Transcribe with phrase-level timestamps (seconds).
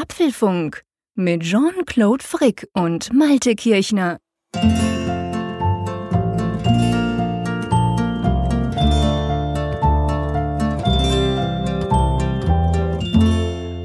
[0.00, 0.84] Apfelfunk
[1.16, 4.18] mit Jean-Claude Frick und Malte Kirchner.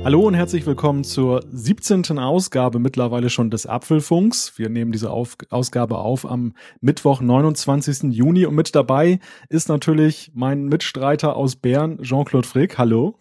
[0.04, 2.20] Hallo und herzlich willkommen zur 17.
[2.20, 4.60] Ausgabe mittlerweile schon des Apfelfunks.
[4.60, 8.14] Wir nehmen diese auf Ausgabe auf am Mittwoch, 29.
[8.14, 9.20] Juni und mit dabei
[9.50, 12.78] ist natürlich mein Mitstreiter aus Bern, Jean-Claude Frick.
[12.78, 13.16] Hallo.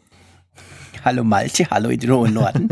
[1.04, 2.68] Hallo Malte, hallo in den hohen Norden.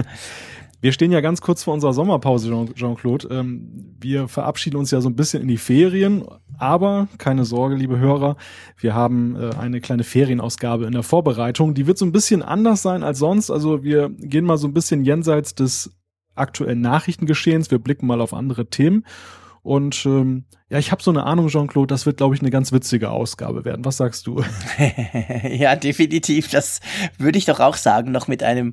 [0.80, 3.26] Wir stehen ja ganz kurz vor unserer Sommerpause, Jean-Claude.
[3.28, 6.24] Ähm, wir verabschieden uns ja so ein bisschen in die Ferien,
[6.56, 8.36] aber keine Sorge, liebe Hörer,
[8.78, 11.74] wir haben äh, eine kleine Ferienausgabe in der Vorbereitung.
[11.74, 13.50] Die wird so ein bisschen anders sein als sonst.
[13.50, 15.90] Also wir gehen mal so ein bisschen jenseits des
[16.36, 17.72] aktuellen Nachrichtengeschehens.
[17.72, 19.04] Wir blicken mal auf andere Themen
[19.62, 22.70] und ähm, ja, ich habe so eine Ahnung, Jean-Claude, das wird, glaube ich, eine ganz
[22.70, 23.84] witzige Ausgabe werden.
[23.84, 24.42] Was sagst du?
[25.50, 26.48] ja, definitiv.
[26.48, 26.80] Das
[27.18, 28.72] würde ich doch auch sagen, noch mit einem,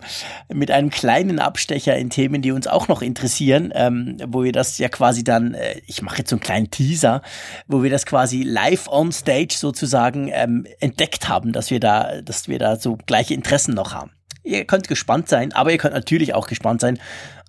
[0.53, 4.77] mit einem kleinen Abstecher in Themen, die uns auch noch interessieren, ähm, wo wir das
[4.77, 7.23] ja quasi dann, äh, ich mache jetzt so einen kleinen Teaser,
[7.67, 12.47] wo wir das quasi live on stage sozusagen ähm, entdeckt haben, dass wir da, dass
[12.47, 14.11] wir da so gleiche Interessen noch haben.
[14.47, 16.99] Ihr könnt gespannt sein, aber ihr könnt natürlich auch gespannt sein,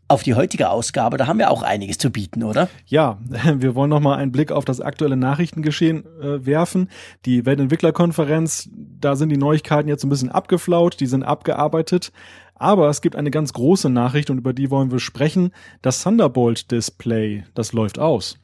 [0.09, 1.19] auf die heutige Ausgabe.
[1.19, 2.69] Da haben wir auch einiges zu bieten, oder?
[2.87, 3.19] Ja,
[3.55, 6.89] wir wollen noch mal einen Blick auf das aktuelle Nachrichtengeschehen äh, werfen.
[7.27, 12.11] Die Weltentwicklerkonferenz, da sind die Neuigkeiten jetzt ein bisschen abgeflaut, die sind abgearbeitet.
[12.55, 15.53] Aber es gibt eine ganz große Nachricht und über die wollen wir sprechen.
[15.81, 18.39] Das Thunderbolt Display, das läuft aus.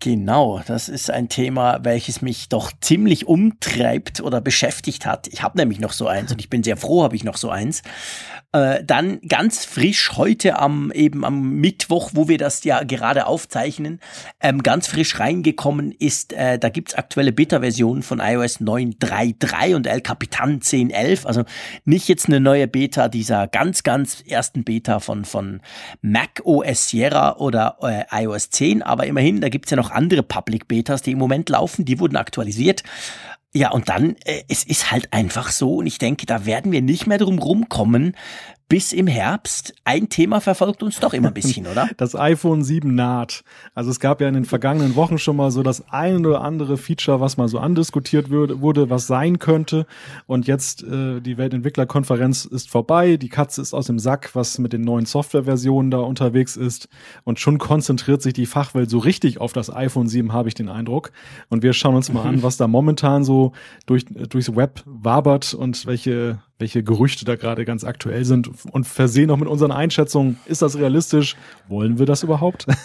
[0.00, 5.26] Genau, das ist ein Thema, welches mich doch ziemlich umtreibt oder beschäftigt hat.
[5.26, 7.50] Ich habe nämlich noch so eins und ich bin sehr froh, habe ich noch so
[7.50, 7.82] eins.
[8.52, 14.00] Äh, dann ganz frisch heute am eben am Mittwoch, wo wir das ja gerade aufzeichnen,
[14.40, 20.00] ähm, ganz frisch reingekommen ist, äh, da gibt's aktuelle Beta-Versionen von iOS 9.3.3 und El
[20.00, 21.26] Capitan 10.11.
[21.26, 21.44] Also
[21.84, 25.60] nicht jetzt eine neue Beta dieser ganz, ganz ersten Beta von, von
[26.00, 30.68] Mac OS Sierra oder äh, iOS 10, aber immerhin, da gibt's ja noch andere Public
[30.68, 32.82] Betas, die im Moment laufen, die wurden aktualisiert.
[33.54, 36.82] Ja, und dann, äh, es ist halt einfach so, und ich denke, da werden wir
[36.82, 38.14] nicht mehr drum rumkommen,
[38.68, 39.74] bis im Herbst.
[39.84, 41.88] Ein Thema verfolgt uns doch immer ein bisschen, oder?
[41.96, 43.42] Das iPhone 7 naht.
[43.74, 46.76] Also es gab ja in den vergangenen Wochen schon mal so das ein oder andere
[46.76, 49.86] Feature, was mal so andiskutiert würde, wurde, was sein könnte.
[50.26, 53.16] Und jetzt äh, die Weltentwicklerkonferenz ist vorbei.
[53.16, 56.88] Die Katze ist aus dem Sack, was mit den neuen Softwareversionen da unterwegs ist.
[57.24, 60.68] Und schon konzentriert sich die Fachwelt so richtig auf das iPhone 7, habe ich den
[60.68, 61.12] Eindruck.
[61.48, 63.52] Und wir schauen uns mal an, was da momentan so
[63.86, 69.30] durch, durchs Web wabert und welche welche Gerüchte da gerade ganz aktuell sind und versehen
[69.30, 70.38] auch mit unseren Einschätzungen.
[70.46, 71.36] Ist das realistisch?
[71.68, 72.66] Wollen wir das überhaupt?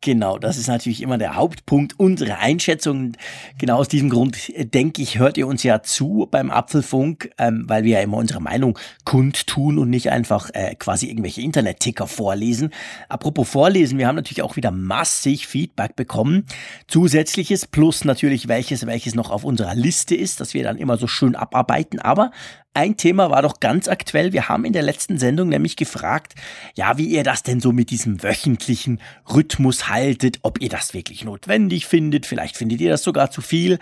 [0.00, 3.14] Genau, das ist natürlich immer der Hauptpunkt unserer Einschätzung.
[3.58, 7.64] Genau aus diesem Grund äh, denke ich, hört ihr uns ja zu beim Apfelfunk, ähm,
[7.66, 12.70] weil wir ja immer unsere Meinung kundtun und nicht einfach äh, quasi irgendwelche Internet-Ticker vorlesen.
[13.08, 16.46] Apropos vorlesen, wir haben natürlich auch wieder massig Feedback bekommen.
[16.86, 21.08] Zusätzliches plus natürlich welches, welches noch auf unserer Liste ist, dass wir dann immer so
[21.08, 21.98] schön abarbeiten.
[21.98, 22.30] Aber
[22.74, 24.32] ein Thema war doch ganz aktuell.
[24.32, 26.34] Wir haben in der letzten Sendung nämlich gefragt,
[26.76, 29.00] ja, wie ihr das denn so mit diesem wöchentlichen
[29.32, 32.26] Rhythmus haltet, ob ihr das wirklich notwendig findet.
[32.26, 33.78] Vielleicht findet ihr das sogar zu viel.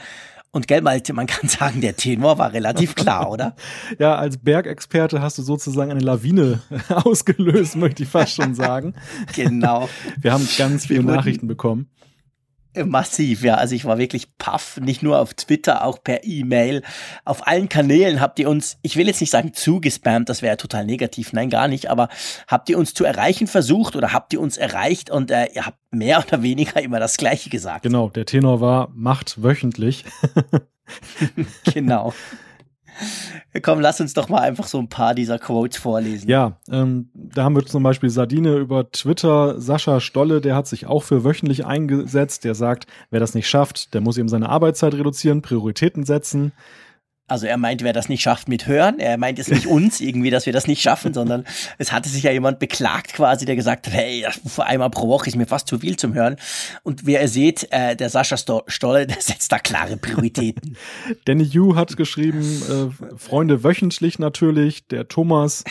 [0.50, 3.54] Und gell, Malte, man kann sagen, der Tenor war relativ klar, oder?
[3.98, 8.94] ja, als Bergexperte hast du sozusagen eine Lawine ausgelöst, möchte ich fast schon sagen.
[9.34, 9.90] genau.
[10.18, 11.90] Wir haben ganz viele Nachrichten bekommen.
[12.84, 13.54] Massiv, ja.
[13.54, 16.82] Also ich war wirklich paff, nicht nur auf Twitter, auch per E-Mail.
[17.24, 20.84] Auf allen Kanälen habt ihr uns, ich will jetzt nicht sagen zugespammt, das wäre total
[20.84, 22.08] negativ, nein, gar nicht, aber
[22.48, 25.78] habt ihr uns zu erreichen versucht oder habt ihr uns erreicht und äh, ihr habt
[25.90, 27.82] mehr oder weniger immer das Gleiche gesagt.
[27.82, 30.04] Genau, der Tenor war, macht wöchentlich.
[31.64, 32.12] genau.
[33.62, 36.28] Komm, lass uns doch mal einfach so ein paar dieser Quotes vorlesen.
[36.28, 39.60] Ja, ähm, da haben wir zum Beispiel Sardine über Twitter.
[39.60, 42.44] Sascha Stolle, der hat sich auch für wöchentlich eingesetzt.
[42.44, 46.52] Der sagt, wer das nicht schafft, der muss eben seine Arbeitszeit reduzieren, Prioritäten setzen.
[47.28, 48.98] Also er meint, wer das nicht schafft mit Hören.
[49.00, 51.44] Er meint jetzt nicht uns irgendwie, dass wir das nicht schaffen, sondern
[51.78, 55.28] es hatte sich ja jemand beklagt quasi, der gesagt hat, hey, vor einmal pro Woche
[55.28, 56.36] ist mir fast zu viel zum Hören.
[56.82, 58.36] Und wie ihr seht, äh, der Sascha
[58.66, 60.76] Stolle, der setzt da klare Prioritäten.
[61.24, 64.86] Danny Yu hat geschrieben, äh, Freunde wöchentlich natürlich.
[64.86, 65.64] Der Thomas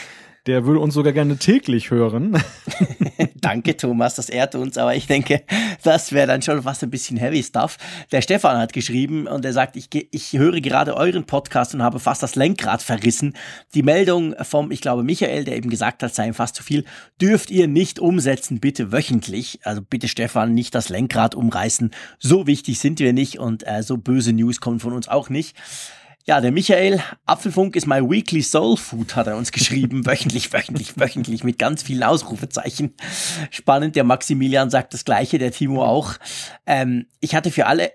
[0.45, 2.37] der würde uns sogar gerne täglich hören.
[3.35, 5.43] Danke, Thomas, das ehrt uns, aber ich denke,
[5.83, 7.77] das wäre dann schon fast ein bisschen heavy stuff.
[8.11, 11.99] Der Stefan hat geschrieben und er sagt, ich, ich höre gerade euren Podcast und habe
[11.99, 13.33] fast das Lenkrad verrissen.
[13.73, 16.85] Die Meldung vom, ich glaube, Michael, der eben gesagt hat, sei fast zu viel,
[17.19, 19.59] dürft ihr nicht umsetzen, bitte wöchentlich.
[19.63, 21.91] Also bitte, Stefan, nicht das Lenkrad umreißen.
[22.19, 25.55] So wichtig sind wir nicht und äh, so böse News kommen von uns auch nicht.
[26.27, 30.05] Ja, der Michael, Apfelfunk ist my weekly soul food, hat er uns geschrieben.
[30.07, 32.95] wöchentlich, wöchentlich, wöchentlich mit ganz vielen Ausrufezeichen.
[33.51, 36.13] Spannend, der Maximilian sagt das gleiche, der Timo auch.
[36.65, 37.91] Ähm, ich hatte für alle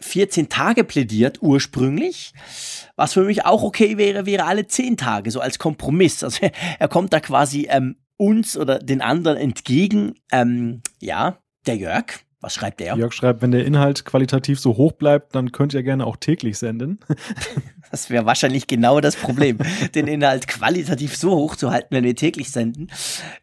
[0.00, 2.34] 14 Tage plädiert ursprünglich.
[2.96, 6.22] Was für mich auch okay wäre, wäre alle 10 Tage, so als Kompromiss.
[6.22, 6.46] Also
[6.78, 10.16] er kommt da quasi ähm, uns oder den anderen entgegen.
[10.30, 12.96] Ähm, ja, der Jörg, was schreibt er?
[12.96, 16.58] Jörg schreibt, wenn der Inhalt qualitativ so hoch bleibt, dann könnt ihr gerne auch täglich
[16.58, 17.00] senden.
[17.94, 19.58] Das wäre wahrscheinlich genau das Problem,
[19.94, 22.88] den Inhalt qualitativ so hoch zu halten, wenn wir täglich senden.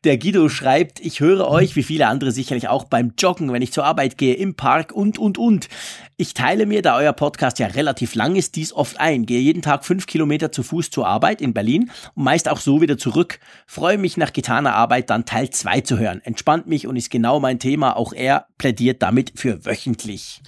[0.03, 3.71] Der Guido schreibt, ich höre euch, wie viele andere sicherlich auch beim Joggen, wenn ich
[3.71, 5.69] zur Arbeit gehe, im Park und, und, und.
[6.18, 9.25] Ich teile mir, da euer Podcast ja relativ lang ist, dies oft ein.
[9.25, 12.81] Gehe jeden Tag fünf Kilometer zu Fuß zur Arbeit in Berlin und meist auch so
[12.81, 13.39] wieder zurück.
[13.65, 16.19] Freue mich nach getaner Arbeit dann Teil 2 zu hören.
[16.25, 17.95] Entspannt mich und ist genau mein Thema.
[17.95, 20.42] Auch er plädiert damit für wöchentlich.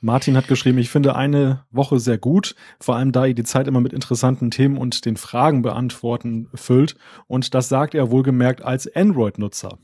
[0.00, 3.66] Martin hat geschrieben, ich finde eine Woche sehr gut, vor allem da ihr die Zeit
[3.66, 6.96] immer mit interessanten Themen und den Fragen beantworten füllt.
[7.26, 9.78] Und das sagt er wohlgemerkt als Android-Nutzer.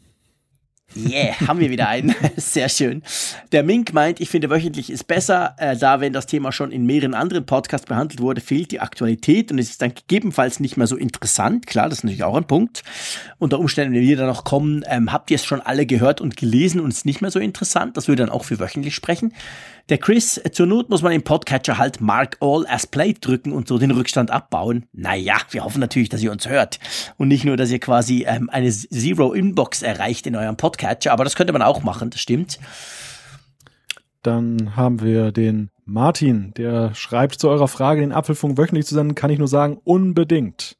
[0.95, 2.15] Yeah, haben wir wieder einen.
[2.37, 3.03] Sehr schön.
[3.51, 6.85] Der Mink meint, ich finde wöchentlich ist besser, äh, da wenn das Thema schon in
[6.85, 10.87] mehreren anderen Podcasts behandelt wurde, fehlt die Aktualität und es ist dann gegebenenfalls nicht mehr
[10.87, 11.67] so interessant.
[11.67, 12.83] Klar, das ist natürlich auch ein Punkt.
[13.39, 16.37] Unter Umständen, wenn wir da noch kommen, ähm, habt ihr es schon alle gehört und
[16.37, 17.97] gelesen und es ist nicht mehr so interessant.
[17.97, 19.33] Das würde dann auch für wöchentlich sprechen.
[19.89, 23.67] Der Chris, zur Not muss man im Podcatcher halt Mark All as Play drücken und
[23.67, 24.87] so den Rückstand abbauen.
[24.93, 26.79] Naja, wir hoffen natürlich, dass ihr uns hört
[27.19, 31.25] und nicht nur, dass ihr quasi ähm, eine Zero Inbox erreicht in eurem Podcatcher, aber
[31.25, 32.61] das könnte man auch machen, das stimmt.
[34.23, 39.17] Dann haben wir den Martin, der schreibt zu eurer Frage, den Apfelfunk wöchentlich zu senden,
[39.17, 40.77] kann ich nur sagen, unbedingt.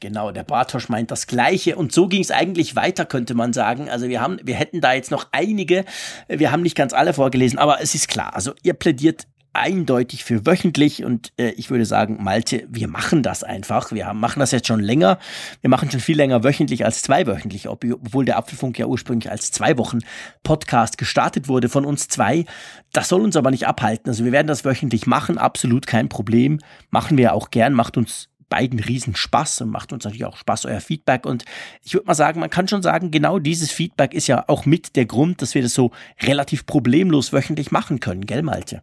[0.00, 1.76] Genau, der Bartosch meint das Gleiche.
[1.76, 3.88] Und so ging es eigentlich weiter, könnte man sagen.
[3.88, 5.84] Also wir haben, wir hätten da jetzt noch einige,
[6.28, 8.34] wir haben nicht ganz alle vorgelesen, aber es ist klar.
[8.34, 13.42] Also ihr plädiert eindeutig für wöchentlich und äh, ich würde sagen, Malte, wir machen das
[13.42, 13.90] einfach.
[13.92, 15.18] Wir haben, machen das jetzt schon länger.
[15.60, 19.76] Wir machen schon viel länger wöchentlich als zweiwöchentlich, obwohl der Apfelfunk ja ursprünglich als zwei
[19.76, 19.98] Wochen
[20.44, 22.44] Podcast gestartet wurde von uns zwei.
[22.92, 24.08] Das soll uns aber nicht abhalten.
[24.08, 26.60] Also wir werden das wöchentlich machen, absolut kein Problem.
[26.90, 30.66] Machen wir auch gern, macht uns beiden riesen Spaß und macht uns natürlich auch Spaß,
[30.66, 31.24] euer Feedback.
[31.24, 31.46] Und
[31.82, 34.96] ich würde mal sagen, man kann schon sagen, genau dieses Feedback ist ja auch mit
[34.96, 38.82] der Grund, dass wir das so relativ problemlos wöchentlich machen können, gell, Malte?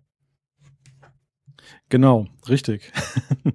[1.90, 2.92] Genau, richtig.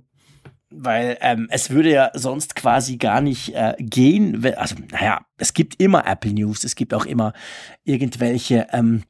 [0.71, 4.43] Weil ähm, es würde ja sonst quasi gar nicht äh, gehen.
[4.57, 7.35] Also, naja, es gibt immer Apple News, es gibt auch immer
[7.85, 9.03] irgendwelche ähm,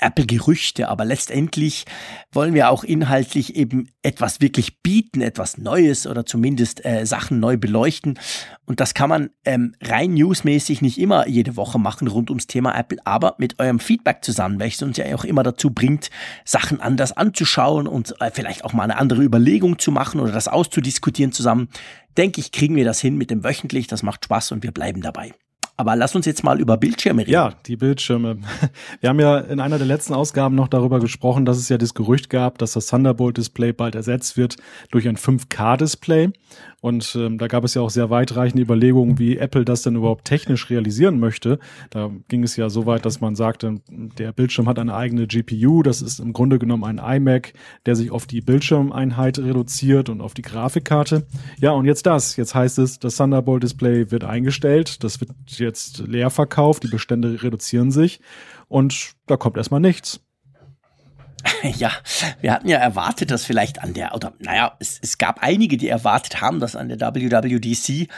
[0.00, 1.86] Apple-Gerüchte, aber letztendlich
[2.30, 7.56] wollen wir auch inhaltlich eben etwas wirklich bieten, etwas Neues oder zumindest äh, Sachen neu
[7.56, 8.18] beleuchten.
[8.66, 12.78] Und das kann man ähm, rein newsmäßig nicht immer jede Woche machen rund ums Thema
[12.78, 16.10] Apple, aber mit eurem Feedback zusammen, welches uns ja auch immer dazu bringt,
[16.44, 20.48] Sachen anders anzuschauen und äh, vielleicht auch mal eine andere Überlegung zu machen oder das
[20.48, 21.68] auszudiskutieren zusammen.
[22.18, 23.86] Denke ich, kriegen wir das hin mit dem wöchentlich.
[23.86, 25.32] Das macht Spaß und wir bleiben dabei.
[25.80, 27.30] Aber lass uns jetzt mal über Bildschirme reden.
[27.30, 28.38] Ja, die Bildschirme.
[29.00, 31.94] Wir haben ja in einer der letzten Ausgaben noch darüber gesprochen, dass es ja das
[31.94, 34.56] Gerücht gab, dass das Thunderbolt-Display bald ersetzt wird
[34.90, 36.30] durch ein 5K-Display.
[36.80, 40.24] Und ähm, da gab es ja auch sehr weitreichende Überlegungen, wie Apple das denn überhaupt
[40.24, 41.58] technisch realisieren möchte.
[41.90, 45.82] Da ging es ja so weit, dass man sagte, der Bildschirm hat eine eigene GPU.
[45.82, 47.52] Das ist im Grunde genommen ein iMac,
[47.86, 51.26] der sich auf die Bildschirmeinheit reduziert und auf die Grafikkarte.
[51.60, 52.36] Ja, und jetzt das.
[52.36, 55.02] Jetzt heißt es, das Thunderbolt-Display wird eingestellt.
[55.02, 56.84] Das wird jetzt leer verkauft.
[56.84, 58.20] Die Bestände reduzieren sich.
[58.68, 60.20] Und da kommt erstmal nichts.
[61.62, 61.92] Ja,
[62.40, 65.88] wir hatten ja erwartet, dass vielleicht an der, oder naja, es, es gab einige, die
[65.88, 68.08] erwartet haben, dass an der WWDC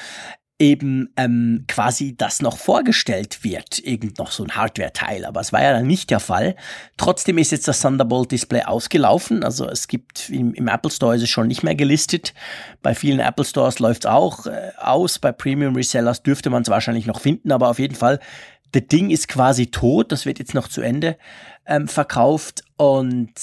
[0.61, 5.63] eben ähm, quasi das noch vorgestellt wird, irgend noch so ein Hardware-Teil, aber es war
[5.63, 6.55] ja dann nicht der Fall.
[6.99, 11.31] Trotzdem ist jetzt das Thunderbolt-Display ausgelaufen, also es gibt im, im, Apple Store ist es
[11.31, 12.35] schon nicht mehr gelistet.
[12.83, 16.69] Bei vielen Apple Stores läuft es auch äh, aus, bei Premium Resellers dürfte man es
[16.69, 18.21] wahrscheinlich noch finden, aber auf jeden Fall,
[18.73, 21.17] das Ding ist quasi tot, das wird jetzt noch zu Ende
[21.67, 23.35] ähm, verkauft und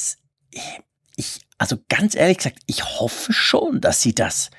[1.15, 4.50] ich, also ganz ehrlich gesagt, ich hoffe schon, dass sie das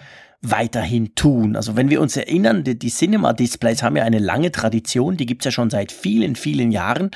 [0.40, 1.56] weiterhin tun.
[1.56, 5.46] Also wenn wir uns erinnern, die, die Cinema-Displays haben ja eine lange Tradition, die gibt's
[5.46, 7.10] ja schon seit vielen, vielen Jahren.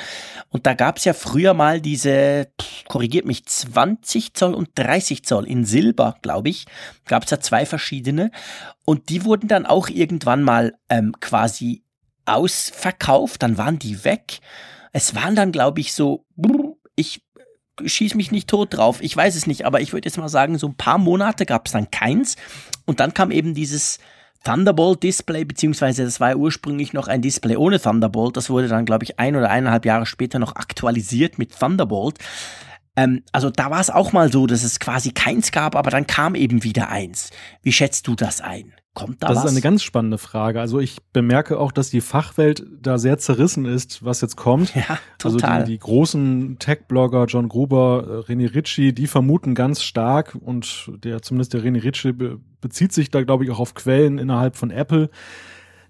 [0.49, 2.49] Und da gab's ja früher mal diese,
[2.89, 6.67] korrigiert mich, 20 Zoll und 30 Zoll in Silber, glaube ich.
[7.07, 8.33] Gab's ja zwei verschiedene.
[8.85, 11.85] Und die wurden dann auch irgendwann mal ähm, quasi
[12.25, 14.41] ausverkauft, dann waren die weg.
[14.93, 16.27] Es waren dann, glaube ich, so,
[16.97, 17.23] ich
[17.85, 20.59] schieß mich nicht tot drauf, ich weiß es nicht, aber ich würde jetzt mal sagen,
[20.59, 22.37] so ein paar Monate gab es dann keins.
[22.85, 23.99] Und dann kam eben dieses
[24.45, 28.37] Thunderbolt-Display, beziehungsweise das war ja ursprünglich noch ein Display ohne Thunderbolt.
[28.37, 32.19] Das wurde dann, glaube ich, ein oder eineinhalb Jahre später noch aktualisiert mit Thunderbolt.
[32.97, 36.07] Ähm, also da war es auch mal so, dass es quasi keins gab, aber dann
[36.07, 37.31] kam eben wieder eins.
[37.63, 38.73] Wie schätzt du das ein?
[38.95, 39.45] Kommt da das was?
[39.47, 40.61] ist eine ganz spannende Frage.
[40.61, 44.75] Also ich bemerke auch, dass die Fachwelt da sehr zerrissen ist, was jetzt kommt.
[44.83, 45.51] Ja, total.
[45.51, 50.91] Also die, die großen Tech-Blogger, John Gruber, äh, René Ritchie, die vermuten ganz stark und
[51.05, 54.57] der zumindest der René Ritchie be bezieht sich da, glaube ich, auch auf Quellen innerhalb
[54.57, 55.11] von Apple,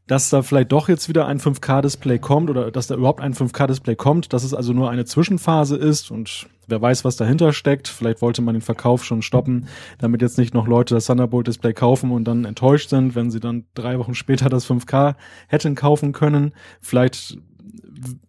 [0.06, 3.96] dass da vielleicht doch jetzt wieder ein 5K-Display kommt oder dass da überhaupt ein 5K-Display
[3.96, 7.88] kommt, dass es also nur eine Zwischenphase ist und wer weiß, was dahinter steckt.
[7.88, 9.68] Vielleicht wollte man den Verkauf schon stoppen,
[9.98, 13.64] damit jetzt nicht noch Leute das Thunderbolt-Display kaufen und dann enttäuscht sind, wenn sie dann
[13.74, 15.14] drei Wochen später das 5K
[15.46, 16.52] hätten kaufen können.
[16.80, 17.38] Vielleicht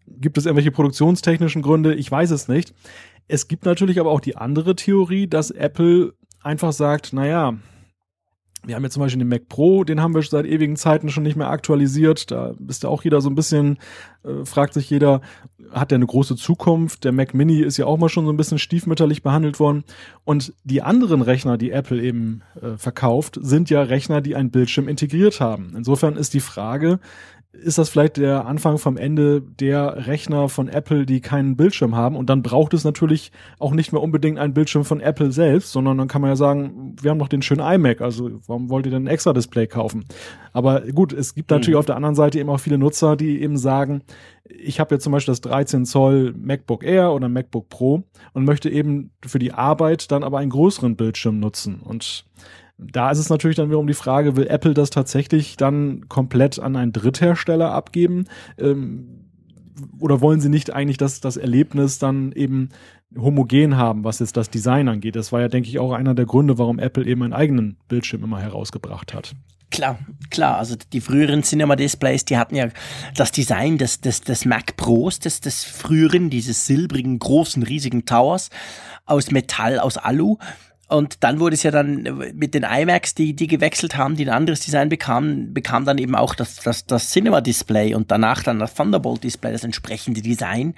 [0.07, 2.73] gibt es irgendwelche produktionstechnischen Gründe, ich weiß es nicht.
[3.27, 7.55] Es gibt natürlich aber auch die andere Theorie, dass Apple einfach sagt, naja,
[8.65, 11.23] wir haben jetzt zum Beispiel den Mac Pro, den haben wir seit ewigen Zeiten schon
[11.23, 12.31] nicht mehr aktualisiert.
[12.31, 13.77] Da ist ja auch jeder so ein bisschen,
[14.23, 15.21] äh, fragt sich jeder,
[15.71, 17.03] hat der eine große Zukunft?
[17.03, 19.83] Der Mac Mini ist ja auch mal schon so ein bisschen stiefmütterlich behandelt worden.
[20.23, 24.87] Und die anderen Rechner, die Apple eben äh, verkauft, sind ja Rechner, die einen Bildschirm
[24.87, 25.73] integriert haben.
[25.75, 26.99] Insofern ist die Frage,
[27.53, 32.15] ist das vielleicht der Anfang vom Ende der Rechner von Apple, die keinen Bildschirm haben.
[32.15, 35.99] Und dann braucht es natürlich auch nicht mehr unbedingt einen Bildschirm von Apple selbst, sondern
[35.99, 38.91] dann kann man ja sagen, wir haben noch den schönen iMac, also warum wollt ihr
[38.91, 40.03] denn ein extra Display kaufen?
[40.51, 41.79] Aber gut, es gibt natürlich mhm.
[41.79, 44.01] auf der anderen Seite eben auch viele Nutzer, die eben sagen,
[44.45, 48.69] ich habe jetzt zum Beispiel das 13 Zoll MacBook Air oder MacBook Pro und möchte
[48.69, 51.81] eben für die Arbeit dann aber einen größeren Bildschirm nutzen.
[51.81, 52.25] Und
[52.77, 56.75] da ist es natürlich dann wiederum die Frage, will Apple das tatsächlich dann komplett an
[56.75, 58.25] einen Dritthersteller abgeben?
[58.57, 59.29] Ähm,
[59.99, 62.69] oder wollen sie nicht eigentlich das, das Erlebnis dann eben
[63.17, 65.15] homogen haben, was jetzt das Design angeht?
[65.15, 68.23] Das war ja, denke ich, auch einer der Gründe, warum Apple eben einen eigenen Bildschirm
[68.23, 69.35] immer herausgebracht hat.
[69.71, 69.97] Klar,
[70.29, 70.59] klar.
[70.59, 72.67] Also die früheren Cinema-Displays, die hatten ja
[73.15, 78.51] das Design des, des, des Mac Pros, des, des früheren, dieses silbrigen, großen, riesigen Towers
[79.05, 80.37] aus Metall, aus Alu.
[80.93, 82.03] Und dann wurde es ja dann
[82.35, 86.13] mit den iMacs, die, die gewechselt haben, die ein anderes Design bekamen, bekam dann eben
[86.13, 90.75] auch das, das, das Cinema-Display und danach dann das Thunderbolt-Display, das entsprechende Design.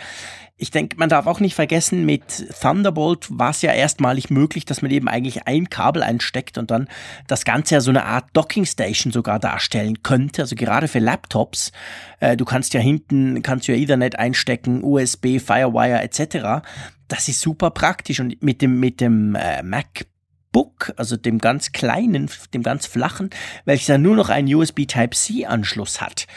[0.55, 2.23] Ich denke, man darf auch nicht vergessen, mit
[2.61, 6.87] Thunderbolt war es ja erstmalig möglich, dass man eben eigentlich ein Kabel einsteckt und dann
[7.27, 10.43] das Ganze ja so eine Art Docking Station sogar darstellen könnte.
[10.43, 11.73] Also gerade für Laptops.
[12.21, 16.61] Äh, du kannst ja hinten, kannst ja Ethernet einstecken, USB, Firewire etc
[17.07, 18.19] das ist super praktisch.
[18.19, 23.29] Und mit dem, mit dem äh, MacBook, also dem ganz kleinen, dem ganz flachen,
[23.65, 26.27] welches ja nur noch einen USB Type-C-Anschluss hat,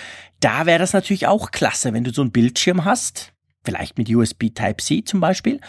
[0.41, 3.33] da wäre das natürlich auch klasse, wenn du so einen Bildschirm hast,
[3.65, 5.61] vielleicht mit USB Type-C zum Beispiel,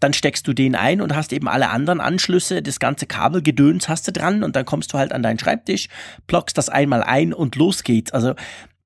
[0.00, 4.06] dann steckst du den ein und hast eben alle anderen Anschlüsse, das ganze Kabelgedöns hast
[4.06, 5.88] du dran und dann kommst du halt an deinen Schreibtisch,
[6.26, 8.12] blockst das einmal ein und los geht's.
[8.12, 8.34] Also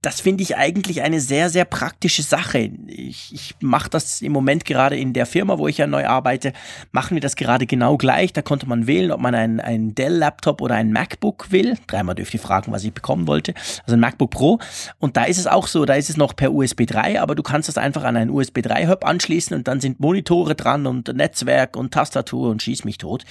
[0.00, 2.71] das finde ich eigentlich eine sehr, sehr praktische Sache.
[2.87, 6.52] Ich, ich mache das im Moment gerade in der Firma, wo ich ja neu arbeite,
[6.93, 8.33] machen wir das gerade genau gleich.
[8.33, 11.76] Da konnte man wählen, ob man einen, einen Dell-Laptop oder ein MacBook will.
[11.88, 13.55] Dreimal dürft ihr fragen, was ich bekommen wollte.
[13.87, 14.61] Also ein MacBook Pro.
[15.00, 17.43] Und da ist es auch so, da ist es noch per USB 3, aber du
[17.43, 21.76] kannst das einfach an einen USB 3-Hub anschließen und dann sind Monitore dran und Netzwerk
[21.76, 23.25] und Tastatur und schieß mich tot.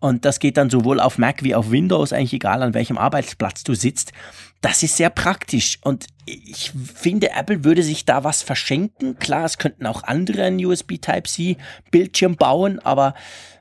[0.00, 3.64] Und das geht dann sowohl auf Mac wie auf Windows, eigentlich egal an welchem Arbeitsplatz
[3.64, 4.12] du sitzt.
[4.60, 9.18] Das ist sehr praktisch und ich finde, Apple würde sich da was verschenken.
[9.18, 11.56] Klar, es könnten auch andere einen USB Type-C
[11.90, 13.14] Bildschirm bauen, aber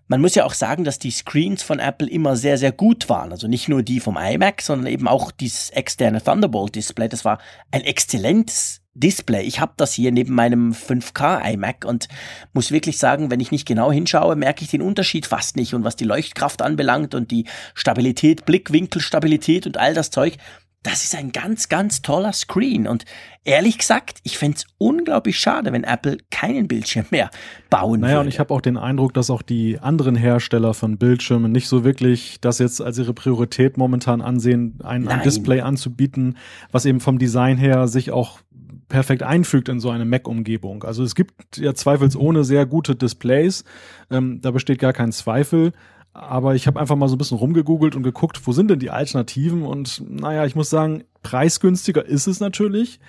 [0.09, 3.31] man muss ja auch sagen, dass die Screens von Apple immer sehr, sehr gut waren.
[3.31, 7.07] Also nicht nur die vom iMac, sondern eben auch dieses externe Thunderbolt Display.
[7.07, 7.37] Das war
[7.71, 9.43] ein exzellentes Display.
[9.43, 12.07] Ich habe das hier neben meinem 5K iMac und
[12.53, 15.75] muss wirklich sagen, wenn ich nicht genau hinschaue, merke ich den Unterschied fast nicht.
[15.75, 20.37] Und was die Leuchtkraft anbelangt und die Stabilität, Blickwinkelstabilität und all das Zeug,
[20.83, 22.87] das ist ein ganz, ganz toller Screen.
[22.87, 23.03] Und
[23.43, 27.29] ehrlich gesagt, ich fände es unglaublich schade, wenn Apple keinen Bildschirm mehr
[27.69, 28.21] bauen naja, würde.
[28.21, 31.83] und ich habe auch den Eindruck, dass auch die anderen Hersteller von Bildschirmen nicht so
[31.83, 36.37] wirklich das jetzt als ihre Priorität momentan ansehen, ein, ein Display anzubieten,
[36.71, 38.39] was eben vom Design her sich auch
[38.87, 40.83] perfekt einfügt in so eine Mac-Umgebung.
[40.83, 43.63] Also es gibt ja zweifelsohne sehr gute Displays,
[44.09, 45.73] ähm, da besteht gar kein Zweifel.
[46.19, 48.89] Aber ich habe einfach mal so ein bisschen rumgegoogelt und geguckt, wo sind denn die
[48.89, 49.63] Alternativen?
[49.63, 52.99] Und naja, ich muss sagen, preisgünstiger ist es natürlich.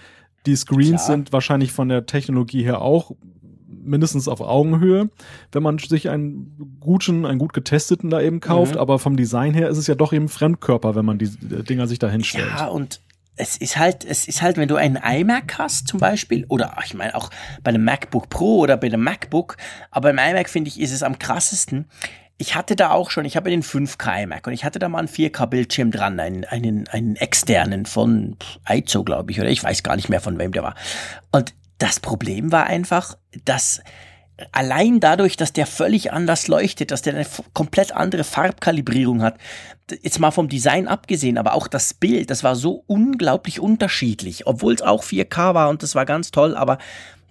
[0.46, 1.16] Die Screens Klar.
[1.16, 3.12] sind wahrscheinlich von der Technologie her auch
[3.66, 5.10] mindestens auf Augenhöhe,
[5.50, 8.74] wenn man sich einen guten, einen gut getesteten da eben kauft.
[8.74, 8.80] Mhm.
[8.80, 11.98] Aber vom Design her ist es ja doch eben Fremdkörper, wenn man die Dinger sich
[11.98, 12.46] da hinstellt.
[12.56, 13.00] Ja, und
[13.34, 16.94] es ist halt, es ist halt, wenn du einen iMac hast zum Beispiel, oder ich
[16.94, 17.30] meine auch
[17.64, 19.56] bei einem MacBook Pro oder bei einem MacBook,
[19.90, 21.86] aber beim iMac finde ich, ist es am krassesten
[22.40, 25.00] ich hatte da auch schon, ich habe den 5K iMac und ich hatte da mal
[25.00, 29.94] einen 4K-Bildschirm dran, einen, einen, einen externen von Aizo, glaube ich, oder ich weiß gar
[29.94, 30.74] nicht mehr von wem der war.
[31.32, 33.82] Und das Problem war einfach, dass
[34.52, 39.36] allein dadurch, dass der völlig anders leuchtet, dass der eine komplett andere Farbkalibrierung hat,
[40.00, 44.72] jetzt mal vom Design abgesehen, aber auch das Bild, das war so unglaublich unterschiedlich, obwohl
[44.72, 46.78] es auch 4K war und das war ganz toll, aber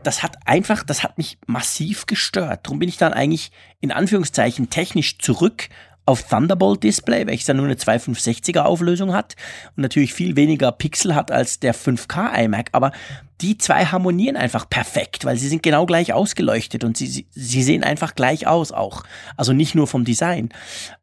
[0.03, 2.61] das hat einfach, das hat mich massiv gestört.
[2.65, 5.69] Darum bin ich dann eigentlich in Anführungszeichen technisch zurück
[6.05, 9.35] auf Thunderbolt Display, welches dann nur eine 2560er Auflösung hat
[9.75, 12.91] und natürlich viel weniger Pixel hat als der 5K iMac, aber
[13.41, 17.83] die zwei harmonieren einfach perfekt, weil sie sind genau gleich ausgeleuchtet und sie, sie, sehen
[17.83, 19.03] einfach gleich aus auch.
[19.37, 20.49] Also nicht nur vom Design.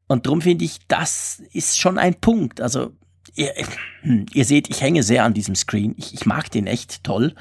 [0.09, 2.61] Und darum finde ich, das ist schon ein Punkt.
[2.61, 2.91] Also
[3.37, 3.55] ihr,
[4.03, 5.95] hm, ihr seht, ich hänge sehr an diesem Screen.
[5.97, 7.35] Ich, ich mag den echt toll.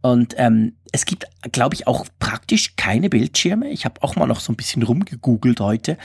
[0.00, 3.68] Und ähm, es gibt, glaube ich, auch praktisch keine Bildschirme.
[3.70, 5.96] Ich habe auch mal noch so ein bisschen rumgegoogelt heute,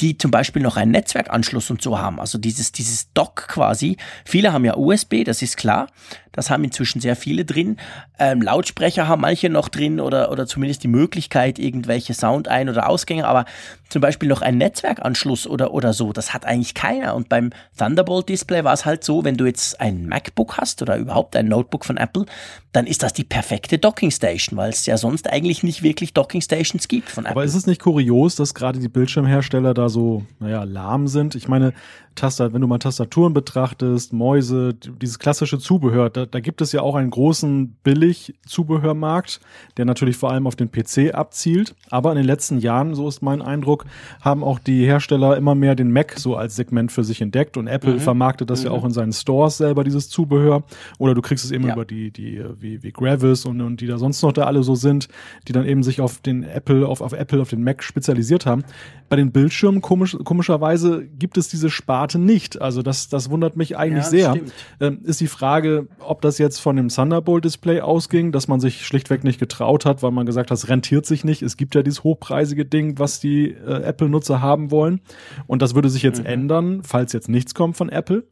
[0.00, 2.18] die zum Beispiel noch einen Netzwerkanschluss und so haben.
[2.18, 3.96] Also dieses, dieses Dock quasi.
[4.24, 5.86] Viele haben ja USB, das ist klar.
[6.32, 7.76] Das haben inzwischen sehr viele drin.
[8.18, 13.26] Ähm, Lautsprecher haben manche noch drin oder, oder zumindest die Möglichkeit, irgendwelche Sound-Ein- oder Ausgänge.
[13.28, 13.44] Aber
[13.90, 17.14] zum Beispiel noch einen Netzwerkanschluss oder, oder so, das hat eigentlich keiner.
[17.14, 21.36] Und beim Thunderbolt-Display war es halt so, wenn du jetzt ein MacBook hast oder überhaupt
[21.36, 22.24] ein Notebook von Apple,
[22.72, 27.10] dann ist das die perfekte Dockingstation, weil es ja sonst eigentlich nicht wirklich Dockingstations gibt
[27.10, 27.32] von Apple.
[27.32, 31.34] Aber ist es nicht kurios, dass gerade die Bildschirmhersteller da so, naja, lahm sind?
[31.34, 31.72] Ich meine,
[32.14, 36.82] Tastat, wenn du mal Tastaturen betrachtest, Mäuse, dieses klassische Zubehör, da, da gibt es ja
[36.82, 39.40] auch einen großen Billig-Zubehörmarkt,
[39.76, 41.74] der natürlich vor allem auf den PC abzielt.
[41.90, 43.86] Aber in den letzten Jahren, so ist mein Eindruck,
[44.20, 47.66] haben auch die Hersteller immer mehr den Mac so als Segment für sich entdeckt und
[47.66, 48.00] Apple mhm.
[48.00, 48.66] vermarktet das mhm.
[48.66, 50.64] ja auch in seinen Stores selber, dieses Zubehör.
[50.98, 51.72] Oder du kriegst es eben ja.
[51.72, 54.74] über die, die, wie, wie Gravis und, und die da sonst noch da alle so
[54.74, 55.08] sind,
[55.48, 58.64] die dann eben sich auf den Apple, auf, auf Apple, auf den Mac spezialisiert haben.
[59.08, 62.60] Bei den Bildschirmen komisch, komischerweise gibt es diese Spar Sparte nicht.
[62.60, 64.36] Also das, das wundert mich eigentlich ja, sehr.
[64.80, 69.24] Ähm, ist die Frage, ob das jetzt von dem Thunderbolt-Display ausging, dass man sich schlichtweg
[69.24, 71.42] nicht getraut hat, weil man gesagt hat, es rentiert sich nicht.
[71.42, 75.00] Es gibt ja dieses hochpreisige Ding, was die äh, Apple-Nutzer haben wollen.
[75.46, 76.26] Und das würde sich jetzt mhm.
[76.26, 78.26] ändern, falls jetzt nichts kommt von Apple.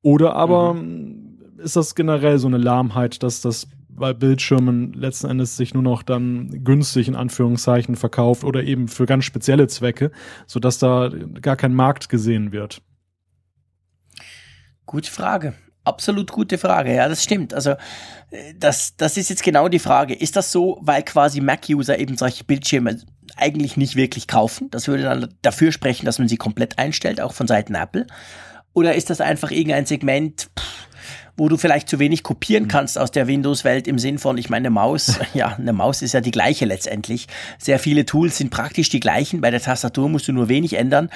[0.00, 1.40] Oder aber mhm.
[1.58, 6.02] ist das generell so eine Lahmheit, dass das bei Bildschirmen letzten Endes sich nur noch
[6.02, 10.10] dann günstig in Anführungszeichen verkauft oder eben für ganz spezielle Zwecke,
[10.46, 12.82] sodass da gar kein Markt gesehen wird.
[14.86, 15.54] Gute Frage.
[15.84, 16.94] Absolut gute Frage.
[16.94, 17.52] Ja, das stimmt.
[17.52, 17.70] Also,
[18.30, 20.14] äh, das, das ist jetzt genau die Frage.
[20.14, 23.00] Ist das so, weil quasi Mac-User eben solche Bildschirme
[23.36, 24.70] eigentlich nicht wirklich kaufen?
[24.70, 28.06] Das würde dann dafür sprechen, dass man sie komplett einstellt, auch von Seiten Apple.
[28.72, 30.88] Oder ist das einfach irgendein Segment, pff,
[31.36, 32.68] wo du vielleicht zu wenig kopieren mhm.
[32.68, 36.14] kannst aus der Windows-Welt im Sinn von, ich meine, eine Maus, ja, eine Maus ist
[36.14, 37.26] ja die gleiche letztendlich.
[37.58, 39.40] Sehr viele Tools sind praktisch die gleichen.
[39.40, 41.10] Bei der Tastatur musst du nur wenig ändern.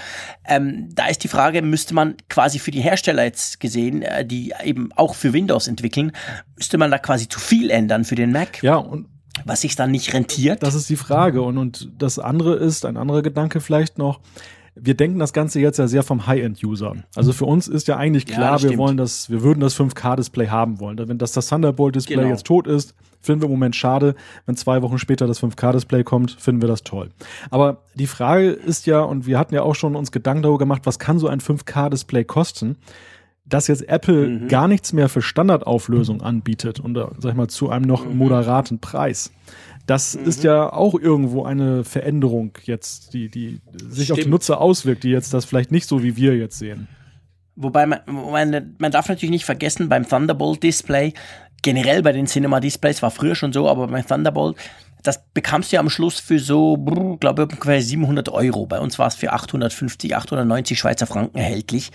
[0.47, 4.53] Ähm, da ist die Frage, müsste man quasi für die Hersteller jetzt gesehen, äh, die
[4.65, 6.13] eben auch für Windows entwickeln,
[6.57, 8.63] müsste man da quasi zu viel ändern für den Mac?
[8.63, 9.07] Ja, und
[9.45, 10.63] was sich dann nicht rentiert?
[10.63, 11.43] Das ist die Frage.
[11.43, 14.21] Und, und das andere ist, ein anderer Gedanke vielleicht noch,
[14.81, 16.97] wir denken das Ganze jetzt ja sehr vom High-End-User.
[17.15, 20.49] Also für uns ist ja eigentlich klar, ja, wir wollen das, wir würden das 5K-Display
[20.49, 20.99] haben wollen.
[21.09, 22.29] Wenn das, das Thunderbolt-Display genau.
[22.29, 24.15] jetzt tot ist, finden wir im Moment schade.
[24.47, 27.11] Wenn zwei Wochen später das 5K-Display kommt, finden wir das toll.
[27.51, 30.83] Aber die Frage ist ja, und wir hatten ja auch schon uns Gedanken darüber gemacht,
[30.85, 32.77] was kann so ein 5K-Display kosten?
[33.45, 34.49] Dass jetzt Apple mhm.
[34.49, 38.19] gar nichts mehr für Standardauflösung anbietet und, sag ich mal, zu einem noch mhm.
[38.19, 39.33] moderaten Preis
[39.89, 40.27] das mhm.
[40.27, 44.19] ist ja auch irgendwo eine Veränderung jetzt, die, die sich Stimmt.
[44.19, 46.89] auf die Nutzer auswirkt, die jetzt das vielleicht nicht so wie wir jetzt sehen.
[47.57, 51.15] Wobei man, man, man darf natürlich nicht vergessen, beim Thunderbolt Display,
[51.63, 54.57] generell bei den Cinema Displays war früher schon so, aber beim Thunderbolt,
[55.09, 56.77] das bekamst du ja am Schluss für so,
[57.19, 58.67] glaube ich, ungefähr 700 Euro.
[58.67, 61.93] Bei uns war es für 850, 890 Schweizer Franken erhältlich.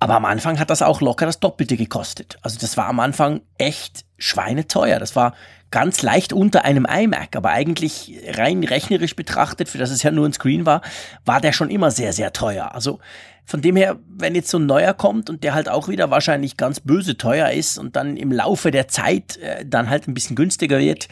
[0.00, 2.38] Aber am Anfang hat das auch locker das Doppelte gekostet.
[2.40, 4.98] Also das war am Anfang echt schweineteuer.
[4.98, 5.34] Das war
[5.70, 10.26] ganz leicht unter einem iMac, aber eigentlich rein rechnerisch betrachtet, für das es ja nur
[10.26, 10.80] ein Screen war,
[11.26, 12.74] war der schon immer sehr, sehr teuer.
[12.74, 13.00] Also
[13.44, 16.56] von dem her, wenn jetzt so ein neuer kommt und der halt auch wieder wahrscheinlich
[16.56, 20.36] ganz böse teuer ist und dann im Laufe der Zeit äh, dann halt ein bisschen
[20.36, 21.08] günstiger wird,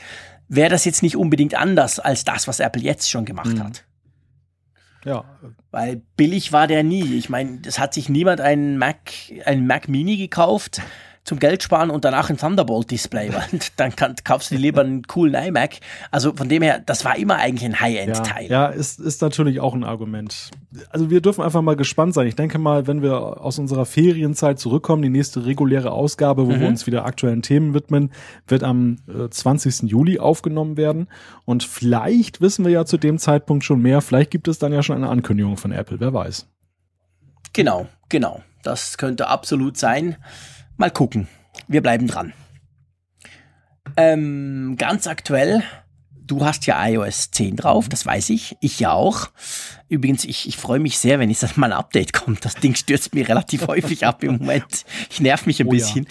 [0.49, 3.65] wäre das jetzt nicht unbedingt anders als das, was Apple jetzt schon gemacht mhm.
[3.65, 3.85] hat.
[5.05, 5.25] Ja.
[5.71, 7.17] Weil billig war der nie.
[7.17, 9.13] Ich meine, es hat sich niemand einen Mac,
[9.45, 10.81] einen Mac Mini gekauft
[11.25, 13.31] zum Geld sparen und danach ein Thunderbolt-Display.
[13.77, 15.81] dann kann, kaufst du dir lieber einen coolen iMac.
[16.11, 18.51] Also von dem her, das war immer eigentlich ein High-End-Teil.
[18.51, 20.51] Ja, ja, ist, ist natürlich auch ein Argument.
[20.91, 22.27] Also wir dürfen einfach mal gespannt sein.
[22.27, 26.61] Ich denke mal, wenn wir aus unserer Ferienzeit zurückkommen, die nächste reguläre Ausgabe, wo mhm.
[26.61, 28.13] wir uns wieder aktuellen Themen widmen,
[28.47, 29.91] wird am äh, 20.
[29.91, 31.09] Juli aufgenommen werden.
[31.47, 34.03] Und vielleicht wissen wir ja zu dem Zeitpunkt schon mehr.
[34.03, 36.47] Vielleicht gibt es dann ja schon eine Ankündigung von Apple, wer weiß.
[37.55, 38.43] Genau, genau.
[38.63, 40.17] Das könnte absolut sein.
[40.77, 41.29] Mal gucken.
[41.69, 42.33] Wir bleiben dran.
[43.97, 45.63] Ähm, ganz aktuell,
[46.13, 48.57] du hast ja iOS 10 drauf, das weiß ich.
[48.61, 49.29] Ich ja auch.
[49.89, 52.45] Übrigens, ich, ich freue mich sehr, wenn jetzt mal ein Update kommt.
[52.45, 54.85] Das Ding stürzt mir relativ häufig ab im Moment.
[55.11, 56.07] Ich nerv mich ein oh, bisschen.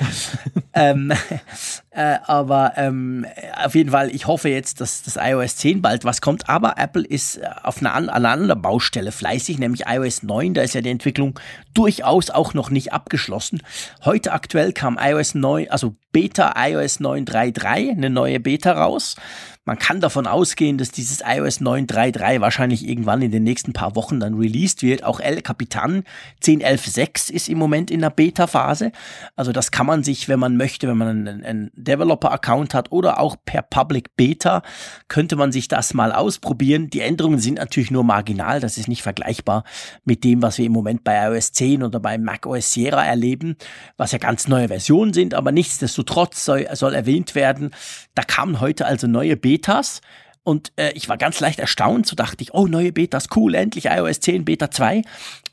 [0.75, 0.91] Ja.
[0.91, 1.12] ähm,
[1.89, 3.25] äh, aber ähm,
[3.63, 6.49] auf jeden Fall, ich hoffe jetzt, dass das iOS 10 bald was kommt.
[6.49, 10.53] Aber Apple ist äh, auf einer, an einer anderen Baustelle fleißig, nämlich iOS 9.
[10.53, 11.39] Da ist ja die Entwicklung
[11.73, 13.62] durchaus auch noch nicht abgeschlossen.
[14.05, 19.15] Heute aktuell kam iOS 9, also Beta iOS 9.3.3, eine neue Beta raus.
[19.65, 24.19] Man kann davon ausgehen, dass dieses iOS 9.3.3 wahrscheinlich irgendwann in den nächsten paar Wochen
[24.19, 25.06] dann released wird.
[25.06, 26.04] Auch El Capitan
[26.43, 28.91] 10.11.6 ist im Moment in der Beta-Phase.
[29.38, 33.21] Also das kann man sich, wenn man möchte, wenn man einen, einen Developer-Account hat oder
[33.21, 34.63] auch per Public Beta,
[35.08, 36.89] könnte man sich das mal ausprobieren.
[36.89, 38.60] Die Änderungen sind natürlich nur marginal.
[38.60, 39.63] Das ist nicht vergleichbar
[40.04, 43.56] mit dem, was wir im Moment bei iOS 10 oder bei macOS Sierra erleben,
[43.95, 45.36] was ja ganz neue Versionen sind.
[45.36, 47.71] Aber nichtsdestotrotz soll, soll erwähnt werden,
[48.13, 50.02] da kamen heute also neue Beta Betas
[50.43, 52.06] und äh, ich war ganz leicht erstaunt.
[52.06, 54.97] So dachte ich, oh, neue Betas, cool, endlich iOS 10 Beta 2.
[54.97, 55.06] Und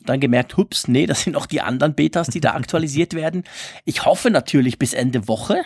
[0.09, 3.45] dann gemerkt, hups, nee, das sind auch die anderen Betas, die da aktualisiert werden.
[3.85, 5.63] Ich hoffe natürlich bis Ende Woche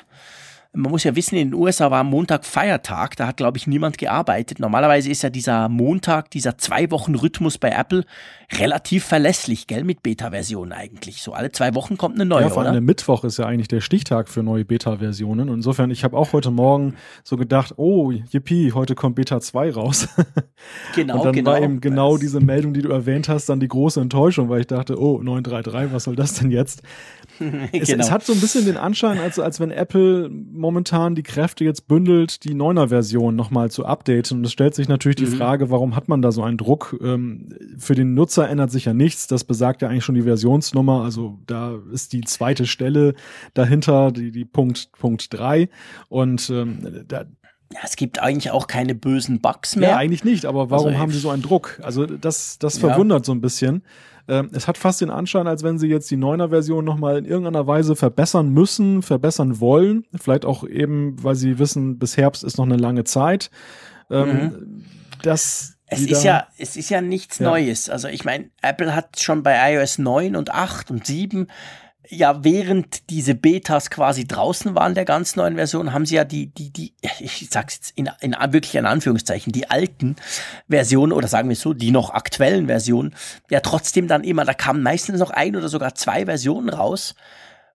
[0.74, 3.66] man muss ja wissen, in den USA war am Montag Feiertag, da hat, glaube ich,
[3.66, 4.58] niemand gearbeitet.
[4.58, 8.04] Normalerweise ist ja dieser Montag, dieser zwei Wochen Rhythmus bei Apple
[8.52, 11.22] relativ verlässlich, gell, mit Beta-Versionen eigentlich.
[11.22, 13.68] So alle zwei Wochen kommt eine neue, Ja, vor allem der Mittwoch ist ja eigentlich
[13.68, 15.48] der Stichtag für neue Beta-Versionen.
[15.48, 20.08] Insofern, ich habe auch heute Morgen so gedacht, oh, yippie, heute kommt Beta 2 raus.
[20.94, 21.50] Genau, Und dann genau.
[21.50, 24.66] war eben genau diese Meldung, die du erwähnt hast, dann die große Enttäuschung, weil ich
[24.66, 26.82] dachte, oh, 933, was soll das denn jetzt?
[27.72, 28.04] es, genau.
[28.04, 31.88] es, hat so ein bisschen den Anschein, als, als wenn Apple momentan die Kräfte jetzt
[31.88, 34.38] bündelt, die 9er Version nochmal zu updaten.
[34.38, 35.36] Und es stellt sich natürlich die mhm.
[35.36, 36.96] Frage, warum hat man da so einen Druck?
[37.02, 39.26] Ähm, für den Nutzer ändert sich ja nichts.
[39.26, 41.02] Das besagt ja eigentlich schon die Versionsnummer.
[41.02, 43.14] Also da ist die zweite Stelle
[43.54, 45.68] dahinter, die, die Punkt, Punkt drei
[46.08, 47.24] Und ähm, da,
[47.82, 49.90] es gibt eigentlich auch keine bösen Bugs mehr.
[49.90, 51.80] Ja, eigentlich nicht, aber warum also, haben sie so einen Druck?
[51.82, 53.24] Also das, das verwundert ja.
[53.24, 53.82] so ein bisschen.
[54.26, 57.24] Ähm, es hat fast den Anschein, als wenn sie jetzt die 9er Version nochmal in
[57.24, 60.06] irgendeiner Weise verbessern müssen, verbessern wollen.
[60.14, 63.50] Vielleicht auch eben, weil sie wissen, bis Herbst ist noch eine lange Zeit.
[64.10, 64.84] Ähm, mhm.
[65.22, 67.50] Das es ist ja, es ist ja nichts ja.
[67.50, 67.90] Neues.
[67.90, 71.46] Also ich meine, Apple hat schon bei iOS 9 und 8 und 7
[72.08, 76.46] ja, während diese Betas quasi draußen waren der ganz neuen Version, haben sie ja die,
[76.46, 80.16] die, die, ich sag's jetzt in, in wirklich in Anführungszeichen, die alten
[80.68, 83.14] Versionen oder sagen wir so, die noch aktuellen Versionen,
[83.50, 87.14] ja trotzdem dann immer, da kamen meistens noch ein oder sogar zwei Versionen raus.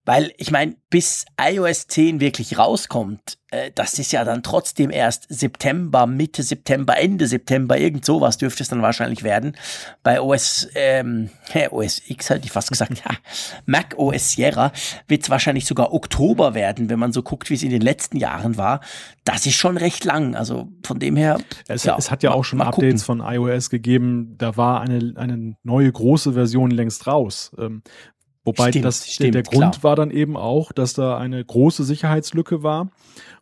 [0.06, 5.26] Weil ich meine, bis iOS 10 wirklich rauskommt, äh, das ist ja dann trotzdem erst
[5.30, 9.56] September, Mitte September, Ende September, irgend sowas dürfte es dann wahrscheinlich werden.
[10.04, 11.30] Bei OS, ähm,
[11.72, 13.12] OS X hätte ich fast gesagt, ja,
[13.66, 14.72] Mac OS Sierra
[15.08, 18.18] wird es wahrscheinlich sogar Oktober werden, wenn man so guckt, wie es in den letzten
[18.18, 18.82] Jahren war.
[19.26, 20.36] Das ist schon recht lang.
[20.36, 21.38] Also von dem her.
[21.68, 23.22] Es, ja, es hat ja auch schon Updates gucken.
[23.22, 24.36] von iOS gegeben.
[24.38, 27.52] Da war eine, eine neue große Version längst raus.
[27.60, 27.84] Ähm,
[28.58, 29.84] Wobei stimmt, das stimmt, der Grund klar.
[29.84, 32.90] war dann eben auch, dass da eine große Sicherheitslücke war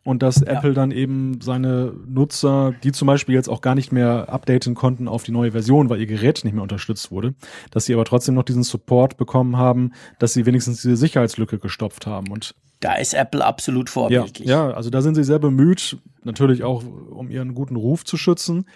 [0.04, 0.46] und dass ja.
[0.46, 5.08] Apple dann eben seine Nutzer, die zum Beispiel jetzt auch gar nicht mehr updaten konnten
[5.08, 7.34] auf die neue Version, weil ihr Gerät nicht mehr unterstützt wurde,
[7.70, 12.06] dass sie aber trotzdem noch diesen Support bekommen haben, dass sie wenigstens diese Sicherheitslücke gestopft
[12.06, 14.46] haben und da ist Apple absolut vorbildlich.
[14.46, 18.16] Ja, ja, also da sind sie sehr bemüht, natürlich auch um ihren guten Ruf zu
[18.16, 18.66] schützen.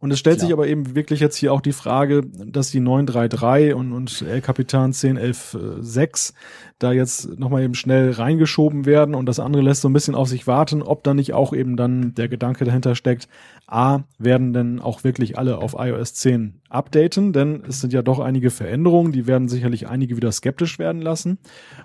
[0.00, 0.46] Und es stellt Klar.
[0.46, 4.40] sich aber eben wirklich jetzt hier auch die Frage, dass die 933 und, und El
[4.40, 6.32] Capitan 10.11.6
[6.78, 10.26] da jetzt nochmal eben schnell reingeschoben werden und das andere lässt so ein bisschen auf
[10.26, 13.28] sich warten, ob da nicht auch eben dann der Gedanke dahinter steckt,
[13.70, 18.18] A, werden denn auch wirklich alle auf iOS 10 updaten, denn es sind ja doch
[18.18, 21.38] einige Veränderungen, die werden sicherlich einige wieder skeptisch werden lassen.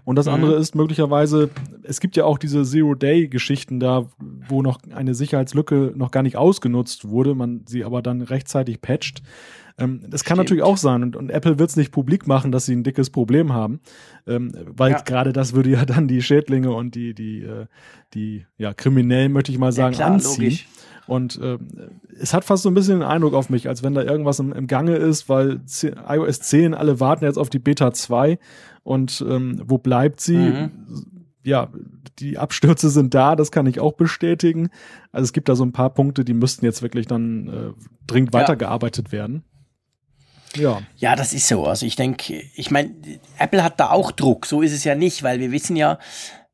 [0.04, 0.34] Und das mhm.
[0.34, 1.52] andere ist möglicherweise,
[1.84, 4.08] es gibt ja auch diese Zero-Day-Geschichten da,
[4.48, 9.22] wo noch eine Sicherheitslücke noch gar nicht ausgenutzt wurde, man sie aber dann rechtzeitig patcht.
[9.78, 10.46] Ähm, das kann Stimmt.
[10.46, 13.10] natürlich auch sein und, und Apple wird es nicht publik machen, dass sie ein dickes
[13.10, 13.82] Problem haben,
[14.26, 15.02] ähm, weil ja.
[15.02, 17.66] gerade das würde ja dann die Schädlinge und die die äh,
[18.14, 20.44] die ja Kriminellen möchte ich mal sagen ja, klar, anziehen.
[20.44, 20.68] Logisch.
[21.08, 21.58] Und äh,
[22.20, 24.52] es hat fast so ein bisschen den Eindruck auf mich, als wenn da irgendwas im,
[24.54, 28.40] im Gange ist, weil C iOS 10, alle warten jetzt auf die Beta 2
[28.84, 30.38] und ähm, wo bleibt sie?
[30.38, 30.72] Mhm.
[31.44, 31.70] Ja,
[32.18, 34.70] die Abstürze sind da, das kann ich auch bestätigen.
[35.12, 38.34] Also es gibt da so ein paar Punkte, die müssten jetzt wirklich dann äh, dringend
[38.34, 38.40] ja.
[38.40, 39.44] weitergearbeitet werden.
[40.56, 40.82] Ja.
[40.98, 41.66] Ja, das ist so.
[41.66, 42.96] Also ich denke, ich meine,
[43.38, 44.46] Apple hat da auch Druck.
[44.46, 46.00] So ist es ja nicht, weil wir wissen ja,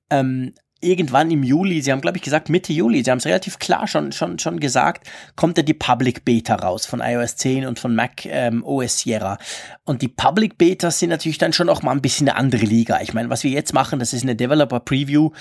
[0.09, 3.59] ähm, irgendwann im Juli, Sie haben glaube ich gesagt Mitte Juli, Sie haben es relativ
[3.59, 7.79] klar schon, schon, schon gesagt, kommt ja die Public Beta raus von iOS 10 und
[7.79, 9.37] von Mac ähm, OS Sierra.
[9.83, 12.99] Und die Public Betas sind natürlich dann schon auch mal ein bisschen eine andere Liga.
[13.01, 15.31] Ich meine, was wir jetzt machen, das ist eine Developer Preview,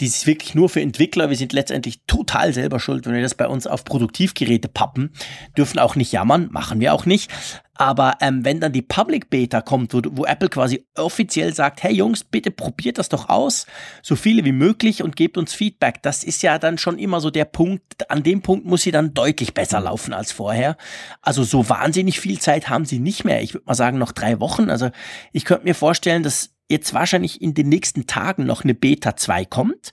[0.00, 1.30] die ist wirklich nur für Entwickler.
[1.30, 5.12] Wir sind letztendlich total selber schuld, wenn wir das bei uns auf Produktivgeräte pappen,
[5.56, 7.30] dürfen auch nicht jammern, machen wir auch nicht.
[7.74, 11.92] Aber ähm, wenn dann die Public Beta kommt, wo, wo Apple quasi offiziell sagt, hey
[11.92, 13.66] Jungs, bitte probiert das doch aus,
[14.02, 17.30] so viele wie möglich und gebt uns Feedback, das ist ja dann schon immer so
[17.30, 20.76] der Punkt, an dem Punkt muss sie dann deutlich besser laufen als vorher.
[21.22, 23.42] Also so wahnsinnig viel Zeit haben sie nicht mehr.
[23.42, 24.68] Ich würde mal sagen, noch drei Wochen.
[24.68, 24.90] Also
[25.32, 29.46] ich könnte mir vorstellen, dass jetzt wahrscheinlich in den nächsten Tagen noch eine Beta 2
[29.46, 29.92] kommt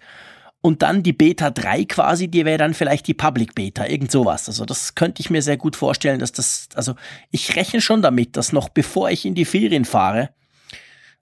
[0.61, 4.47] und dann die Beta 3 quasi, die wäre dann vielleicht die Public Beta, irgend sowas.
[4.47, 6.95] Also das könnte ich mir sehr gut vorstellen, dass das, also
[7.31, 10.29] ich rechne schon damit, dass noch bevor ich in die Ferien fahre,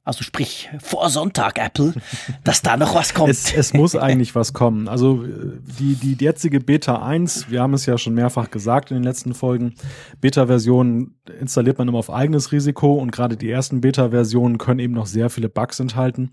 [0.07, 1.93] also sprich vor Sonntag Apple,
[2.45, 3.29] dass da noch was kommt.
[3.29, 4.87] Es, es muss eigentlich was kommen.
[4.87, 9.03] Also die, die jetzige Beta 1, wir haben es ja schon mehrfach gesagt in den
[9.03, 9.75] letzten Folgen,
[10.21, 15.07] Beta-Versionen installiert man immer auf eigenes Risiko und gerade die ersten Beta-Versionen können eben noch
[15.07, 16.31] sehr viele Bugs enthalten.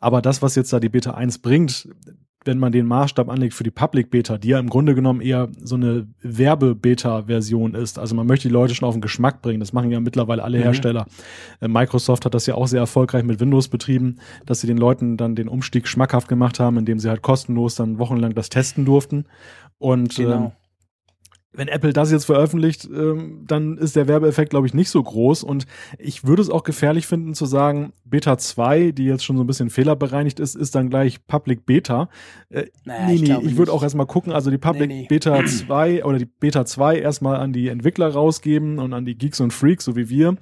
[0.00, 1.88] Aber das, was jetzt da die Beta 1 bringt,
[2.44, 5.48] wenn man den Maßstab anlegt für die Public Beta, die ja im Grunde genommen eher
[5.62, 7.98] so eine Werbe-Beta-Version ist.
[7.98, 9.60] Also man möchte die Leute schon auf den Geschmack bringen.
[9.60, 10.62] Das machen ja mittlerweile alle mhm.
[10.62, 11.06] Hersteller.
[11.60, 15.18] Äh, Microsoft hat das ja auch sehr erfolgreich mit Windows betrieben, dass sie den Leuten
[15.18, 19.26] dann den Umstieg schmackhaft gemacht haben, indem sie halt kostenlos dann wochenlang das testen durften.
[19.78, 20.52] Und genau.
[21.52, 25.42] Wenn Apple das jetzt veröffentlicht, ähm, dann ist der Werbeeffekt, glaube ich, nicht so groß.
[25.42, 25.66] Und
[25.98, 29.48] ich würde es auch gefährlich finden zu sagen, Beta 2, die jetzt schon so ein
[29.48, 32.08] bisschen fehlerbereinigt ist, ist dann gleich Public Beta.
[32.50, 35.06] Äh, naja, nee, nee, ich, ich würde auch erstmal gucken, also die Public nee, nee.
[35.08, 39.40] Beta 2 oder die Beta 2 erstmal an die Entwickler rausgeben und an die Geeks
[39.40, 40.36] und Freaks, so wie wir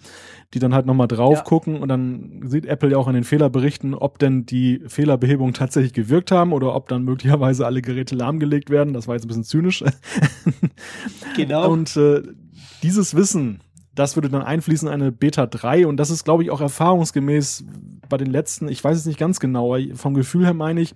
[0.54, 1.42] die dann halt nochmal drauf ja.
[1.42, 5.92] gucken und dann sieht Apple ja auch in den Fehlerberichten, ob denn die Fehlerbehebungen tatsächlich
[5.92, 8.94] gewirkt haben oder ob dann möglicherweise alle Geräte lahmgelegt werden.
[8.94, 9.84] Das war jetzt ein bisschen zynisch.
[11.36, 11.70] Genau.
[11.70, 12.22] Und äh,
[12.82, 13.60] dieses Wissen,
[13.98, 17.64] das würde dann einfließen in eine Beta 3 und das ist, glaube ich, auch erfahrungsgemäß
[18.08, 20.94] bei den letzten, ich weiß es nicht ganz genau, vom Gefühl her meine ich,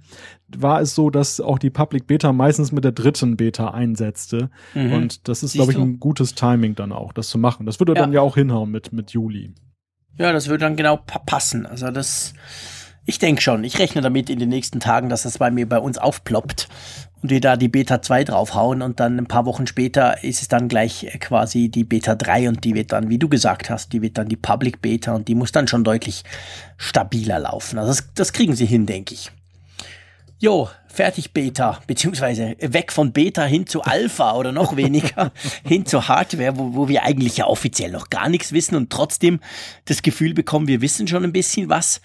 [0.57, 4.51] war es so, dass auch die Public Beta meistens mit der dritten Beta einsetzte.
[4.75, 4.93] Mhm.
[4.93, 7.67] Und das ist, glaube ich, ein gutes Timing dann auch, das zu machen.
[7.67, 8.01] Das würde ja.
[8.01, 9.53] dann ja auch hinhauen mit, mit Juli.
[10.17, 11.67] Ja, das würde dann genau passen.
[11.67, 12.35] Also das,
[13.05, 13.65] ich denke schon.
[13.65, 16.69] Ich rechne damit in den nächsten Tagen, dass das bei mir bei uns aufploppt
[17.23, 20.49] und wir da die Beta 2 draufhauen und dann ein paar Wochen später ist es
[20.49, 24.03] dann gleich quasi die Beta 3 und die wird dann, wie du gesagt hast, die
[24.03, 26.25] wird dann die Public Beta und die muss dann schon deutlich
[26.77, 27.79] stabiler laufen.
[27.79, 29.31] Also das, das kriegen sie hin, denke ich.
[30.41, 35.31] Jo, fertig Beta, beziehungsweise weg von Beta hin zu Alpha oder noch weniger
[35.65, 39.39] hin zu Hardware, wo, wo wir eigentlich ja offiziell noch gar nichts wissen und trotzdem
[39.85, 42.01] das Gefühl bekommen, wir wissen schon ein bisschen was.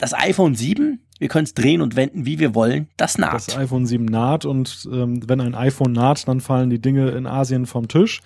[0.00, 2.88] Das iPhone 7 wir können es drehen und wenden, wie wir wollen.
[2.96, 3.34] Das naht.
[3.34, 7.26] Das iPhone 7 naht und ähm, wenn ein iPhone naht, dann fallen die Dinge in
[7.26, 8.22] Asien vom Tisch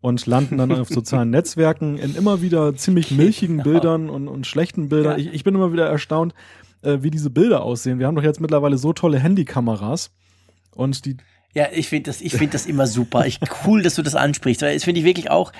[0.00, 3.70] und landen dann auf sozialen Netzwerken in immer wieder ziemlich milchigen genau.
[3.70, 5.12] Bildern und, und schlechten Bildern.
[5.12, 5.26] Ja.
[5.26, 6.34] Ich, ich bin immer wieder erstaunt,
[6.82, 8.00] äh, wie diese Bilder aussehen.
[8.00, 10.10] Wir haben doch jetzt mittlerweile so tolle Handykameras
[10.74, 11.16] und die
[11.54, 13.26] ja, ich finde das, ich finde das immer super.
[13.26, 15.52] Ich, cool, dass du das ansprichst, weil das finde ich wirklich auch.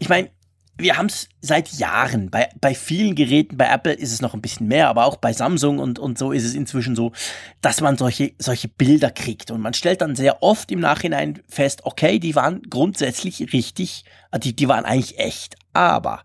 [0.00, 0.30] Ich meine,
[0.78, 2.30] wir haben es seit Jahren.
[2.30, 5.32] Bei, bei vielen Geräten, bei Apple ist es noch ein bisschen mehr, aber auch bei
[5.32, 7.12] Samsung und, und so ist es inzwischen so,
[7.60, 9.50] dass man solche, solche Bilder kriegt.
[9.50, 14.38] Und man stellt dann sehr oft im Nachhinein fest, okay, die waren grundsätzlich richtig, äh,
[14.38, 15.56] die, die waren eigentlich echt.
[15.72, 16.22] Aber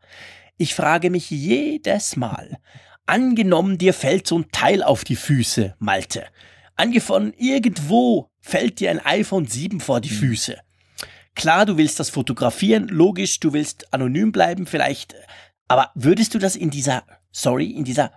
[0.58, 2.58] ich frage mich jedes Mal,
[3.08, 6.26] angenommen, dir fällt so ein Teil auf die Füße, Malte.
[6.76, 10.18] Angefangen, irgendwo fällt dir ein iPhone 7 vor die hm.
[10.18, 10.58] Füße.
[11.36, 15.15] Klar, du willst das fotografieren, logisch, du willst anonym bleiben, vielleicht,
[15.67, 18.12] aber würdest du das in dieser, sorry, in dieser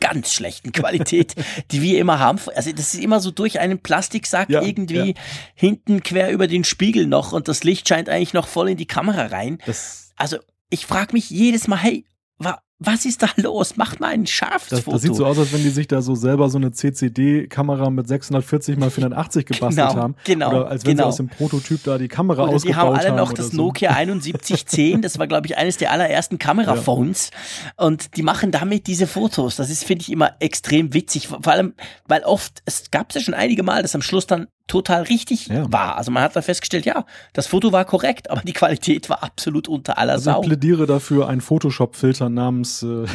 [0.00, 1.34] ganz schlechten Qualität,
[1.70, 2.38] die wir immer haben.
[2.54, 5.20] Also das ist immer so durch einen Plastiksack ja, irgendwie ja.
[5.54, 8.86] hinten quer über den Spiegel noch und das Licht scheint eigentlich noch voll in die
[8.86, 9.58] Kamera rein.
[9.66, 10.38] Das also
[10.70, 12.06] ich frage mich jedes Mal, hey,
[12.38, 13.76] wa was ist da los?
[13.76, 14.76] Macht mal ein Schafsfoto.
[14.76, 17.88] Das, das sieht so aus, als wenn die sich da so selber so eine CCD-Kamera
[17.88, 20.14] mit 640 mal 480 gebastelt genau, haben.
[20.24, 20.48] Genau.
[20.50, 21.04] Oder als wenn genau.
[21.04, 22.92] sie aus dem Prototyp da die Kamera oder ausgebaut haben.
[22.92, 23.56] Die haben alle noch das so.
[23.56, 25.00] Nokia 7110.
[25.00, 27.30] Das war, glaube ich, eines der allerersten Kameraphones.
[27.78, 27.86] Ja.
[27.86, 29.56] Und die machen damit diese Fotos.
[29.56, 31.28] Das ist, finde ich, immer extrem witzig.
[31.28, 31.72] Vor allem,
[32.06, 35.46] weil oft, es gab es ja schon einige Mal, dass am Schluss dann total richtig
[35.46, 35.70] ja.
[35.72, 35.96] war.
[35.96, 39.68] Also man hat da festgestellt, ja, das Foto war korrekt, aber die Qualität war absolut
[39.68, 40.40] unter aller also Sau.
[40.42, 42.86] Ich plädiere dafür, einen Photoshop-Filter namens äh,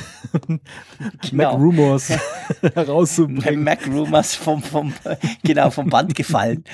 [0.48, 0.62] genau.
[1.32, 2.10] Mac Rumors
[2.74, 3.64] herauszubringen.
[3.64, 4.94] Mac Rumors vom, vom,
[5.44, 6.64] genau, vom Band gefallen.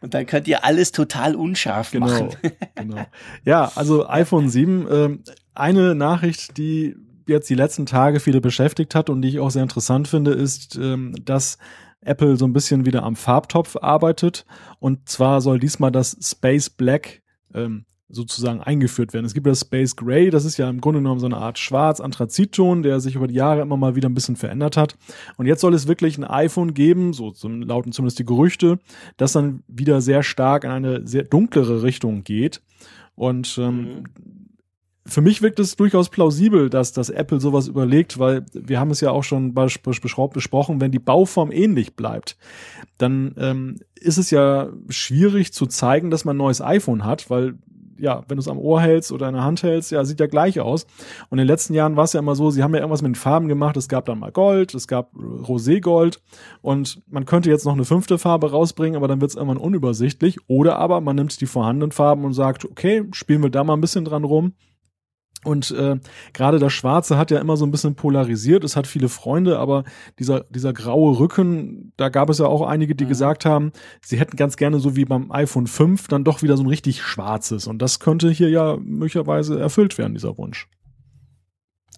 [0.00, 2.28] Und dann könnt ihr alles total unscharf genau, machen.
[2.76, 3.04] genau.
[3.44, 5.18] Ja, also iPhone 7, äh,
[5.54, 6.94] eine Nachricht, die
[7.26, 10.76] jetzt die letzten Tage viele beschäftigt hat und die ich auch sehr interessant finde, ist,
[10.76, 11.58] ähm, dass
[12.00, 14.46] Apple so ein bisschen wieder am Farbtopf arbeitet.
[14.78, 17.22] Und zwar soll diesmal das Space Black
[17.54, 19.26] ähm, sozusagen eingeführt werden.
[19.26, 22.82] Es gibt das Space Gray, das ist ja im Grunde genommen so eine Art schwarz-Anthrazitton,
[22.82, 24.96] der sich über die Jahre immer mal wieder ein bisschen verändert hat.
[25.36, 28.78] Und jetzt soll es wirklich ein iPhone geben, so zum, lauten zumindest die Gerüchte,
[29.18, 32.62] das dann wieder sehr stark in eine sehr dunklere Richtung geht.
[33.14, 34.04] Und ähm, mhm.
[35.08, 39.00] Für mich wirkt es durchaus plausibel, dass, dass Apple sowas überlegt, weil wir haben es
[39.00, 42.36] ja auch schon besprochen, wenn die Bauform ähnlich bleibt,
[42.98, 47.54] dann ähm, ist es ja schwierig zu zeigen, dass man ein neues iPhone hat, weil
[48.00, 50.26] ja, wenn du es am Ohr hältst oder in der Hand hältst, ja, sieht ja
[50.26, 50.84] gleich aus.
[51.30, 53.10] Und in den letzten Jahren war es ja immer so, sie haben ja irgendwas mit
[53.10, 53.76] den Farben gemacht.
[53.76, 56.20] Es gab dann mal Gold, es gab Roségold
[56.62, 60.38] und man könnte jetzt noch eine fünfte Farbe rausbringen, aber dann wird es irgendwann unübersichtlich.
[60.46, 63.80] Oder aber man nimmt die vorhandenen Farben und sagt, okay, spielen wir da mal ein
[63.80, 64.52] bisschen dran rum
[65.44, 65.96] und äh,
[66.32, 68.64] gerade das Schwarze hat ja immer so ein bisschen polarisiert.
[68.64, 69.84] Es hat viele Freunde, aber
[70.18, 73.08] dieser, dieser graue Rücken, da gab es ja auch einige, die mhm.
[73.08, 73.72] gesagt haben,
[74.02, 77.02] sie hätten ganz gerne so wie beim iPhone 5 dann doch wieder so ein richtig
[77.02, 77.68] schwarzes.
[77.68, 80.66] Und das könnte hier ja möglicherweise erfüllt werden, dieser Wunsch.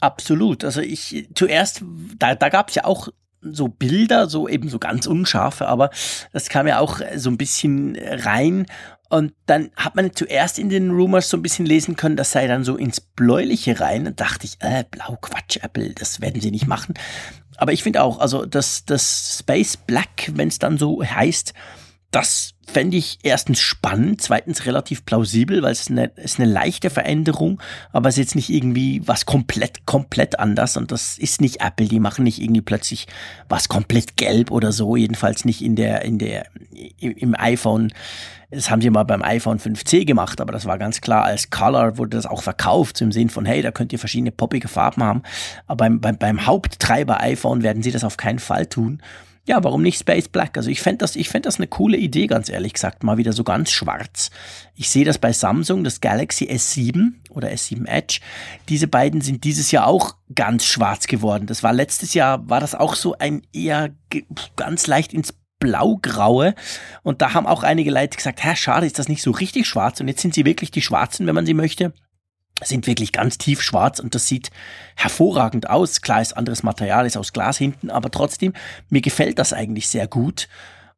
[0.00, 0.64] Absolut.
[0.64, 1.82] Also ich zuerst,
[2.18, 3.08] da, da gab es ja auch
[3.42, 5.90] so Bilder, so eben so ganz unscharfe, aber
[6.32, 8.66] das kam ja auch so ein bisschen rein
[9.10, 12.46] und dann hat man zuerst in den Rumors so ein bisschen lesen können, das sei
[12.46, 14.06] dann so ins Bläuliche rein.
[14.06, 16.94] Und dachte ich, äh, blau Quatsch, Apple, das werden sie nicht machen.
[17.56, 21.54] Aber ich finde auch, also das, das Space Black, wenn es dann so heißt,
[22.12, 27.60] das fände ich erstens spannend, zweitens relativ plausibel, weil es eine, ist eine leichte Veränderung,
[27.92, 31.88] aber es ist jetzt nicht irgendwie was komplett, komplett anders und das ist nicht Apple,
[31.88, 33.06] die machen nicht irgendwie plötzlich
[33.48, 36.46] was komplett gelb oder so, jedenfalls nicht in der, in der,
[36.98, 37.92] im iPhone
[38.52, 41.98] das haben sie mal beim iPhone 5C gemacht, aber das war ganz klar, als Color
[41.98, 45.22] wurde das auch verkauft, im Sinn von, hey, da könnt ihr verschiedene poppige Farben haben.
[45.68, 49.00] Aber beim, beim, beim Haupttreiber iPhone werden sie das auf keinen Fall tun.
[49.50, 50.56] Ja, warum nicht Space Black?
[50.56, 53.02] Also ich fände das, fänd das eine coole Idee, ganz ehrlich gesagt.
[53.02, 54.30] Mal wieder so ganz schwarz.
[54.76, 58.20] Ich sehe das bei Samsung, das Galaxy S7 oder S7 Edge.
[58.68, 61.48] Diese beiden sind dieses Jahr auch ganz schwarz geworden.
[61.48, 63.90] Das war letztes Jahr, war das auch so ein eher
[64.54, 66.54] ganz leicht ins blaugraue.
[67.02, 70.00] Und da haben auch einige Leute gesagt, Herr, schade, ist das nicht so richtig schwarz.
[70.00, 71.92] Und jetzt sind sie wirklich die Schwarzen, wenn man sie möchte.
[72.62, 74.50] Sind wirklich ganz tief schwarz und das sieht
[74.96, 76.00] hervorragend aus.
[76.00, 78.52] Klar ist anderes Material, ist aus Glas hinten, aber trotzdem,
[78.88, 80.48] mir gefällt das eigentlich sehr gut.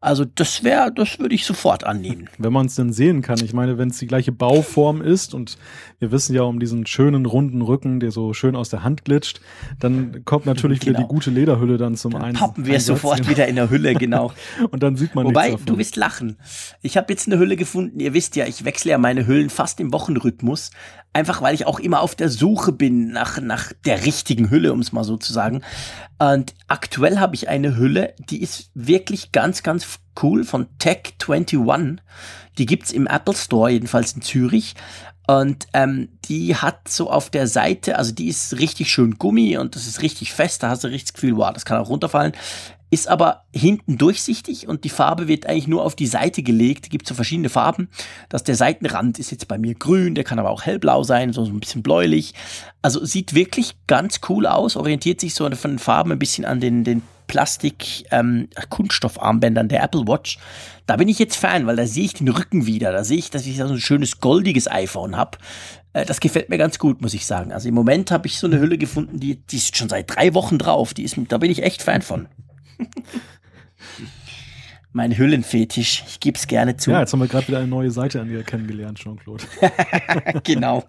[0.03, 2.29] Also das wäre, das würde ich sofort annehmen.
[2.39, 3.39] Wenn man es denn sehen kann.
[3.45, 5.57] Ich meine, wenn es die gleiche Bauform ist und
[6.01, 9.41] wir wissen ja um diesen schönen runden Rücken, der so schön aus der Hand glitscht,
[9.79, 10.89] dann kommt natürlich genau.
[10.91, 11.15] wieder die genau.
[11.15, 12.35] gute Lederhülle dann zum einen.
[12.35, 14.33] Pappen wir sofort wieder in der Hülle, genau.
[14.73, 16.37] und dann sieht man Wobei, du wirst lachen.
[16.83, 18.01] Ich habe jetzt eine Hülle gefunden.
[18.01, 20.73] Ihr wisst ja, ich wechsle ja meine Hüllen fast im Wochenrhythmus.
[21.15, 24.81] Einfach weil ich auch immer auf der Suche bin nach, nach der richtigen Hülle, um
[24.81, 25.63] es mal so zu sagen.
[26.19, 31.99] Und aktuell habe ich eine Hülle, die ist wirklich ganz, ganz cool von Tech21.
[32.59, 34.75] Die gibt's im Apple Store, jedenfalls in Zürich.
[35.27, 39.77] Und ähm, die hat so auf der Seite, also die ist richtig schön Gummi und
[39.77, 42.33] das ist richtig fest, da hast du richtig das Gefühl, wow, das kann auch runterfallen
[42.93, 46.91] ist aber hinten durchsichtig und die Farbe wird eigentlich nur auf die Seite gelegt.
[46.91, 47.89] Gibt so verschiedene Farben.
[48.29, 51.43] Dass der Seitenrand ist jetzt bei mir grün, der kann aber auch hellblau sein, so
[51.43, 52.35] ein bisschen bläulich.
[52.83, 56.61] Also sieht wirklich ganz cool aus, orientiert sich so von den Farben ein bisschen an
[56.61, 60.39] den, den Plastik ähm, der Apple Watch.
[60.85, 62.93] Da bin ich jetzt Fan, weil da sehe ich den Rücken wieder.
[62.93, 65.39] Da sehe ich, dass ich so ein schönes goldiges iPhone habe.
[65.95, 67.53] Äh, das gefällt mir ganz gut, muss ich sagen.
[67.53, 70.35] Also im Moment habe ich so eine Hülle gefunden, die, die ist schon seit drei
[70.35, 70.93] Wochen drauf.
[70.93, 72.29] Die ist, da bin ich echt Fan von.
[74.93, 76.05] mein Hüllenfetisch.
[76.07, 76.91] Ich gebe es gerne zu.
[76.91, 79.45] Ja, jetzt haben wir gerade wieder eine neue Seite an dir kennengelernt, Jean-Claude.
[80.45, 80.85] genau.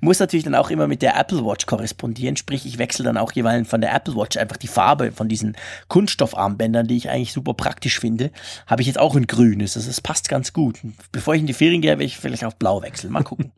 [0.00, 2.36] Muss natürlich dann auch immer mit der Apple Watch korrespondieren.
[2.36, 5.56] Sprich, ich wechsle dann auch jeweils von der Apple Watch einfach die Farbe von diesen
[5.88, 8.30] Kunststoffarmbändern, die ich eigentlich super praktisch finde.
[8.66, 9.76] Habe ich jetzt auch in grünes.
[9.76, 10.80] Also es passt ganz gut.
[11.12, 13.12] Bevor ich in die Ferien gehe, werde ich vielleicht auf blau wechseln.
[13.12, 13.52] Mal gucken.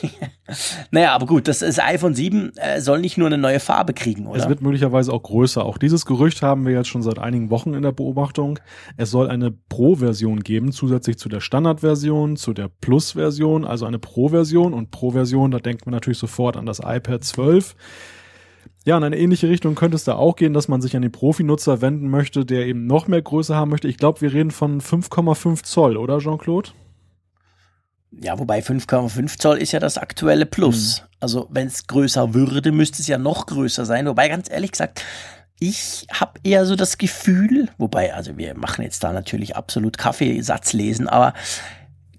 [0.90, 4.26] naja, aber gut, das, das iPhone 7 äh, soll nicht nur eine neue Farbe kriegen,
[4.26, 4.40] oder?
[4.40, 5.64] Es wird möglicherweise auch größer.
[5.64, 8.58] Auch dieses Gerücht haben wir jetzt schon seit einigen Wochen in der Beobachtung.
[8.96, 14.74] Es soll eine Pro-Version geben, zusätzlich zu der Standard-Version, zu der Plus-Version, also eine Pro-Version
[14.74, 17.76] und Pro-Version, da denkt man natürlich sofort an das iPad 12.
[18.84, 21.12] Ja, in eine ähnliche Richtung könnte es da auch gehen, dass man sich an den
[21.12, 23.86] Profi-Nutzer wenden möchte, der eben noch mehr Größe haben möchte.
[23.88, 26.70] Ich glaube, wir reden von 5,5 Zoll, oder Jean-Claude?
[28.10, 31.00] Ja, wobei 5,5 Zoll ist ja das aktuelle Plus.
[31.00, 31.06] Mhm.
[31.20, 34.06] Also wenn es größer würde, müsste es ja noch größer sein.
[34.06, 35.04] Wobei ganz ehrlich gesagt,
[35.60, 40.72] ich habe eher so das Gefühl, wobei, also wir machen jetzt da natürlich absolut Kaffeesatz
[40.72, 41.34] lesen, aber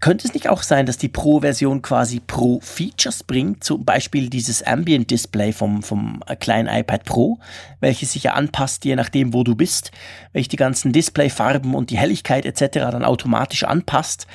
[0.03, 5.53] könnte es nicht auch sein, dass die Pro-Version quasi Pro-Features bringt, zum Beispiel dieses Ambient-Display
[5.53, 7.39] vom, vom kleinen iPad Pro,
[7.79, 9.91] welches sich ja anpasst, je nachdem, wo du bist,
[10.33, 12.79] welche die ganzen Displayfarben und die Helligkeit etc.
[12.91, 14.27] dann automatisch anpasst,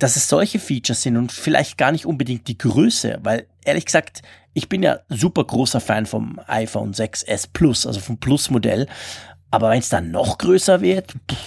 [0.00, 4.22] dass es solche Features sind und vielleicht gar nicht unbedingt die Größe, weil ehrlich gesagt,
[4.54, 8.88] ich bin ja super großer Fan vom iPhone 6s Plus, also vom Plus-Modell,
[9.52, 11.38] aber wenn es dann noch größer wird, pff,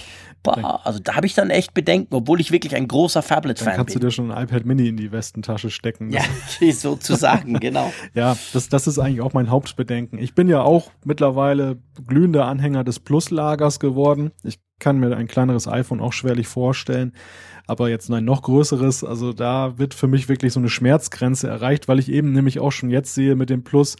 [0.54, 3.76] Boah, also da habe ich dann echt Bedenken, obwohl ich wirklich ein großer Phablet-Fan bin.
[3.76, 6.10] kannst du dir schon ein iPad Mini in die Westentasche stecken.
[6.10, 6.22] Ja,
[6.72, 7.92] sozusagen, genau.
[8.14, 10.18] ja, das, das ist eigentlich auch mein Hauptbedenken.
[10.18, 14.32] Ich bin ja auch mittlerweile glühender Anhänger des Plus-Lagers geworden.
[14.42, 17.12] Ich kann mir ein kleineres iPhone auch schwerlich vorstellen
[17.66, 21.88] aber jetzt ein noch größeres, also da wird für mich wirklich so eine Schmerzgrenze erreicht,
[21.88, 23.96] weil ich eben nämlich auch schon jetzt sehe mit dem Plus,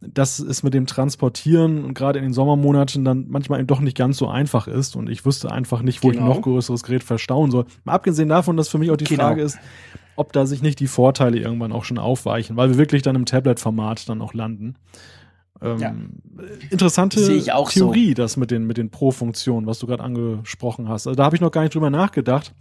[0.00, 3.96] dass es mit dem Transportieren und gerade in den Sommermonaten dann manchmal eben doch nicht
[3.96, 6.20] ganz so einfach ist und ich wüsste einfach nicht, wo genau.
[6.20, 7.64] ich ein noch größeres Gerät verstauen soll.
[7.84, 9.24] Mal abgesehen davon, dass für mich auch die genau.
[9.24, 9.58] Frage ist,
[10.14, 13.26] ob da sich nicht die Vorteile irgendwann auch schon aufweichen, weil wir wirklich dann im
[13.26, 14.76] Tablet-Format dann auch landen.
[15.60, 15.94] Ähm, ja.
[16.70, 18.14] Interessante Theorie, so.
[18.14, 21.08] das mit den, mit den Pro-Funktionen, was du gerade angesprochen hast.
[21.08, 22.54] Also da habe ich noch gar nicht drüber nachgedacht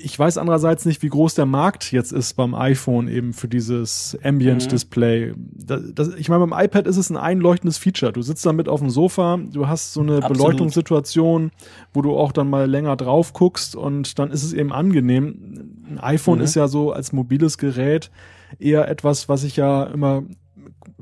[0.00, 4.16] ich weiß andererseits nicht, wie groß der Markt jetzt ist beim iPhone eben für dieses
[4.22, 5.34] Ambient-Display.
[5.34, 5.94] Mhm.
[6.16, 8.12] ich meine, beim iPad ist es ein einleuchtendes Feature.
[8.12, 10.38] Du sitzt damit auf dem Sofa, du hast so eine Absolut.
[10.38, 11.50] Beleuchtungssituation,
[11.92, 15.84] wo du auch dann mal länger drauf guckst und dann ist es eben angenehm.
[15.88, 16.44] Ein iPhone mhm.
[16.44, 18.10] ist ja so als mobiles Gerät
[18.58, 20.22] eher etwas, was ich ja immer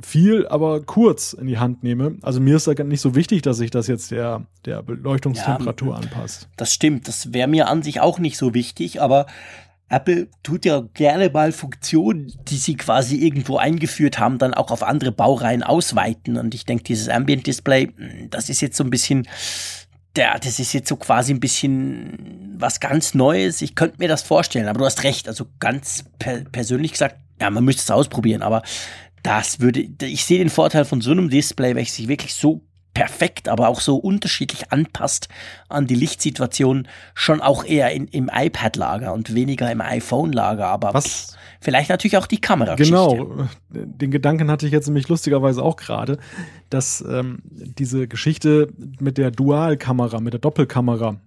[0.00, 2.16] viel, aber kurz in die Hand nehme.
[2.22, 6.00] Also mir ist da nicht so wichtig, dass sich das jetzt der, der Beleuchtungstemperatur ja,
[6.00, 6.48] anpasst.
[6.56, 9.26] Das stimmt, das wäre mir an sich auch nicht so wichtig, aber
[9.88, 14.82] Apple tut ja gerne mal Funktionen, die sie quasi irgendwo eingeführt haben, dann auch auf
[14.82, 16.36] andere Baureihen ausweiten.
[16.36, 19.28] Und ich denke, dieses Ambient Display, hm, das ist jetzt so ein bisschen,
[20.16, 23.62] der, das ist jetzt so quasi ein bisschen was ganz Neues.
[23.62, 25.28] Ich könnte mir das vorstellen, aber du hast recht.
[25.28, 28.62] Also ganz per persönlich gesagt, ja, man müsste es ausprobieren, aber
[29.22, 32.62] das würde, ich sehe den Vorteil von so einem Display, welches sich wirklich so
[32.96, 35.28] perfekt, aber auch so unterschiedlich anpasst
[35.68, 40.66] an die Lichtsituation, schon auch eher in, im iPad-Lager und weniger im iPhone-Lager.
[40.66, 41.36] Aber Was?
[41.60, 42.74] vielleicht natürlich auch die Kamera.
[42.74, 46.16] Genau, den Gedanken hatte ich jetzt nämlich lustigerweise auch gerade,
[46.70, 51.20] dass ähm, diese Geschichte mit der Dualkamera, mit der Doppelkamera,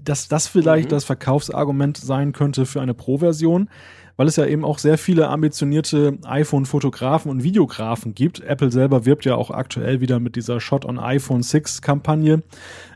[0.00, 0.90] dass das vielleicht mhm.
[0.90, 3.68] das Verkaufsargument sein könnte für eine Pro-Version
[4.16, 8.40] weil es ja eben auch sehr viele ambitionierte iPhone-Fotografen und Videografen gibt.
[8.40, 12.42] Apple selber wirbt ja auch aktuell wieder mit dieser Shot on iPhone 6 Kampagne.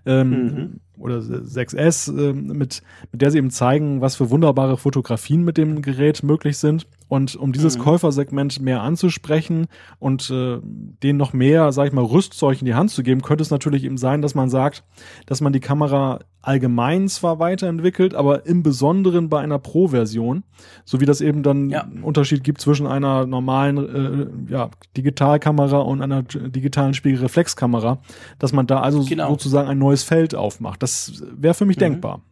[0.07, 5.43] Ähm, mhm oder 6S, äh, mit, mit der sie eben zeigen, was für wunderbare Fotografien
[5.43, 6.87] mit dem Gerät möglich sind.
[7.09, 7.83] Und um dieses mhm.
[7.83, 9.67] Käufersegment mehr anzusprechen
[9.99, 10.59] und äh,
[11.03, 13.83] denen noch mehr, sag ich mal, Rüstzeug in die Hand zu geben, könnte es natürlich
[13.83, 14.85] eben sein, dass man sagt,
[15.27, 20.45] dass man die Kamera allgemein zwar weiterentwickelt, aber im Besonderen bei einer Pro-Version,
[20.85, 21.83] so wie das eben dann ja.
[21.83, 27.99] einen Unterschied gibt zwischen einer normalen äh, ja, Digitalkamera und einer digitalen Spiegelreflexkamera,
[28.39, 29.31] dass man da also genau.
[29.31, 30.83] sozusagen ein neues Feld aufmacht.
[30.83, 31.81] Das wäre für mich mhm.
[31.81, 32.23] denkbar.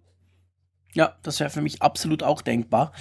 [0.94, 2.92] Ja, das wäre für mich absolut auch denkbar.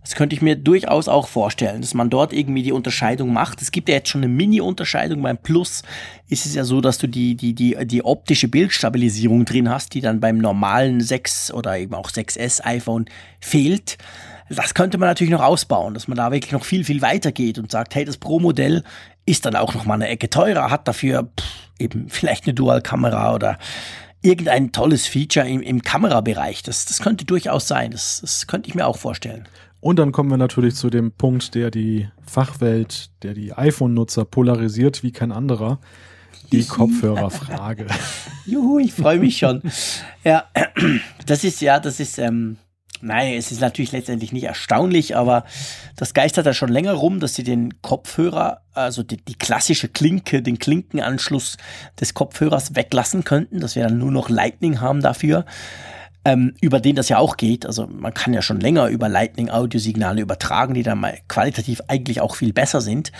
[0.00, 3.60] Das könnte ich mir durchaus auch vorstellen, dass man dort irgendwie die Unterscheidung macht.
[3.60, 5.22] Es gibt ja jetzt schon eine Mini-Unterscheidung.
[5.22, 5.82] Beim Plus
[6.28, 10.00] ist es ja so, dass du die, die, die, die optische Bildstabilisierung drin hast, die
[10.00, 13.04] dann beim normalen 6 oder eben auch 6S iPhone
[13.40, 13.98] fehlt.
[14.48, 17.58] Das könnte man natürlich noch ausbauen, dass man da wirklich noch viel, viel weiter geht
[17.58, 18.84] und sagt, hey, das Pro-Modell
[19.26, 21.46] ist dann auch noch mal eine Ecke teurer, hat dafür pff,
[21.78, 23.58] eben vielleicht eine Dual-Kamera oder
[24.22, 26.62] irgendein tolles Feature im, im Kamerabereich.
[26.62, 27.90] Das, das könnte durchaus sein.
[27.90, 29.46] Das, das könnte ich mir auch vorstellen.
[29.80, 35.02] Und dann kommen wir natürlich zu dem Punkt, der die Fachwelt, der die iPhone-Nutzer polarisiert
[35.02, 35.78] wie kein anderer.
[36.52, 37.86] Die Kopfhörerfrage.
[38.46, 39.62] Juhu, ich freue mich schon.
[40.24, 40.44] Ja,
[41.26, 42.56] das ist ja, das ist ähm,
[43.04, 45.44] Nein, es ist natürlich letztendlich nicht erstaunlich, aber
[45.94, 50.40] das geistert da schon länger rum, dass sie den Kopfhörer, also die, die, klassische Klinke,
[50.40, 51.58] den Klinkenanschluss
[52.00, 55.44] des Kopfhörers weglassen könnten, dass wir dann nur noch Lightning haben dafür,
[56.24, 57.66] ähm, über den das ja auch geht.
[57.66, 62.22] Also man kann ja schon länger über Lightning Audiosignale übertragen, die dann mal qualitativ eigentlich
[62.22, 63.12] auch viel besser sind.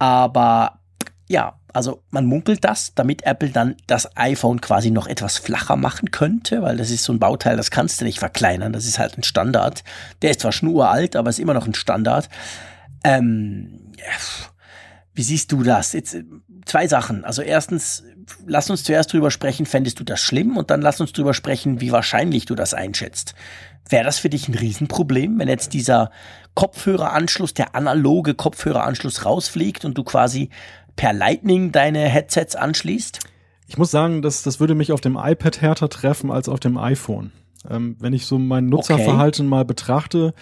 [0.00, 0.80] Aber
[1.28, 6.10] ja, also man munkelt das, damit Apple dann das iPhone quasi noch etwas flacher machen
[6.10, 8.72] könnte, weil das ist so ein Bauteil, das kannst du nicht verkleinern.
[8.72, 9.84] Das ist halt ein Standard.
[10.22, 12.28] Der ist zwar schon uralt, aber ist immer noch ein Standard.
[13.04, 13.92] Ähm,
[15.14, 15.92] wie siehst du das?
[15.92, 16.16] Jetzt
[16.64, 17.24] zwei Sachen.
[17.24, 18.04] Also erstens,
[18.46, 20.56] lass uns zuerst drüber sprechen, fändest du das schlimm?
[20.56, 23.34] Und dann lass uns drüber sprechen, wie wahrscheinlich du das einschätzt.
[23.88, 26.10] Wäre das für dich ein Riesenproblem, wenn jetzt dieser
[26.54, 30.50] Kopfhöreranschluss, der analoge Kopfhöreranschluss rausfliegt und du quasi
[31.00, 33.20] per Lightning deine Headsets anschließt?
[33.66, 36.76] Ich muss sagen, das, das würde mich auf dem iPad härter treffen als auf dem
[36.76, 37.32] iPhone.
[37.70, 39.50] Ähm, wenn ich so mein Nutzerverhalten okay.
[39.50, 40.34] mal betrachte.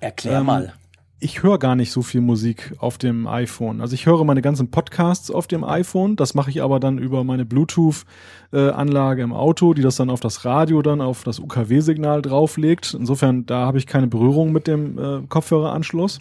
[0.00, 0.74] Erklär ähm, mal
[1.20, 3.80] ich höre gar nicht so viel Musik auf dem iPhone.
[3.80, 6.16] Also ich höre meine ganzen Podcasts auf dem iPhone.
[6.16, 10.44] Das mache ich aber dann über meine Bluetooth-Anlage im Auto, die das dann auf das
[10.44, 12.92] Radio dann auf das UKW-Signal drauflegt.
[12.92, 16.20] Insofern, da habe ich keine Berührung mit dem äh, Kopfhöreranschluss.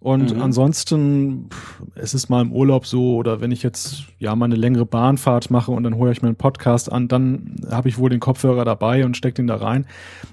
[0.00, 0.40] Und mhm.
[0.40, 1.50] ansonsten,
[1.94, 5.50] es ist mal im Urlaub so, oder wenn ich jetzt ja mal eine längere Bahnfahrt
[5.50, 8.64] mache und dann hole ich mir einen Podcast an, dann habe ich wohl den Kopfhörer
[8.64, 9.86] dabei und stecke den da rein.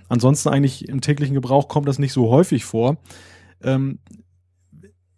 [0.07, 2.95] Ansonsten eigentlich im täglichen Gebrauch kommt das nicht so häufig vor.
[3.61, 3.99] Ähm,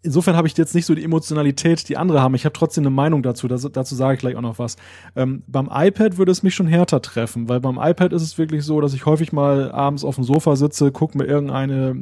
[0.02, 2.36] insofern habe ich jetzt nicht so die Emotionalität, die andere haben.
[2.36, 3.48] Ich habe trotzdem eine Meinung dazu.
[3.48, 4.78] Das, dazu sage ich gleich auch noch was.
[5.16, 8.64] Ähm, beim iPad würde es mich schon härter treffen, weil beim iPad ist es wirklich
[8.64, 11.96] so, dass ich häufig mal abends auf dem Sofa sitze, gucke mir irgendeine,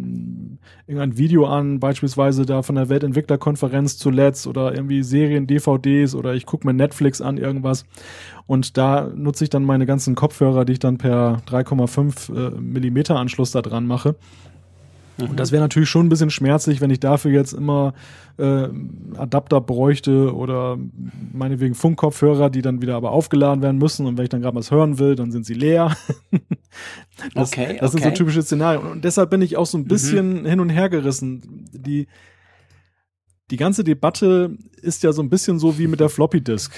[0.85, 6.45] irgendein Video an, beispielsweise da von der Weltentwicklerkonferenz zuletzt oder irgendwie Serien, DVDs oder ich
[6.45, 7.85] gucke mir Netflix an, irgendwas.
[8.45, 13.17] Und da nutze ich dann meine ganzen Kopfhörer, die ich dann per 3,5 äh, Millimeter
[13.17, 14.15] Anschluss da dran mache.
[15.19, 17.93] Und das wäre natürlich schon ein bisschen schmerzlich, wenn ich dafür jetzt immer
[18.37, 18.67] äh,
[19.15, 20.77] Adapter bräuchte oder
[21.33, 24.05] meinetwegen Funkkopfhörer, die dann wieder aber aufgeladen werden müssen.
[24.05, 25.95] Und wenn ich dann gerade was hören will, dann sind sie leer.
[27.33, 28.03] das, okay, das okay.
[28.03, 28.85] sind so typische Szenarien.
[28.85, 29.87] Und deshalb bin ich auch so ein mhm.
[29.87, 30.45] bisschen mhm.
[30.45, 31.65] hin und her gerissen.
[31.71, 32.07] Die,
[33.49, 36.73] die ganze Debatte ist ja so ein bisschen so wie mit der Floppy Disk.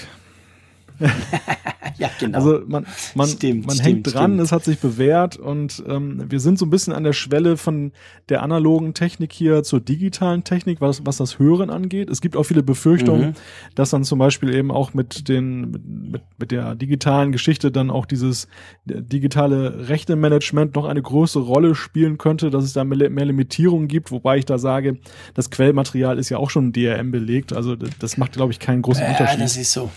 [1.98, 2.38] ja, genau.
[2.38, 4.40] Also man, man, stimmt, man stimmt, hängt dran, stimmt.
[4.40, 7.92] es hat sich bewährt und ähm, wir sind so ein bisschen an der Schwelle von
[8.28, 12.10] der analogen Technik hier zur digitalen Technik, was, was das Hören angeht.
[12.10, 13.34] Es gibt auch viele Befürchtungen, mhm.
[13.74, 15.70] dass dann zum Beispiel eben auch mit den
[16.10, 18.48] mit, mit der digitalen Geschichte dann auch dieses
[18.84, 24.10] digitale Rechtemanagement noch eine größere Rolle spielen könnte, dass es da mehr, mehr Limitierungen gibt,
[24.10, 24.98] wobei ich da sage,
[25.34, 29.02] das Quellmaterial ist ja auch schon DRM belegt, also das macht glaube ich keinen großen
[29.02, 29.40] ja, Unterschied.
[29.40, 29.90] Das ist so.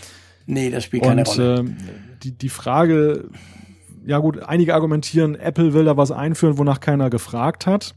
[0.46, 1.60] Nee, das spielt keine und, Rolle.
[1.60, 1.64] Äh,
[2.22, 3.28] die, die Frage,
[4.04, 7.94] ja gut, einige argumentieren, Apple will da was einführen, wonach keiner gefragt hat.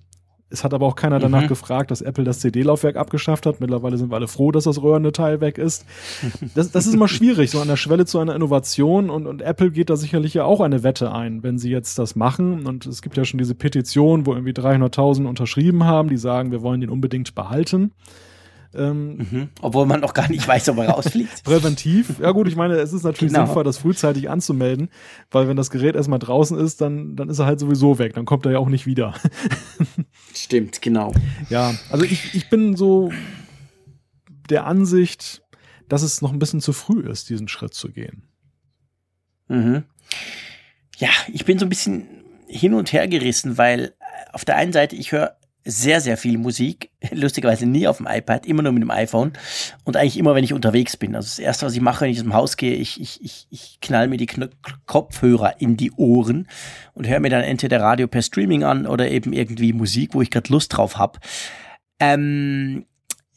[0.50, 1.48] Es hat aber auch keiner danach mhm.
[1.48, 3.60] gefragt, dass Apple das CD-Laufwerk abgeschafft hat.
[3.60, 5.86] Mittlerweile sind wir alle froh, dass das röhrende Teil weg ist.
[6.56, 9.10] Das, das ist immer schwierig, so an der Schwelle zu einer Innovation.
[9.10, 12.16] Und, und Apple geht da sicherlich ja auch eine Wette ein, wenn sie jetzt das
[12.16, 12.66] machen.
[12.66, 16.62] Und es gibt ja schon diese Petition, wo irgendwie 300.000 unterschrieben haben, die sagen, wir
[16.62, 17.92] wollen den unbedingt behalten.
[18.74, 19.50] Ähm, mhm.
[19.62, 21.44] Obwohl man noch gar nicht weiß, ob er rausfliegt.
[21.44, 22.20] Präventiv.
[22.20, 23.46] Ja gut, ich meine, es ist natürlich genau.
[23.46, 24.90] sinnvoll, das frühzeitig anzumelden,
[25.32, 28.14] weil wenn das Gerät erstmal draußen ist, dann, dann ist er halt sowieso weg.
[28.14, 29.14] Dann kommt er ja auch nicht wieder.
[30.34, 31.14] Stimmt, genau.
[31.50, 33.12] Ja, also ich, ich bin so
[34.50, 35.44] der Ansicht,
[35.90, 38.24] dass es noch ein bisschen zu früh ist, diesen Schritt zu gehen.
[39.48, 39.84] Mhm.
[40.98, 42.08] Ja, ich bin so ein bisschen
[42.48, 43.94] hin und her gerissen, weil
[44.34, 45.38] auf der einen Seite, ich höre
[45.68, 46.90] sehr, sehr viel Musik.
[47.12, 49.34] Lustigerweise nie auf dem iPad, immer nur mit dem iPhone.
[49.84, 51.16] Und eigentlich immer, wenn ich unterwegs bin.
[51.16, 53.48] Also das Erste, was ich mache, wenn ich aus dem Haus gehe, ich, ich, ich,
[53.50, 54.50] ich knall mir die Kn
[54.86, 56.48] Kopfhörer in die Ohren
[56.94, 60.32] und höre mir dann entweder Radio per Streaming an oder eben irgendwie Musik, wo ich
[60.32, 61.20] gerade Lust drauf habe.
[62.00, 62.86] Ähm,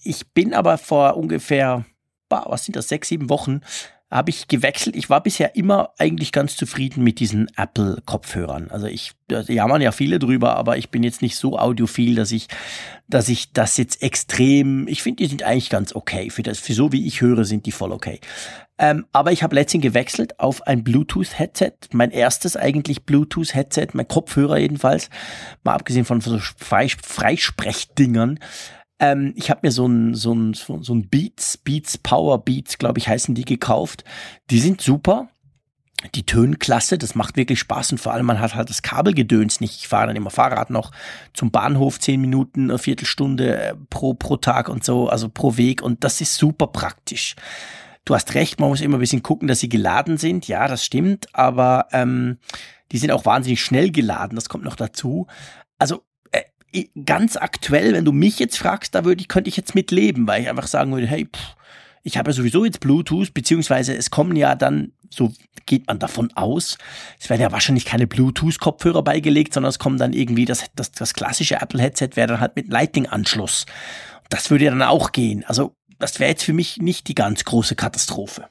[0.03, 1.85] ich bin aber vor ungefähr,
[2.28, 3.61] was sind das, sechs, sieben Wochen
[4.11, 4.97] habe ich gewechselt.
[4.97, 8.71] Ich war bisher immer eigentlich ganz zufrieden mit diesen Apple-Kopfhörern.
[8.71, 12.33] Also ich, da jammern ja viele drüber, aber ich bin jetzt nicht so audiophil, dass
[12.33, 12.49] ich,
[13.07, 16.31] dass ich das jetzt extrem, ich finde, die sind eigentlich ganz okay.
[16.31, 18.19] Für das, für so wie ich höre, sind die voll okay.
[18.79, 21.73] Ähm, aber ich habe letztens gewechselt auf ein Bluetooth-Headset.
[21.93, 25.09] Mein erstes eigentlich Bluetooth-Headset, mein Kopfhörer jedenfalls.
[25.63, 28.41] Mal abgesehen von so Freisprechdingern.
[29.01, 32.99] Ähm, ich habe mir so ein, so ein, so ein Beats, Beats Power Beats, glaube
[32.99, 34.05] ich, heißen die gekauft.
[34.51, 35.29] Die sind super.
[36.15, 39.81] Die Tönklasse, das macht wirklich Spaß und vor allem man hat halt das Kabelgedöns nicht.
[39.81, 40.93] Ich fahre dann immer Fahrrad noch
[41.35, 45.83] zum Bahnhof, zehn Minuten, eine Viertelstunde äh, pro, pro Tag und so, also pro Weg
[45.83, 47.37] und das ist super praktisch.
[48.07, 50.49] Du hast recht, man muss immer ein bisschen gucken, dass sie geladen sind.
[50.49, 52.39] Ja, das stimmt, aber ähm,
[52.93, 55.27] die sind auch wahnsinnig schnell geladen, das kommt noch dazu.
[55.79, 56.03] Also
[57.05, 60.27] ganz aktuell, wenn du mich jetzt fragst, da würde ich, könnte ich jetzt mit leben,
[60.27, 61.57] weil ich einfach sagen würde, hey, pff,
[62.03, 65.33] ich habe ja sowieso jetzt Bluetooth, beziehungsweise es kommen ja dann, so
[65.66, 66.79] geht man davon aus,
[67.18, 71.14] es werden ja wahrscheinlich keine Bluetooth-Kopfhörer beigelegt, sondern es kommen dann irgendwie das, das, das
[71.14, 73.66] klassische Apple-Headset wäre dann halt mit Lightning-Anschluss.
[74.29, 75.45] Das würde ja dann auch gehen.
[75.45, 78.47] Also das wäre jetzt für mich nicht die ganz große Katastrophe.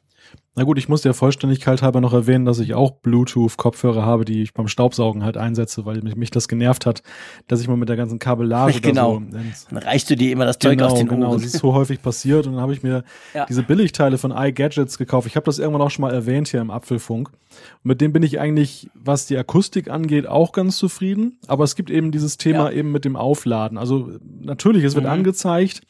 [0.55, 4.41] Na gut, ich muss der Vollständigkeit halber noch erwähnen, dass ich auch Bluetooth-Kopfhörer habe, die
[4.41, 7.03] ich beim Staubsaugen halt einsetze, weil mich, das genervt hat,
[7.47, 9.21] dass ich mal mit der ganzen Kabellage genau.
[9.31, 11.29] da so Dann reichst du dir immer das Zeug genau, aus den genau.
[11.29, 11.37] Ohren.
[11.37, 13.45] Das ist so häufig passiert und dann habe ich mir ja.
[13.45, 15.27] diese Billigteile von iGadgets gekauft.
[15.27, 17.29] Ich habe das irgendwann auch schon mal erwähnt hier im Apfelfunk.
[17.29, 21.37] Und mit dem bin ich eigentlich, was die Akustik angeht, auch ganz zufrieden.
[21.47, 22.77] Aber es gibt eben dieses Thema ja.
[22.77, 23.77] eben mit dem Aufladen.
[23.77, 24.09] Also
[24.41, 25.11] natürlich, es wird mhm.
[25.11, 25.81] angezeigt,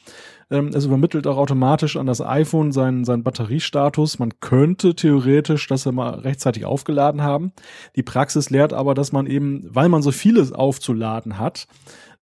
[0.52, 4.20] Ähm, es übermittelt auch automatisch an das iPhone seinen, seinen Batteriestatus.
[4.20, 7.52] Man könnte theoretisch das ja mal rechtzeitig aufgeladen haben.
[7.96, 11.68] Die Praxis lehrt aber, dass man eben, weil man so vieles aufzuladen hat,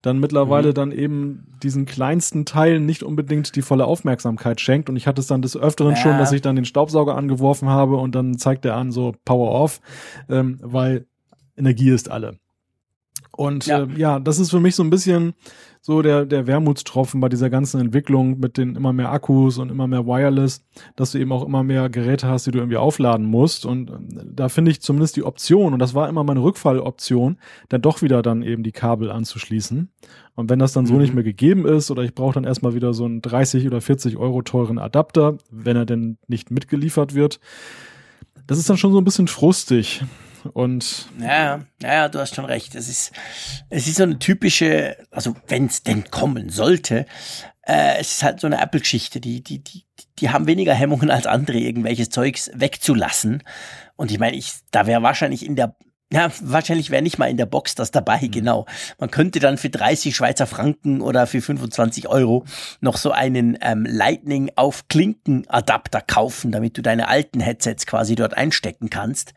[0.02, 0.74] dann mittlerweile mhm.
[0.74, 4.88] dann eben diesen kleinsten Teilen nicht unbedingt die volle Aufmerksamkeit schenkt.
[4.88, 5.96] Und ich hatte es dann des Öfteren ja.
[5.96, 9.50] schon, dass ich dann den Staubsauger angeworfen habe und dann zeigt er an so Power
[9.50, 9.80] Off,
[10.28, 11.06] ähm, weil
[11.56, 12.38] Energie ist alle.
[13.38, 13.84] Und ja.
[13.84, 15.34] Äh, ja, das ist für mich so ein bisschen
[15.80, 19.86] so der, der Wermutstropfen bei dieser ganzen Entwicklung mit den immer mehr Akkus und immer
[19.86, 20.66] mehr Wireless,
[20.96, 23.64] dass du eben auch immer mehr Geräte hast, die du irgendwie aufladen musst.
[23.64, 27.80] Und äh, da finde ich zumindest die Option, und das war immer meine Rückfalloption, dann
[27.80, 29.88] doch wieder dann eben die Kabel anzuschließen.
[30.34, 31.00] Und wenn das dann so mhm.
[31.00, 34.16] nicht mehr gegeben ist, oder ich brauche dann erstmal wieder so einen 30 oder 40
[34.16, 37.38] Euro teuren Adapter, wenn er denn nicht mitgeliefert wird,
[38.48, 40.02] das ist dann schon so ein bisschen frustig.
[40.48, 42.74] Und ja, ja, du hast schon recht.
[42.74, 43.12] Es ist,
[43.70, 47.06] es ist so eine typische, also wenn es denn kommen sollte,
[47.62, 49.84] äh, es ist halt so eine Apple-Geschichte, die, die, die,
[50.18, 53.42] die haben weniger Hemmungen als andere, irgendwelches Zeugs wegzulassen.
[53.96, 55.76] Und ich meine, ich, da wäre wahrscheinlich in der
[56.10, 58.30] ja, wahrscheinlich wäre nicht mal in der Box das dabei, mhm.
[58.30, 58.66] genau.
[58.98, 62.46] Man könnte dann für 30 Schweizer Franken oder für 25 Euro
[62.80, 68.34] noch so einen ähm, Lightning auf Klinken-Adapter kaufen, damit du deine alten Headsets quasi dort
[68.34, 69.34] einstecken kannst.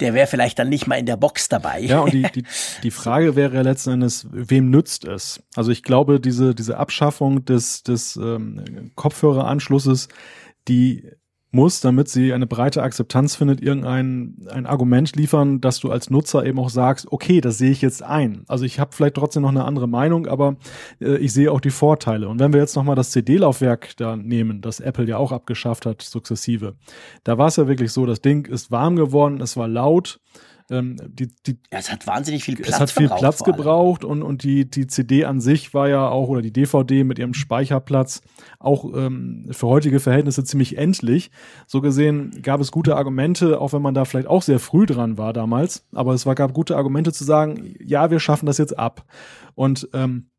[0.00, 1.80] Der wäre vielleicht dann nicht mal in der Box dabei.
[1.80, 2.44] Ja, und die, die,
[2.82, 5.40] die Frage wäre ja letzten Endes, wem nützt es?
[5.54, 10.08] Also ich glaube, diese, diese Abschaffung des, des ähm, Kopfhöreranschlusses,
[10.66, 11.08] die
[11.52, 16.44] muss, damit sie eine breite Akzeptanz findet, irgendein ein Argument liefern, dass du als Nutzer
[16.46, 18.44] eben auch sagst, okay, das sehe ich jetzt ein.
[18.46, 20.56] Also ich habe vielleicht trotzdem noch eine andere Meinung, aber
[21.00, 22.28] äh, ich sehe auch die Vorteile.
[22.28, 26.02] Und wenn wir jetzt nochmal das CD-Laufwerk da nehmen, das Apple ja auch abgeschafft hat,
[26.02, 26.74] sukzessive,
[27.24, 30.20] da war es ja wirklich so, das Ding ist warm geworden, es war laut,
[30.70, 34.22] ähm, die, die, ja, es hat wahnsinnig viel Platz Es hat viel Platz gebraucht und,
[34.22, 38.22] und die, die CD an sich war ja auch, oder die DVD mit ihrem Speicherplatz
[38.58, 41.30] auch ähm, für heutige Verhältnisse ziemlich endlich.
[41.66, 45.18] So gesehen gab es gute Argumente, auch wenn man da vielleicht auch sehr früh dran
[45.18, 48.78] war damals, aber es war, gab gute Argumente zu sagen, ja, wir schaffen das jetzt
[48.78, 49.04] ab.
[49.54, 50.30] Und ähm,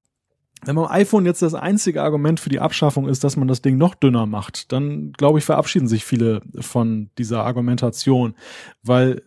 [0.64, 3.78] wenn beim iPhone jetzt das einzige Argument für die Abschaffung ist, dass man das Ding
[3.78, 8.36] noch dünner macht, dann glaube ich, verabschieden sich viele von dieser Argumentation,
[8.84, 9.24] weil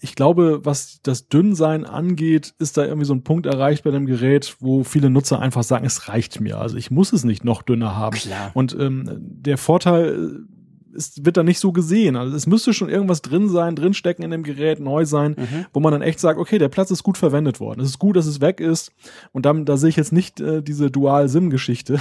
[0.00, 4.06] ich glaube, was das Dünnsein angeht, ist da irgendwie so ein Punkt erreicht bei dem
[4.06, 6.58] Gerät, wo viele Nutzer einfach sagen, es reicht mir.
[6.58, 8.16] Also ich muss es nicht noch dünner haben.
[8.16, 8.52] Klar.
[8.54, 10.44] Und ähm, der Vorteil
[10.92, 12.14] äh, ist, wird da nicht so gesehen.
[12.14, 15.66] Also es müsste schon irgendwas drin sein, drinstecken in dem Gerät, neu sein, mhm.
[15.72, 17.80] wo man dann echt sagt, okay, der Platz ist gut verwendet worden.
[17.80, 18.92] Es ist gut, dass es weg ist.
[19.32, 21.98] Und dann, da sehe ich jetzt nicht äh, diese Dual-SIM-Geschichte,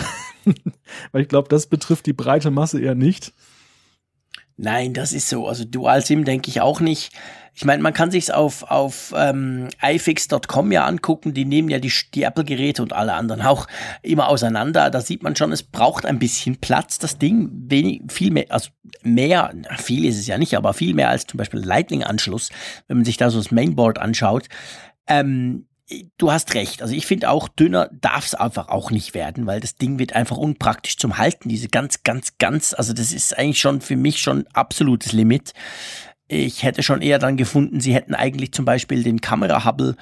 [1.12, 3.34] weil ich glaube, das betrifft die breite Masse eher nicht.
[4.56, 5.48] Nein, das ist so.
[5.48, 7.12] Also Dual-SIM denke ich auch nicht.
[7.58, 11.34] Ich meine, man kann sich's auf, auf ähm, ifix.com ja angucken.
[11.34, 13.66] Die nehmen ja die, die Apple-Geräte und alle anderen auch
[14.03, 14.91] immer auseinander.
[14.91, 16.99] Da sieht man schon, es braucht ein bisschen Platz.
[16.99, 18.70] Das Ding wenig, viel mehr, also
[19.01, 22.51] mehr, viel ist es ja nicht, aber viel mehr als zum Beispiel Lightning-Anschluss,
[22.88, 24.49] wenn man sich da so das Mainboard anschaut.
[25.08, 25.66] Ähm,
[26.20, 26.84] du hast recht.
[26.84, 30.14] Also ich finde auch, dünner darf es einfach auch nicht werden, weil das Ding wird
[30.14, 31.49] einfach unpraktisch zum Halten.
[31.49, 35.53] Diese ganz, ganz, ganz, also das ist eigentlich schon für mich schon absolutes Limit.
[36.30, 39.96] Ich hätte schon eher dann gefunden, sie hätten eigentlich zum Beispiel den Kamera-Hubble,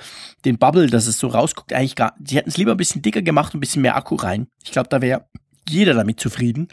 [0.43, 3.21] den Bubble, dass es so rausguckt, eigentlich gar, sie hätten es lieber ein bisschen dicker
[3.21, 4.47] gemacht und ein bisschen mehr Akku rein.
[4.63, 5.25] Ich glaube, da wäre
[5.69, 6.67] jeder damit zufrieden.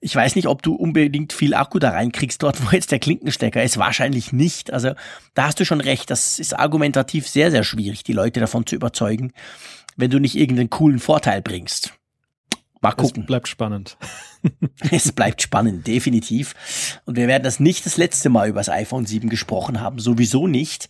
[0.00, 3.62] Ich weiß nicht, ob du unbedingt viel Akku da reinkriegst, dort wo jetzt der Klinkenstecker
[3.62, 3.78] ist.
[3.78, 4.72] Wahrscheinlich nicht.
[4.72, 4.92] Also
[5.34, 6.10] da hast du schon recht.
[6.10, 9.32] Das ist argumentativ sehr, sehr schwierig, die Leute davon zu überzeugen,
[9.96, 11.92] wenn du nicht irgendeinen coolen Vorteil bringst.
[12.82, 13.22] Mal gucken.
[13.22, 13.96] Es bleibt spannend.
[14.90, 16.54] es bleibt spannend, definitiv.
[17.04, 20.46] Und wir werden das nicht das letzte Mal über das iPhone 7 gesprochen haben, sowieso
[20.46, 20.88] nicht.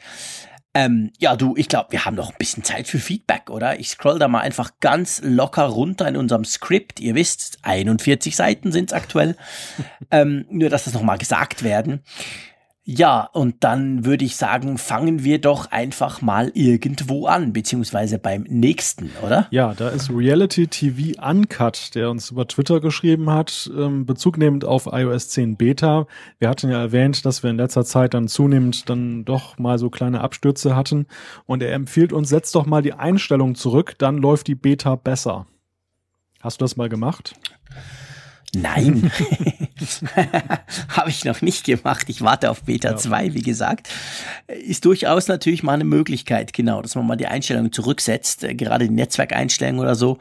[0.75, 3.81] Ähm, ja, du, ich glaube, wir haben noch ein bisschen Zeit für Feedback, oder?
[3.81, 7.01] Ich scroll da mal einfach ganz locker runter in unserem Skript.
[7.01, 9.37] Ihr wisst, 41 Seiten sind es aktuell.
[10.11, 12.03] ähm, nur, dass das nochmal gesagt werden.
[12.89, 18.43] Ja, und dann würde ich sagen, fangen wir doch einfach mal irgendwo an, beziehungsweise beim
[18.49, 19.49] nächsten, oder?
[19.51, 24.65] Ja, da ist Reality TV Uncut, der uns über Twitter geschrieben hat, ähm, Bezug nehmend
[24.65, 26.07] auf iOS 10 Beta.
[26.39, 29.91] Wir hatten ja erwähnt, dass wir in letzter Zeit dann zunehmend dann doch mal so
[29.91, 31.07] kleine Abstürze hatten.
[31.45, 35.47] Und er empfiehlt uns, setzt doch mal die Einstellung zurück, dann läuft die Beta besser.
[36.41, 37.35] Hast du das mal gemacht?
[38.63, 39.11] Nein,
[40.89, 42.09] habe ich noch nicht gemacht.
[42.09, 42.97] Ich warte auf Beta ja.
[42.97, 43.89] 2, wie gesagt.
[44.47, 48.89] Ist durchaus natürlich mal eine Möglichkeit, genau, dass man mal die Einstellungen zurücksetzt, äh, gerade
[48.89, 50.19] die Netzwerkeinstellungen oder so.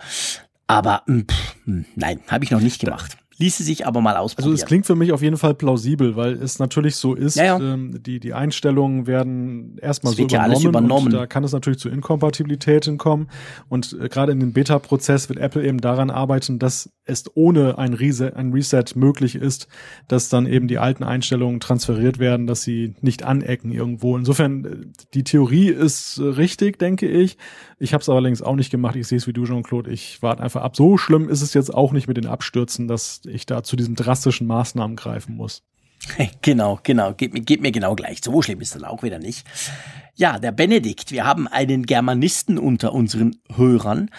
[0.68, 3.18] Aber hm, pff, hm, nein, habe ich noch nicht gemacht.
[3.38, 4.54] Ließe sich aber mal ausprobieren.
[4.54, 7.44] Also es klingt für mich auf jeden Fall plausibel, weil es natürlich so ist, ja,
[7.44, 7.60] ja.
[7.60, 11.06] Ähm, die, die Einstellungen werden erstmal so übernommen, ja übernommen.
[11.08, 13.28] Und da kann es natürlich zu Inkompatibilitäten kommen.
[13.68, 17.94] Und äh, gerade in dem Beta-Prozess wird Apple eben daran arbeiten, dass es ohne ein
[17.94, 19.68] Reset, ein Reset möglich ist,
[20.08, 24.18] dass dann eben die alten Einstellungen transferiert werden, dass sie nicht anecken irgendwo.
[24.18, 24.78] Insofern, äh,
[25.14, 27.38] die Theorie ist richtig, denke ich.
[27.78, 28.96] Ich habe es allerdings auch nicht gemacht.
[28.96, 29.92] Ich sehe es wie du, Jean-Claude.
[29.92, 30.76] Ich warte einfach ab.
[30.76, 33.96] So schlimm ist es jetzt auch nicht mit den Abstürzen, dass ich da zu diesen
[33.96, 35.64] drastischen Maßnahmen greifen muss.
[36.42, 37.14] Genau, genau.
[37.14, 38.20] Geht mir, geht mir genau gleich.
[38.24, 39.46] So schlimm ist dann auch wieder nicht.
[40.16, 41.12] Ja, der Benedikt.
[41.12, 44.10] Wir haben einen Germanisten unter unseren Hörern.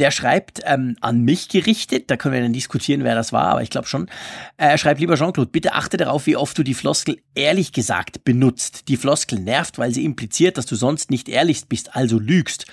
[0.00, 3.62] Der schreibt ähm, an mich gerichtet, da können wir dann diskutieren, wer das war, aber
[3.62, 4.08] ich glaube schon.
[4.56, 8.88] Er schreibt, lieber Jean-Claude, bitte achte darauf, wie oft du die Floskel ehrlich gesagt benutzt.
[8.88, 12.64] Die Floskel nervt, weil sie impliziert, dass du sonst nicht ehrlich bist, also lügst.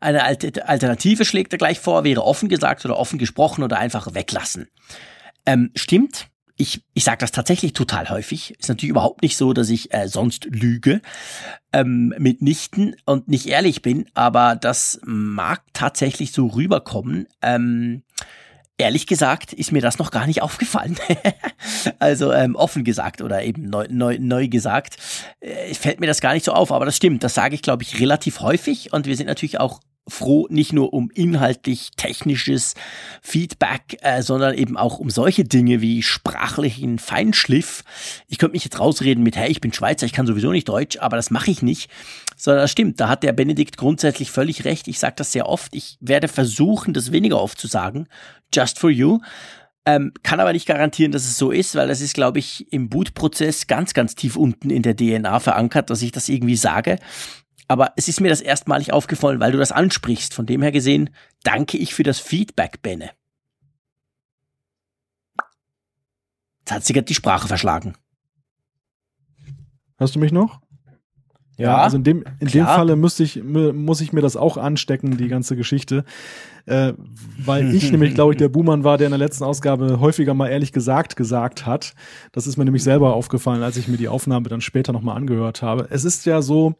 [0.00, 4.68] Eine Alternative schlägt er gleich vor, wäre offen gesagt oder offen gesprochen oder einfach weglassen.
[5.46, 6.26] Ähm, stimmt,
[6.62, 8.58] ich, ich sage das tatsächlich total häufig.
[8.58, 11.02] Ist natürlich überhaupt nicht so, dass ich äh, sonst lüge
[11.72, 17.26] ähm, mitnichten und nicht ehrlich bin, aber das mag tatsächlich so rüberkommen.
[17.42, 18.02] Ähm,
[18.78, 20.96] ehrlich gesagt ist mir das noch gar nicht aufgefallen.
[21.98, 24.96] also ähm, offen gesagt oder eben neu, neu, neu gesagt,
[25.40, 26.70] äh, fällt mir das gar nicht so auf.
[26.72, 28.92] Aber das stimmt, das sage ich, glaube ich, relativ häufig.
[28.92, 32.74] Und wir sind natürlich auch froh, nicht nur um inhaltlich technisches
[33.20, 37.84] Feedback, äh, sondern eben auch um solche Dinge wie sprachlichen Feinschliff.
[38.26, 40.98] Ich könnte mich jetzt rausreden mit, hey, ich bin Schweizer, ich kann sowieso nicht Deutsch,
[40.98, 41.90] aber das mache ich nicht.
[42.36, 44.88] Sondern das stimmt, da hat der Benedikt grundsätzlich völlig recht.
[44.88, 45.74] Ich sage das sehr oft.
[45.74, 48.08] Ich werde versuchen, das weniger oft zu sagen.
[48.52, 49.20] Just for you.
[49.84, 52.88] Ähm, kann aber nicht garantieren, dass es so ist, weil das ist, glaube ich, im
[52.88, 56.98] Bootprozess ganz, ganz tief unten in der DNA verankert, dass ich das irgendwie sage.
[57.72, 60.34] Aber es ist mir das erstmalig aufgefallen, weil du das ansprichst.
[60.34, 61.08] Von dem her gesehen,
[61.42, 63.08] danke ich für das Feedback, Benne.
[66.58, 67.94] Jetzt hat sich die Sprache verschlagen.
[69.98, 70.60] Hast du mich noch?
[71.56, 74.58] Ja, ja also in dem, in dem Falle müsste ich, muss ich mir das auch
[74.58, 76.04] anstecken, die ganze Geschichte.
[76.66, 76.92] Äh,
[77.38, 80.48] weil ich nämlich, glaube ich, der Buhmann war, der in der letzten Ausgabe häufiger mal
[80.48, 81.94] ehrlich gesagt gesagt hat.
[82.32, 85.62] Das ist mir nämlich selber aufgefallen, als ich mir die Aufnahme dann später nochmal angehört
[85.62, 85.86] habe.
[85.88, 86.74] Es ist ja so,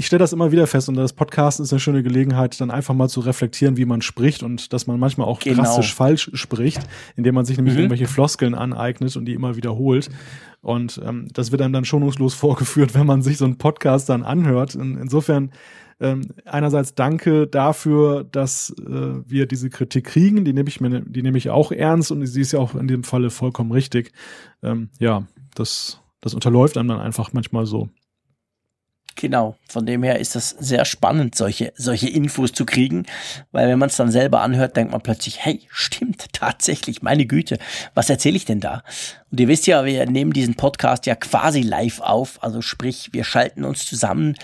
[0.00, 2.94] ich stelle das immer wieder fest und das Podcast ist eine schöne Gelegenheit, dann einfach
[2.94, 5.62] mal zu reflektieren, wie man spricht und dass man manchmal auch genau.
[5.62, 6.80] drastisch falsch spricht,
[7.16, 7.80] indem man sich nämlich mhm.
[7.80, 10.08] irgendwelche Floskeln aneignet und die immer wiederholt.
[10.62, 14.22] Und ähm, das wird einem dann schonungslos vorgeführt, wenn man sich so einen Podcast dann
[14.22, 14.74] anhört.
[14.74, 15.50] In, insofern
[16.00, 18.84] ähm, einerseits danke dafür, dass äh,
[19.26, 22.40] wir diese Kritik kriegen, die nehme ich mir, die nehme ich auch ernst und sie
[22.40, 24.12] ist ja auch in dem Falle vollkommen richtig.
[24.62, 27.90] Ähm, ja, das, das unterläuft einem dann einfach manchmal so.
[29.16, 33.06] Genau, von dem her ist das sehr spannend, solche, solche Infos zu kriegen,
[33.52, 37.58] weil wenn man es dann selber anhört, denkt man plötzlich, hey, stimmt, tatsächlich, meine Güte,
[37.94, 38.82] was erzähle ich denn da?
[39.30, 43.24] Und ihr wisst ja, wir nehmen diesen Podcast ja quasi live auf, also sprich, wir
[43.24, 44.36] schalten uns zusammen,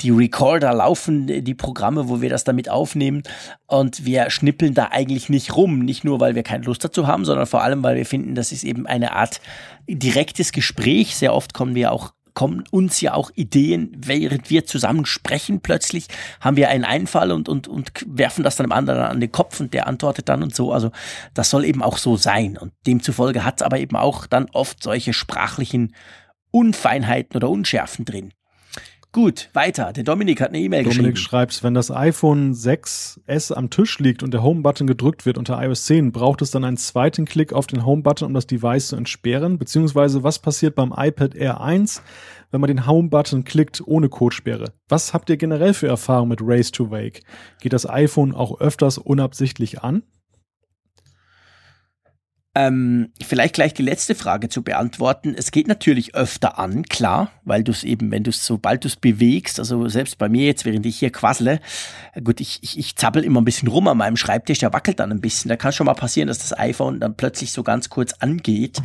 [0.00, 3.22] die Recorder laufen, die Programme, wo wir das damit aufnehmen
[3.66, 7.24] und wir schnippeln da eigentlich nicht rum, nicht nur, weil wir keine Lust dazu haben,
[7.24, 9.40] sondern vor allem, weil wir finden, das ist eben eine Art
[9.88, 11.16] direktes Gespräch.
[11.16, 15.60] Sehr oft kommen wir auch kommen uns ja auch Ideen, während wir zusammen sprechen.
[15.60, 16.08] Plötzlich
[16.40, 19.60] haben wir einen Einfall und, und, und werfen das dann dem anderen an den Kopf
[19.60, 20.72] und der antwortet dann und so.
[20.72, 20.90] Also
[21.34, 22.56] das soll eben auch so sein.
[22.56, 25.94] Und demzufolge hat es aber eben auch dann oft solche sprachlichen
[26.50, 28.32] Unfeinheiten oder Unschärfen drin.
[29.14, 29.92] Gut, weiter.
[29.92, 31.02] Der Dominik hat eine E-Mail geschrieben.
[31.02, 35.62] Dominik schreibt, wenn das iPhone 6S am Tisch liegt und der Home-Button gedrückt wird unter
[35.62, 38.96] iOS 10, braucht es dann einen zweiten Klick auf den Home-Button, um das Device zu
[38.96, 39.58] entsperren?
[39.58, 42.02] Beziehungsweise was passiert beim iPad Air 1,
[42.52, 44.72] wenn man den Home-Button klickt ohne Codesperre?
[44.88, 47.20] Was habt ihr generell für Erfahrungen mit Race to Wake?
[47.60, 50.04] Geht das iPhone auch öfters unabsichtlich an?
[52.54, 55.34] Ähm, vielleicht gleich die letzte Frage zu beantworten.
[55.34, 58.88] Es geht natürlich öfter an, klar, weil du es eben, wenn du es, sobald du
[58.88, 61.60] es bewegst, also selbst bei mir jetzt, während ich hier quassle,
[62.22, 65.10] gut, ich, ich, ich zappel immer ein bisschen rum an meinem Schreibtisch, der wackelt dann
[65.10, 65.48] ein bisschen.
[65.48, 68.82] Da kann schon mal passieren, dass das iPhone dann plötzlich so ganz kurz angeht.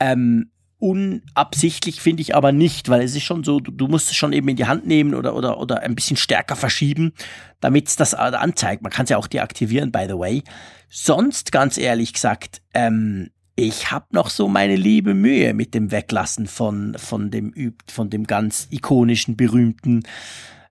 [0.00, 4.16] Ähm, unabsichtlich finde ich aber nicht, weil es ist schon so, du, du, musst es
[4.16, 7.12] schon eben in die Hand nehmen oder, oder, oder ein bisschen stärker verschieben,
[7.60, 8.82] damit es das anzeigt.
[8.82, 10.44] Man kann es ja auch deaktivieren, by the way.
[10.88, 16.46] Sonst, ganz ehrlich gesagt, ähm, ich habe noch so meine liebe Mühe mit dem Weglassen
[16.46, 20.04] von, von, dem, von dem ganz ikonischen, berühmten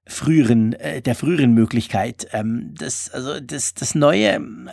[0.06, 2.28] früheren, äh, der früheren Möglichkeit.
[2.32, 4.70] Ähm, das, also das, das neue, ähm,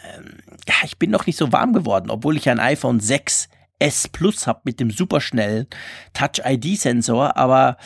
[0.68, 4.46] ja, ich bin noch nicht so warm geworden, obwohl ich ein iPhone 6 S Plus
[4.46, 5.66] habe mit dem superschnellen
[6.12, 7.76] Touch-ID-Sensor, aber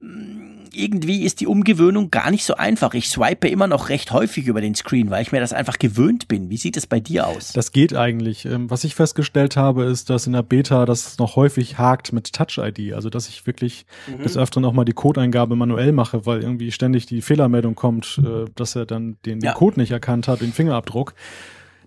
[0.00, 2.94] mm, irgendwie ist die Umgewöhnung gar nicht so einfach.
[2.94, 6.28] Ich swipe immer noch recht häufig über den Screen, weil ich mir das einfach gewöhnt
[6.28, 6.50] bin.
[6.50, 7.52] Wie sieht es bei dir aus?
[7.52, 8.44] Das geht eigentlich.
[8.44, 12.32] Ähm, was ich festgestellt habe, ist, dass in der Beta das noch häufig hakt mit
[12.32, 12.94] Touch-ID.
[12.94, 14.22] Also, dass ich wirklich mhm.
[14.22, 18.46] des Öfteren auch mal die Codeingabe manuell mache, weil irgendwie ständig die Fehlermeldung kommt, äh,
[18.54, 21.14] dass er dann den, den Code nicht erkannt hat, den Fingerabdruck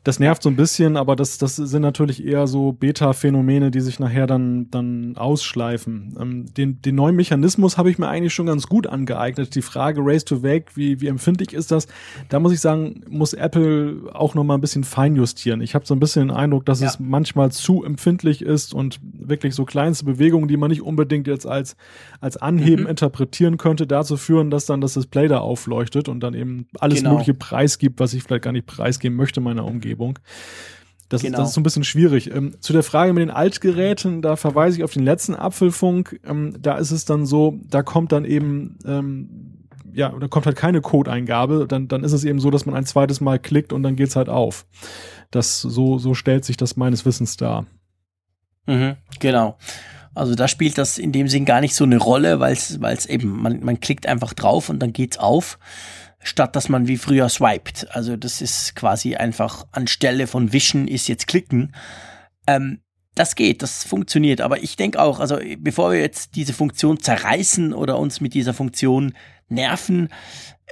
[0.05, 3.99] das nervt so ein bisschen, aber das, das sind natürlich eher so Beta-Phänomene, die sich
[3.99, 6.15] nachher dann, dann ausschleifen.
[6.21, 9.55] Ähm, den, den neuen Mechanismus habe ich mir eigentlich schon ganz gut angeeignet.
[9.55, 11.87] Die Frage Race to Wake, wie, wie empfindlich ist das?
[12.29, 15.59] Da muss ich sagen, muss Apple auch noch mal ein bisschen feinjustieren.
[15.59, 16.87] Ich habe so ein bisschen den Eindruck, dass ja.
[16.87, 21.47] es manchmal zu empfindlich ist und wirklich so kleinste Bewegungen, die man nicht unbedingt jetzt
[21.47, 21.77] als,
[22.21, 22.91] als Anheben mhm.
[22.91, 27.13] interpretieren könnte, dazu führen, dass dann das Display da aufleuchtet und dann eben alles genau.
[27.13, 29.94] mögliche preisgibt, was ich vielleicht gar nicht preisgeben möchte meiner Umgebung.
[29.95, 30.19] Umgebung.
[31.09, 31.37] Das, genau.
[31.37, 32.33] das ist so ein bisschen schwierig.
[32.33, 36.19] Ähm, zu der Frage mit den Altgeräten, da verweise ich auf den letzten Apfelfunk.
[36.25, 40.57] Ähm, da ist es dann so, da kommt dann eben, ähm, ja, da kommt halt
[40.57, 41.67] keine Codeingabe.
[41.67, 44.15] Dann, dann ist es eben so, dass man ein zweites Mal klickt und dann geht's
[44.15, 44.65] halt auf.
[45.29, 47.67] Das, so, so stellt sich das meines Wissens dar.
[48.65, 49.57] Mhm, genau.
[50.15, 53.41] Also da spielt das in dem Sinn gar nicht so eine Rolle, weil es eben,
[53.41, 55.59] man, man klickt einfach drauf und dann geht's auf
[56.25, 57.87] statt dass man wie früher swiped.
[57.95, 61.73] Also das ist quasi einfach anstelle von wischen ist jetzt klicken.
[62.47, 62.79] Ähm,
[63.13, 64.41] das geht, das funktioniert.
[64.41, 68.53] Aber ich denke auch, also bevor wir jetzt diese Funktion zerreißen oder uns mit dieser
[68.53, 69.13] Funktion
[69.47, 70.09] nerven,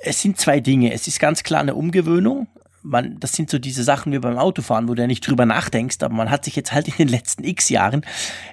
[0.04, 0.92] es sind zwei Dinge.
[0.92, 2.48] Es ist ganz klar eine Umgewöhnung.
[2.82, 5.98] Man, das sind so diese Sachen wie beim Autofahren, wo du ja nicht drüber nachdenkst,
[6.02, 8.06] aber man hat sich jetzt halt in den letzten x Jahren,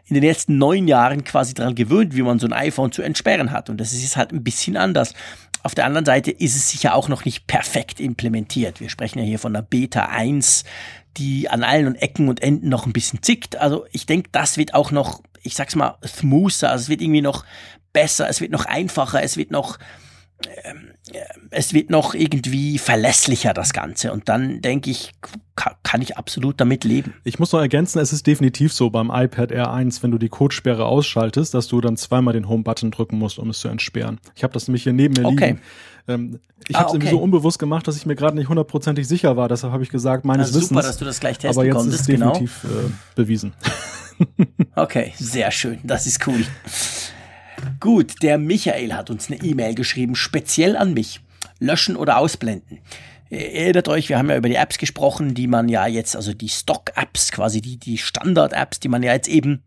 [0.05, 3.51] in den letzten neun Jahren quasi daran gewöhnt, wie man so ein iPhone zu entsperren
[3.51, 3.71] hat.
[3.71, 5.15] Und das ist halt ein bisschen anders.
[5.63, 8.81] Auf der anderen Seite ist es sicher auch noch nicht perfekt implementiert.
[8.81, 10.65] Wir sprechen ja hier von einer Beta 1,
[11.17, 13.57] die an allen Ecken und Enden noch ein bisschen zickt.
[13.57, 16.71] Also ich denke, das wird auch noch, ich sag's mal, smoother.
[16.71, 17.45] Also es wird irgendwie noch
[17.93, 19.79] besser, es wird noch einfacher, es wird noch,
[20.65, 20.93] ähm,
[21.51, 24.13] es wird noch irgendwie verlässlicher, das Ganze.
[24.13, 25.13] Und dann denke ich,
[25.83, 27.15] kann ich absolut damit leben.
[27.25, 30.87] Ich muss noch ergänzen, es ist definitiv so beim iPad R1, wenn du die Codesperre
[30.87, 34.21] ausschaltest, dass du dann zweimal den Home-Button drücken musst, um es zu entsperren.
[34.35, 35.47] Ich habe das nämlich hier neben mir okay.
[35.47, 35.61] liegen.
[36.09, 37.11] Ähm, ich ah, habe es okay.
[37.11, 39.49] so unbewusst gemacht, dass ich mir gerade nicht hundertprozentig sicher war.
[39.49, 40.69] Deshalb habe ich gesagt, meines also Wissens.
[40.69, 42.75] Super, dass du das gleich testen aber jetzt konntest, ist definitiv genau.
[42.75, 43.53] äh, bewiesen.
[44.77, 45.79] okay, sehr schön.
[45.85, 46.45] Das ist cool.
[47.81, 51.21] Gut, der Michael hat uns eine E-Mail geschrieben, speziell an mich.
[51.59, 52.79] Löschen oder ausblenden.
[53.31, 56.49] Erinnert euch, wir haben ja über die Apps gesprochen, die man ja jetzt, also die
[56.49, 59.63] Stock-Apps, quasi die, die Standard-Apps, die man ja jetzt eben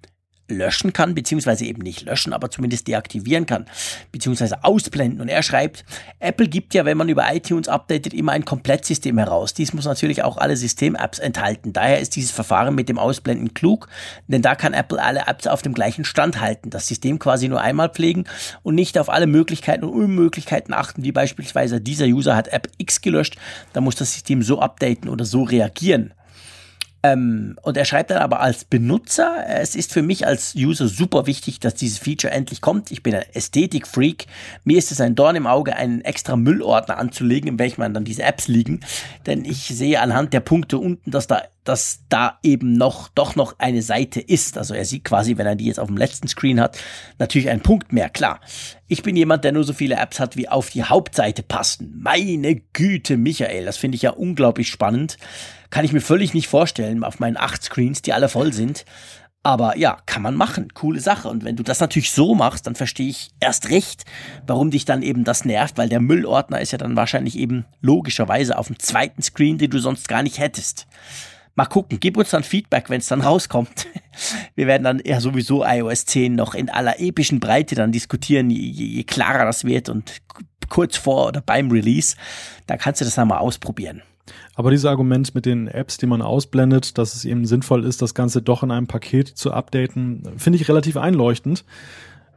[0.50, 3.66] löschen kann, beziehungsweise eben nicht löschen, aber zumindest deaktivieren kann,
[4.12, 5.22] beziehungsweise ausblenden.
[5.22, 5.86] Und er schreibt,
[6.20, 9.54] Apple gibt ja, wenn man über iTunes updatet, immer ein Komplettsystem heraus.
[9.54, 11.74] Dies muss natürlich auch alle System-Apps enthalten.
[11.74, 13.88] Daher ist dieses Verfahren mit dem Ausblenden klug,
[14.28, 17.62] denn da kann Apple alle Apps auf dem gleichen Stand halten, das System quasi nur
[17.62, 18.26] einmal pflegen
[18.64, 23.02] und nicht auf alle Möglichkeiten und Unmöglichkeiten achten, wie beispielsweise dieser User hat App X
[23.02, 23.38] gelöscht,
[23.72, 26.14] da muss das System so updaten oder so reagieren.
[27.06, 31.28] Ähm, und er schreibt dann aber als Benutzer, es ist für mich als User super
[31.28, 32.92] wichtig, dass dieses Feature endlich kommt.
[32.92, 34.28] Ich bin ein Ästhetik-Freak.
[34.64, 38.24] Mir ist es ein Dorn im Auge, einen extra Müllordner anzulegen, in welchem dann diese
[38.24, 38.80] Apps liegen.
[39.26, 43.60] Denn ich sehe anhand der Punkte unten, dass da, dass da eben noch, doch noch
[43.60, 44.58] eine Seite ist.
[44.58, 46.80] Also er sieht quasi, wenn er die jetzt auf dem letzten Screen hat,
[47.20, 48.40] natürlich einen Punkt mehr, klar.
[48.94, 51.96] Ich bin jemand, der nur so viele Apps hat, wie auf die Hauptseite passen.
[51.98, 55.18] Meine Güte, Michael, das finde ich ja unglaublich spannend.
[55.72, 58.86] Kann ich mir völlig nicht vorstellen auf meinen acht Screens, die alle voll sind.
[59.42, 60.76] Aber ja, kann man machen.
[60.76, 61.28] Coole Sache.
[61.28, 64.06] Und wenn du das natürlich so machst, dann verstehe ich erst recht,
[64.46, 68.60] warum dich dann eben das nervt, weil der Müllordner ist ja dann wahrscheinlich eben logischerweise
[68.60, 70.86] auf dem zweiten Screen, den du sonst gar nicht hättest.
[71.56, 73.88] Mal gucken, gib uns dann Feedback, wenn es dann rauskommt.
[74.56, 78.60] Wir werden dann ja sowieso iOS 10 noch in aller epischen Breite dann diskutieren, je,
[78.60, 80.22] je klarer das wird und
[80.70, 82.16] kurz vor oder beim Release.
[82.66, 84.02] Da kannst du das dann mal ausprobieren.
[84.56, 88.14] Aber dieses Argument mit den Apps, die man ausblendet, dass es eben sinnvoll ist, das
[88.14, 91.66] Ganze doch in einem Paket zu updaten, finde ich relativ einleuchtend.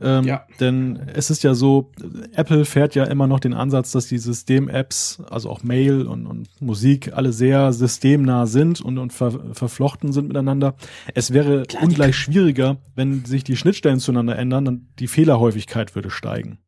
[0.00, 0.46] Ähm, ja.
[0.60, 1.90] Denn es ist ja so,
[2.34, 6.48] Apple fährt ja immer noch den Ansatz, dass die System-Apps, also auch Mail und, und,
[6.60, 10.74] Musik, alle sehr systemnah sind und, und ver, verflochten sind miteinander.
[11.14, 16.10] Es wäre Klar, ungleich schwieriger, wenn sich die Schnittstellen zueinander ändern, dann die Fehlerhäufigkeit würde
[16.10, 16.58] steigen.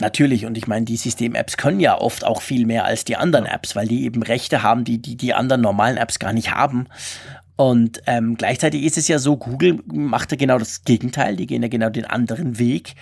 [0.00, 3.44] Natürlich, und ich meine, die System-Apps können ja oft auch viel mehr als die anderen
[3.44, 6.86] Apps, weil die eben Rechte haben, die die, die anderen normalen Apps gar nicht haben.
[7.60, 11.60] Und ähm, gleichzeitig ist es ja so, Google macht ja genau das Gegenteil, die gehen
[11.60, 12.94] ja genau den anderen Weg.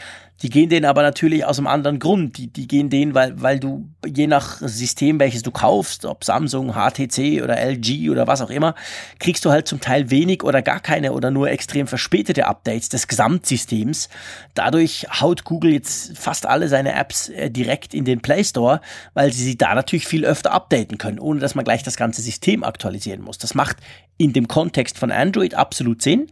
[0.42, 2.38] Die gehen denen aber natürlich aus einem anderen Grund.
[2.38, 6.74] Die, die gehen denen, weil, weil du je nach System, welches du kaufst, ob Samsung,
[6.74, 8.74] HTC oder LG oder was auch immer,
[9.18, 13.08] kriegst du halt zum Teil wenig oder gar keine oder nur extrem verspätete Updates des
[13.08, 14.08] Gesamtsystems.
[14.54, 18.80] Dadurch haut Google jetzt fast alle seine Apps äh, direkt in den Play Store,
[19.14, 22.22] weil sie sie da natürlich viel öfter updaten können, ohne dass man gleich das ganze
[22.22, 23.38] System aktualisieren muss.
[23.38, 23.78] Das macht
[24.18, 26.28] in dem Kontext von Android absolut Sinn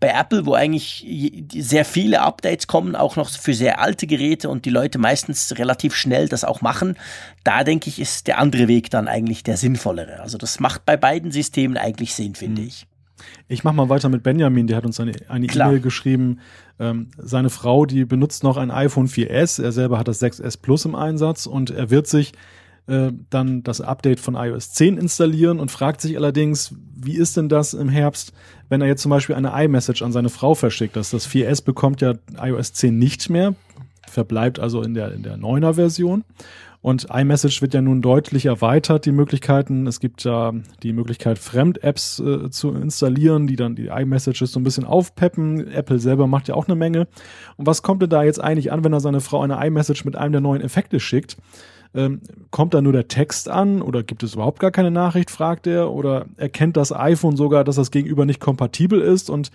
[0.00, 1.06] bei Apple, wo eigentlich
[1.52, 5.94] sehr viele Updates kommen, auch noch für sehr alte Geräte und die Leute meistens relativ
[5.94, 6.96] schnell das auch machen,
[7.42, 10.20] da denke ich, ist der andere Weg dann eigentlich der sinnvollere.
[10.20, 12.68] Also das macht bei beiden Systemen eigentlich Sinn, finde mhm.
[12.68, 12.86] ich.
[13.48, 16.38] Ich mache mal weiter mit Benjamin, der hat uns eine E-Mail geschrieben.
[16.78, 20.84] Ähm, seine Frau, die benutzt noch ein iPhone 4S, er selber hat das 6S Plus
[20.84, 22.32] im Einsatz und er wird sich
[22.88, 27.48] äh, dann das Update von iOS 10 installieren und fragt sich allerdings, wie ist denn
[27.48, 28.32] das im Herbst,
[28.68, 30.96] wenn er jetzt zum Beispiel eine iMessage an seine Frau verschickt.
[30.96, 33.54] Das, das 4S bekommt ja iOS 10 nicht mehr,
[34.08, 36.24] verbleibt also in der, in der 9er Version.
[36.80, 39.86] Und iMessage wird ja nun deutlich erweitert, die Möglichkeiten.
[39.86, 44.64] Es gibt ja die Möglichkeit, Fremd-Apps äh, zu installieren, die dann die iMessages so ein
[44.64, 45.66] bisschen aufpeppen.
[45.72, 47.08] Apple selber macht ja auch eine Menge.
[47.56, 50.14] Und was kommt denn da jetzt eigentlich an, wenn er seine Frau eine iMessage mit
[50.14, 51.36] einem der neuen Effekte schickt?
[51.94, 52.20] Ähm,
[52.50, 55.90] kommt da nur der Text an oder gibt es überhaupt gar keine Nachricht, fragt er,
[55.90, 59.50] oder erkennt das iPhone sogar, dass das Gegenüber nicht kompatibel ist und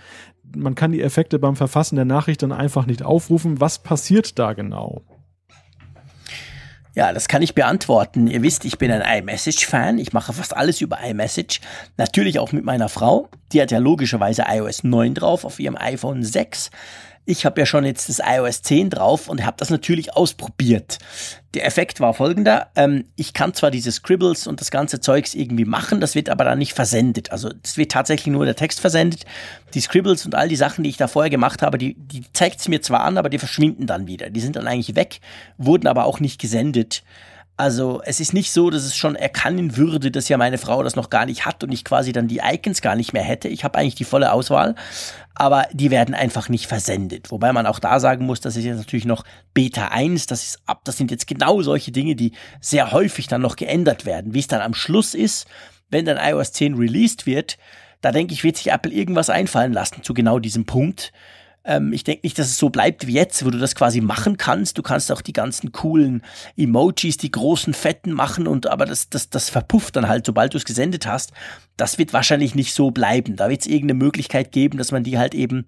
[0.55, 3.59] man kann die Effekte beim Verfassen der Nachricht dann einfach nicht aufrufen.
[3.59, 5.03] Was passiert da genau?
[6.95, 8.27] Ja, das kann ich beantworten.
[8.27, 9.97] Ihr wisst, ich bin ein iMessage-Fan.
[9.97, 11.59] Ich mache fast alles über iMessage.
[11.97, 13.29] Natürlich auch mit meiner Frau.
[13.51, 16.69] Die hat ja logischerweise iOS 9 drauf auf ihrem iPhone 6.
[17.25, 20.99] Ich habe ja schon jetzt das iOS 10 drauf und habe das natürlich ausprobiert.
[21.53, 22.67] Der Effekt war folgender.
[22.75, 26.43] Ähm, ich kann zwar diese Scribbles und das ganze Zeugs irgendwie machen, das wird aber
[26.43, 27.31] dann nicht versendet.
[27.31, 29.25] Also es wird tatsächlich nur der Text versendet.
[29.73, 32.59] Die Scribbles und all die Sachen, die ich da vorher gemacht habe, die, die zeigt
[32.59, 34.29] es mir zwar an, aber die verschwinden dann wieder.
[34.29, 35.19] Die sind dann eigentlich weg,
[35.57, 37.03] wurden aber auch nicht gesendet.
[37.55, 40.95] Also es ist nicht so, dass es schon erkennen würde, dass ja meine Frau das
[40.95, 43.47] noch gar nicht hat und ich quasi dann die Icons gar nicht mehr hätte.
[43.47, 44.73] Ich habe eigentlich die volle Auswahl,
[45.35, 47.29] aber die werden einfach nicht versendet.
[47.29, 49.23] Wobei man auch da sagen muss, das ist jetzt natürlich noch
[49.53, 53.43] Beta 1, das ist ab, das sind jetzt genau solche Dinge, die sehr häufig dann
[53.43, 54.33] noch geändert werden.
[54.33, 55.45] Wie es dann am Schluss ist,
[55.91, 57.59] wenn dann iOS 10 released wird,
[58.01, 61.13] da denke ich, wird sich Apple irgendwas einfallen lassen zu genau diesem Punkt
[61.65, 64.37] ähm, ich denke nicht, dass es so bleibt wie jetzt, wo du das quasi machen
[64.37, 64.77] kannst.
[64.77, 66.23] Du kannst auch die ganzen coolen
[66.57, 70.57] Emojis, die großen Fetten machen und aber das, das, das verpufft dann halt, sobald du
[70.57, 71.31] es gesendet hast.
[71.77, 73.35] Das wird wahrscheinlich nicht so bleiben.
[73.35, 75.65] Da wird es irgendeine Möglichkeit geben, dass man die halt eben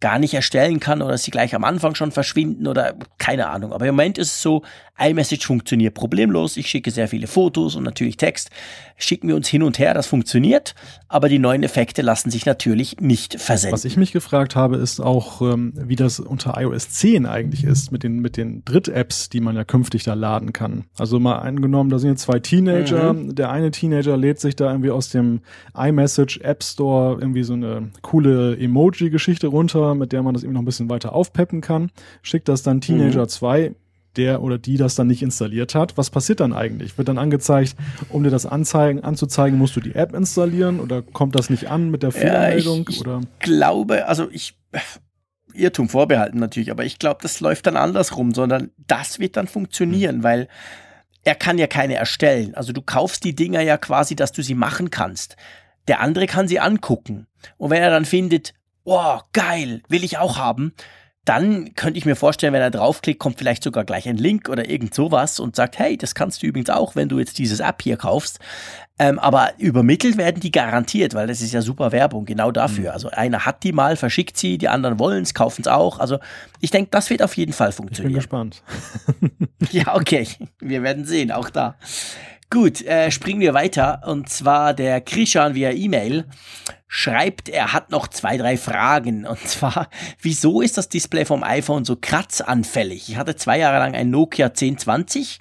[0.00, 3.72] gar nicht erstellen kann oder sie gleich am Anfang schon verschwinden oder keine Ahnung.
[3.72, 4.62] Aber im Moment ist es so,
[4.98, 6.56] iMessage funktioniert problemlos.
[6.56, 8.50] Ich schicke sehr viele Fotos und natürlich Text.
[8.96, 10.74] Schicken wir uns hin und her, das funktioniert.
[11.08, 13.72] Aber die neuen Effekte lassen sich natürlich nicht versenden.
[13.72, 17.92] Was ich mich gefragt habe, ist auch, ähm, wie das unter iOS 10 eigentlich ist
[17.92, 20.84] mit den, mit den Dritt-Apps, die man ja künftig da laden kann.
[20.98, 23.12] Also mal angenommen, da sind jetzt zwei Teenager.
[23.12, 23.36] Mhm.
[23.36, 25.40] Der eine Teenager lädt sich da irgendwie aus dem
[25.76, 30.62] iMessage App Store irgendwie so eine coole Emoji-Geschichte runter, mit der man das eben noch
[30.62, 31.90] ein bisschen weiter aufpeppen kann.
[32.22, 33.74] Schickt das dann Teenager 2 mhm
[34.18, 35.96] der oder die das dann nicht installiert hat.
[35.96, 36.98] Was passiert dann eigentlich?
[36.98, 37.76] Wird dann angezeigt,
[38.10, 41.90] um dir das anzeigen, anzuzeigen, musst du die App installieren oder kommt das nicht an
[41.90, 42.78] mit der Fehlermeldung?
[42.78, 43.20] Ja, ich, oder?
[43.38, 44.58] glaube, also ich
[45.54, 50.18] Irrtum vorbehalten natürlich, aber ich glaube, das läuft dann andersrum, sondern das wird dann funktionieren,
[50.18, 50.22] mhm.
[50.22, 50.48] weil
[51.24, 52.54] er kann ja keine erstellen.
[52.54, 55.36] Also du kaufst die Dinger ja quasi, dass du sie machen kannst.
[55.86, 57.26] Der andere kann sie angucken.
[57.56, 58.54] Und wenn er dann findet,
[58.88, 60.72] oh, geil, will ich auch haben,
[61.28, 64.70] dann könnte ich mir vorstellen, wenn er draufklickt, kommt vielleicht sogar gleich ein Link oder
[64.70, 67.82] irgend sowas und sagt, hey, das kannst du übrigens auch, wenn du jetzt dieses App
[67.82, 68.38] hier kaufst.
[68.98, 72.88] Ähm, aber übermittelt werden die garantiert, weil das ist ja super Werbung, genau dafür.
[72.88, 72.94] Mhm.
[72.94, 75.98] Also einer hat die mal, verschickt sie, die anderen wollen es, kaufen es auch.
[75.98, 76.18] Also
[76.60, 78.18] ich denke, das wird auf jeden Fall funktionieren.
[78.18, 78.62] Ich bin gespannt.
[79.70, 80.26] ja, okay.
[80.60, 81.76] Wir werden sehen, auch da.
[82.50, 84.00] Gut, äh, springen wir weiter.
[84.06, 86.24] Und zwar der Krishan via E-Mail
[86.88, 89.26] schreibt, er hat noch zwei, drei Fragen.
[89.26, 89.88] Und zwar,
[90.20, 93.10] wieso ist das Display vom iPhone so kratzanfällig?
[93.10, 95.40] Ich hatte zwei Jahre lang ein Nokia 1020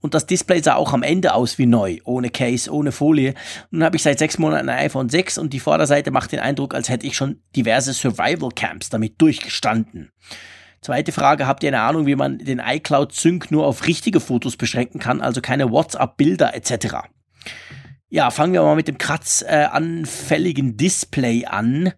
[0.00, 3.34] und das Display sah auch am Ende aus wie neu, ohne Case, ohne Folie.
[3.70, 6.74] Nun habe ich seit sechs Monaten ein iPhone 6 und die Vorderseite macht den Eindruck,
[6.74, 10.12] als hätte ich schon diverse Survival Camps damit durchgestanden.
[10.82, 14.56] Zweite Frage, habt ihr eine Ahnung, wie man den iCloud Sync nur auf richtige Fotos
[14.56, 17.08] beschränken kann, also keine WhatsApp-Bilder etc.?
[18.16, 21.92] Ja, fangen wir mal mit dem kratzanfälligen Display an.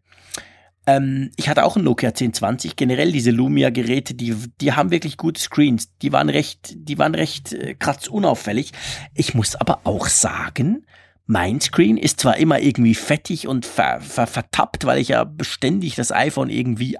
[0.85, 2.75] Ähm, ich hatte auch ein Nokia 1020.
[2.75, 5.97] Generell diese Lumia-Geräte, die, die haben wirklich gute Screens.
[6.03, 8.73] Die waren recht, die waren recht äh, kratzunauffällig.
[9.15, 10.85] Ich muss aber auch sagen,
[11.31, 15.95] Mein Screen ist zwar immer irgendwie fettig und ver, ver, vertappt, weil ich ja beständig
[15.95, 16.99] das iPhone irgendwie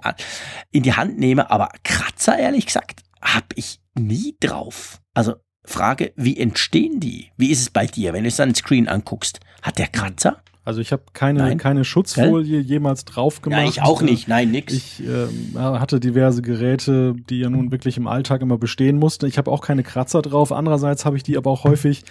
[0.71, 5.01] in die Hand nehme, aber Kratzer, ehrlich gesagt, habe ich nie drauf.
[5.15, 5.33] Also
[5.65, 7.27] Frage, wie entstehen die?
[7.37, 9.39] Wie ist es bei dir, wenn du deinen Screen anguckst?
[9.61, 10.41] Hat der Kratzer?
[10.65, 13.61] Also ich habe keine, keine Schutzfolie jemals drauf gemacht.
[13.61, 14.73] Ja, ich auch nicht, nein, nix.
[14.73, 19.25] Ich äh, hatte diverse Geräte, die ja nun wirklich im Alltag immer bestehen mussten.
[19.25, 20.51] Ich habe auch keine Kratzer drauf.
[20.51, 22.03] Andererseits habe ich die aber auch häufig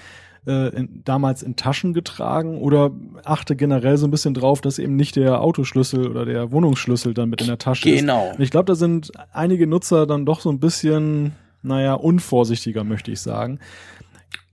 [0.46, 2.90] äh, in, damals in Taschen getragen oder
[3.22, 7.28] achte generell so ein bisschen drauf, dass eben nicht der Autoschlüssel oder der Wohnungsschlüssel dann
[7.28, 8.24] mit in der Tasche genau.
[8.24, 8.30] ist.
[8.32, 8.42] Genau.
[8.42, 11.32] Ich glaube, da sind einige Nutzer dann doch so ein bisschen
[11.62, 13.58] naja, unvorsichtiger, möchte ich sagen.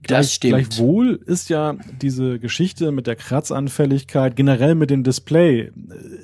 [0.06, 0.54] Das stimmt.
[0.54, 5.70] Gleichwohl ist ja diese Geschichte mit der Kratzanfälligkeit, generell mit dem Display,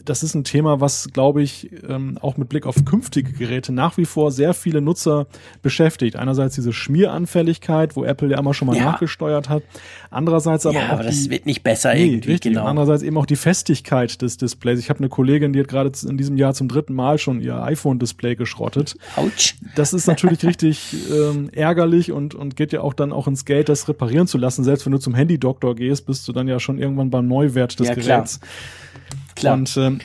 [0.05, 3.97] das ist ein Thema, was, glaube ich, ähm, auch mit Blick auf künftige Geräte nach
[3.97, 5.27] wie vor sehr viele Nutzer
[5.63, 6.17] beschäftigt.
[6.17, 8.85] Einerseits diese Schmieranfälligkeit, wo Apple ja immer schon mal ja.
[8.85, 9.63] nachgesteuert hat.
[10.11, 10.93] Andererseits aber ja, auch.
[10.93, 12.53] aber das die, wird nicht besser nee, irgendwie, richtig.
[12.53, 12.67] genau.
[12.67, 14.79] Andererseits eben auch die Festigkeit des Displays.
[14.79, 17.63] Ich habe eine Kollegin, die hat gerade in diesem Jahr zum dritten Mal schon ihr
[17.63, 18.97] iPhone-Display geschrottet.
[19.17, 19.57] Autsch.
[19.75, 23.69] Das ist natürlich richtig ähm, ärgerlich und, und geht ja auch dann auch ins Geld,
[23.73, 24.65] das reparieren zu lassen.
[24.65, 27.89] Selbst wenn du zum Handy-Doktor gehst, bist du dann ja schon irgendwann beim Neuwert des
[27.89, 28.41] ja, Geräts.
[28.41, 28.49] Klar.
[29.35, 29.55] klar.
[29.55, 30.01] Und ähm,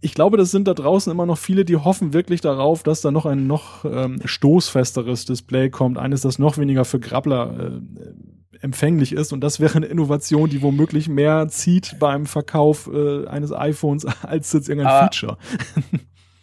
[0.00, 3.12] ich glaube, das sind da draußen immer noch viele, die hoffen wirklich darauf, dass da
[3.12, 9.12] noch ein noch ähm, stoßfesteres Display kommt, eines, das noch weniger für Grabbler äh, empfänglich
[9.12, 9.32] ist.
[9.32, 14.52] Und das wäre eine Innovation, die womöglich mehr zieht beim Verkauf äh, eines iPhones als
[14.52, 15.38] jetzt irgendein Aber Feature.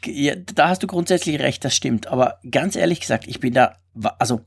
[0.05, 2.07] Ja, da hast du grundsätzlich recht, das stimmt.
[2.07, 3.75] Aber ganz ehrlich gesagt, ich bin da,
[4.17, 4.39] also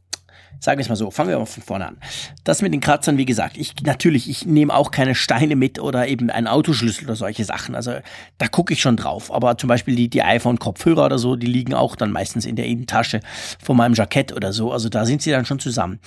[0.62, 1.96] sagen wir es mal so, fangen wir mal von vorne an.
[2.44, 6.06] Das mit den Kratzern, wie gesagt, ich natürlich, ich nehme auch keine Steine mit oder
[6.06, 7.74] eben einen Autoschlüssel oder solche Sachen.
[7.74, 7.94] Also
[8.38, 9.34] da gucke ich schon drauf.
[9.34, 12.66] Aber zum Beispiel die, die iPhone-Kopfhörer oder so, die liegen auch dann meistens in der
[12.66, 13.20] Innentasche
[13.60, 14.70] von meinem Jackett oder so.
[14.70, 15.98] Also da sind sie dann schon zusammen.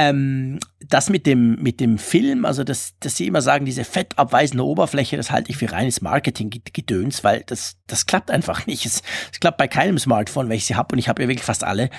[0.00, 4.64] Ähm, das mit dem, mit dem Film, also das, dass sie immer sagen, diese fettabweisende
[4.64, 8.86] Oberfläche, das halte ich für reines Marketing-Gedöns, weil das, das klappt einfach nicht.
[8.86, 11.64] Es, es klappt bei keinem Smartphone, welches ich habe, und ich habe ja wirklich fast
[11.64, 11.90] alle.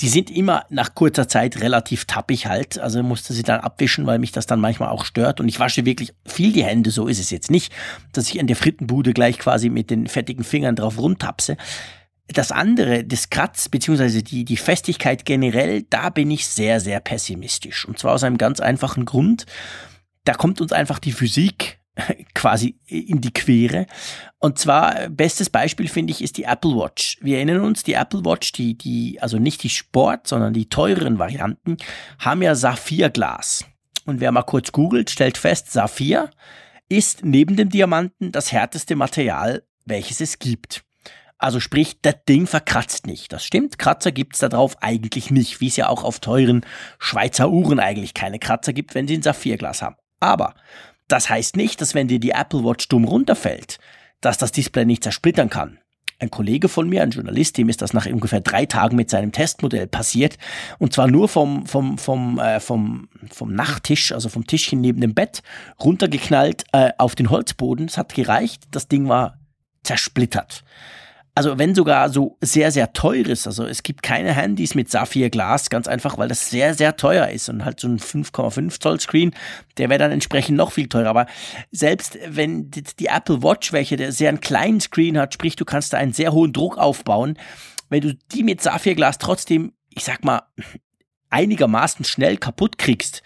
[0.00, 4.18] Die sind immer nach kurzer Zeit relativ tappig halt, also musste sie dann abwischen, weil
[4.18, 5.40] mich das dann manchmal auch stört.
[5.40, 7.72] Und ich wasche wirklich viel die Hände, so ist es jetzt nicht,
[8.12, 11.56] dass ich in der Frittenbude gleich quasi mit den fettigen Fingern drauf rumtapse
[12.28, 17.86] das andere, das Kratz, beziehungsweise die, die Festigkeit generell, da bin ich sehr, sehr pessimistisch.
[17.86, 19.46] Und zwar aus einem ganz einfachen Grund.
[20.24, 21.78] Da kommt uns einfach die Physik
[22.34, 23.86] quasi in die Quere.
[24.38, 27.18] Und zwar, bestes Beispiel finde ich, ist die Apple Watch.
[27.20, 31.18] Wir erinnern uns, die Apple Watch, die, die, also nicht die Sport, sondern die teureren
[31.18, 31.76] Varianten,
[32.18, 33.64] haben ja Saphirglas.
[34.04, 36.30] Und wer mal kurz googelt, stellt fest, Saphir
[36.88, 40.85] ist neben dem Diamanten das härteste Material, welches es gibt.
[41.38, 43.32] Also sprich, das Ding verkratzt nicht.
[43.32, 46.64] Das stimmt, Kratzer gibt's da drauf eigentlich nicht, wie es ja auch auf teuren
[46.98, 49.96] Schweizer Uhren eigentlich keine Kratzer gibt, wenn sie ein Saphirglas haben.
[50.18, 50.54] Aber
[51.08, 53.78] das heißt nicht, dass wenn dir die Apple Watch dumm runterfällt,
[54.22, 55.78] dass das Display nicht zersplittern kann.
[56.18, 59.32] Ein Kollege von mir, ein Journalist, dem ist das nach ungefähr drei Tagen mit seinem
[59.32, 60.38] Testmodell passiert.
[60.78, 65.12] Und zwar nur vom, vom, vom, äh, vom, vom Nachttisch, also vom Tischchen neben dem
[65.12, 65.42] Bett,
[65.84, 67.84] runtergeknallt äh, auf den Holzboden.
[67.84, 68.62] Es hat gereicht.
[68.70, 69.38] Das Ding war
[69.82, 70.64] zersplittert
[71.36, 75.86] also wenn sogar so sehr, sehr teures, also es gibt keine Handys mit Saphir-Glas, ganz
[75.86, 79.34] einfach, weil das sehr, sehr teuer ist und halt so ein 5,5 Zoll Screen,
[79.76, 81.10] der wäre dann entsprechend noch viel teurer.
[81.10, 81.26] Aber
[81.70, 85.92] selbst wenn die Apple Watch, welche der sehr einen kleinen Screen hat, sprich, du kannst
[85.92, 87.38] da einen sehr hohen Druck aufbauen,
[87.90, 90.40] wenn du die mit Saphir-Glas trotzdem, ich sag mal,
[91.28, 93.22] einigermaßen schnell kaputt kriegst,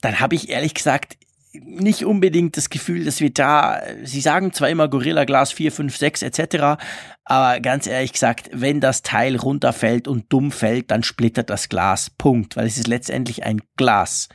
[0.00, 1.18] dann habe ich ehrlich gesagt
[1.52, 5.96] nicht unbedingt das Gefühl, dass wir da, sie sagen zwar immer Gorilla Glas 4, 5,
[5.96, 6.82] 6 etc.,
[7.24, 12.10] aber ganz ehrlich gesagt, wenn das Teil runterfällt und dumm fällt, dann splittert das Glas.
[12.10, 12.56] Punkt.
[12.56, 14.28] Weil es ist letztendlich ein Glas.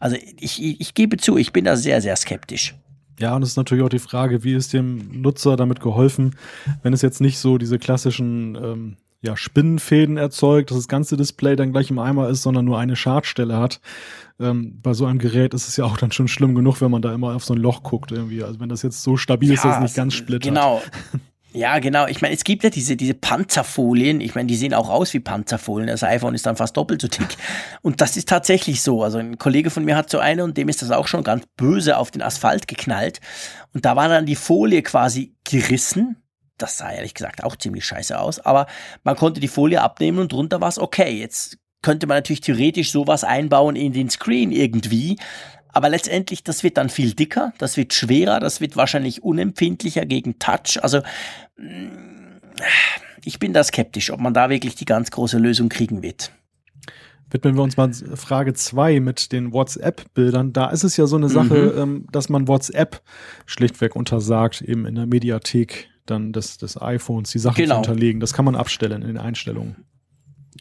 [0.00, 2.74] Also ich, ich, ich gebe zu, ich bin da sehr, sehr skeptisch.
[3.18, 6.36] Ja, und es ist natürlich auch die Frage, wie ist dem Nutzer damit geholfen,
[6.82, 11.56] wenn es jetzt nicht so diese klassischen ähm, ja, Spinnenfäden erzeugt, dass das ganze Display
[11.56, 13.80] dann gleich im Eimer ist, sondern nur eine Schadstelle hat.
[14.38, 17.02] Ähm, bei so einem Gerät ist es ja auch dann schon schlimm genug, wenn man
[17.02, 18.42] da immer auf so ein Loch guckt irgendwie.
[18.42, 20.42] Also wenn das jetzt so stabil ja, ist, dass es nicht ganz splittert.
[20.42, 20.82] Genau.
[21.56, 22.06] Ja, genau.
[22.06, 24.20] Ich meine, es gibt ja diese, diese Panzerfolien.
[24.20, 25.86] Ich meine, die sehen auch aus wie Panzerfolien.
[25.86, 27.38] Das iPhone ist dann fast doppelt so dick.
[27.80, 29.02] Und das ist tatsächlich so.
[29.02, 31.44] Also ein Kollege von mir hat so eine und dem ist das auch schon ganz
[31.56, 33.22] böse auf den Asphalt geknallt.
[33.72, 36.16] Und da war dann die Folie quasi gerissen
[36.58, 38.66] das sah ehrlich gesagt auch ziemlich scheiße aus, aber
[39.04, 41.18] man konnte die Folie abnehmen und drunter war es okay.
[41.18, 45.18] Jetzt könnte man natürlich theoretisch sowas einbauen in den Screen irgendwie,
[45.76, 50.38] aber letztendlich, das wird dann viel dicker, das wird schwerer, das wird wahrscheinlich unempfindlicher gegen
[50.38, 50.82] Touch.
[50.82, 51.02] Also
[51.58, 52.38] mm,
[53.24, 56.32] ich bin da skeptisch, ob man da wirklich die ganz große Lösung kriegen wird.
[57.30, 60.52] Widmen wir uns mal Frage zwei mit den WhatsApp-Bildern.
[60.52, 61.82] Da ist es ja so eine Sache, mhm.
[61.82, 63.02] ähm, dass man WhatsApp
[63.46, 67.82] schlichtweg untersagt, eben in der Mediathek dann des, des iPhones die Sachen genau.
[67.82, 68.20] zu hinterlegen.
[68.20, 69.85] Das kann man abstellen in den Einstellungen.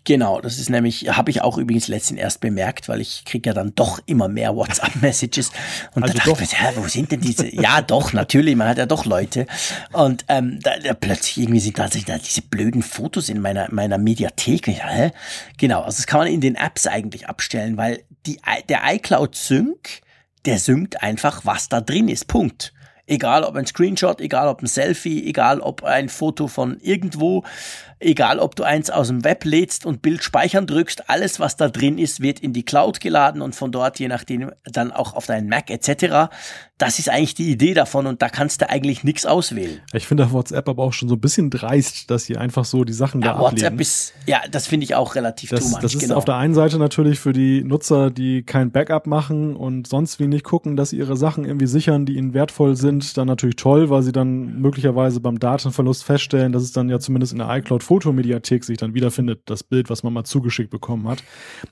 [0.06, 3.54] Genau, das ist nämlich, habe ich auch übrigens letztens erst bemerkt, weil ich kriege ja
[3.56, 5.52] dann doch immer mehr WhatsApp-Messages.
[5.96, 7.54] Und also da dachte ich, hä, wo sind denn diese?
[7.54, 9.48] ja, doch, natürlich, man hat ja doch Leute.
[9.94, 13.98] Und ähm, da, da plötzlich irgendwie sind da, da diese blöden Fotos in meiner, meiner
[13.98, 14.68] Mediathek.
[14.68, 15.12] Ja, hä?
[15.58, 20.02] Genau, also das kann man in den Apps eigentlich abstellen, weil die, der iCloud Sync,
[20.46, 22.28] der synkt einfach, was da drin ist.
[22.28, 22.74] Punkt.
[23.08, 27.44] Egal ob ein Screenshot, egal ob ein Selfie, egal ob ein Foto von irgendwo,
[28.06, 31.68] egal ob du eins aus dem Web lädst und Bild speichern drückst, alles was da
[31.68, 35.26] drin ist, wird in die Cloud geladen und von dort je nachdem dann auch auf
[35.26, 36.32] deinen Mac etc.
[36.78, 39.80] Das ist eigentlich die Idee davon und da kannst du eigentlich nichts auswählen.
[39.94, 42.94] Ich finde WhatsApp aber auch schon so ein bisschen dreist, dass sie einfach so die
[42.94, 43.80] Sachen ja, da WhatsApp ablegen.
[43.80, 46.16] ist, ja, das finde ich auch relativ das, Das ist genau.
[46.16, 50.28] auf der einen Seite natürlich für die Nutzer, die kein Backup machen und sonst wie
[50.28, 53.90] nicht gucken, dass sie ihre Sachen irgendwie sichern, die ihnen wertvoll sind, dann natürlich toll,
[53.90, 57.84] weil sie dann möglicherweise beim Datenverlust feststellen, dass es dann ja zumindest in der iCloud
[57.96, 61.24] Fotomediathek sich dann wiederfindet, das Bild, was man mal zugeschickt bekommen hat.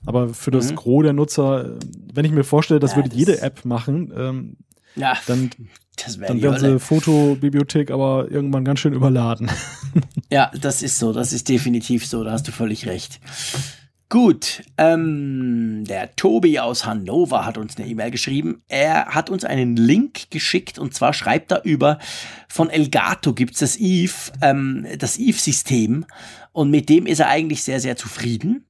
[0.06, 0.76] Aber für das mhm.
[0.76, 1.76] Gros der Nutzer,
[2.12, 4.56] wenn ich mir vorstelle, das ja, würde das jede App machen, ähm,
[4.96, 5.50] ja, dann,
[5.96, 9.50] das wär dann wäre unsere Fotobibliothek aber irgendwann ganz schön überladen.
[10.30, 13.20] Ja, das ist so, das ist definitiv so, da hast du völlig recht.
[14.14, 18.62] Gut, ähm, der Tobi aus Hannover hat uns eine E-Mail geschrieben.
[18.68, 21.98] Er hat uns einen Link geschickt und zwar schreibt er über,
[22.48, 26.06] von Elgato gibt's das Eve, ähm, das Eve-System
[26.52, 28.64] und mit dem ist er eigentlich sehr, sehr zufrieden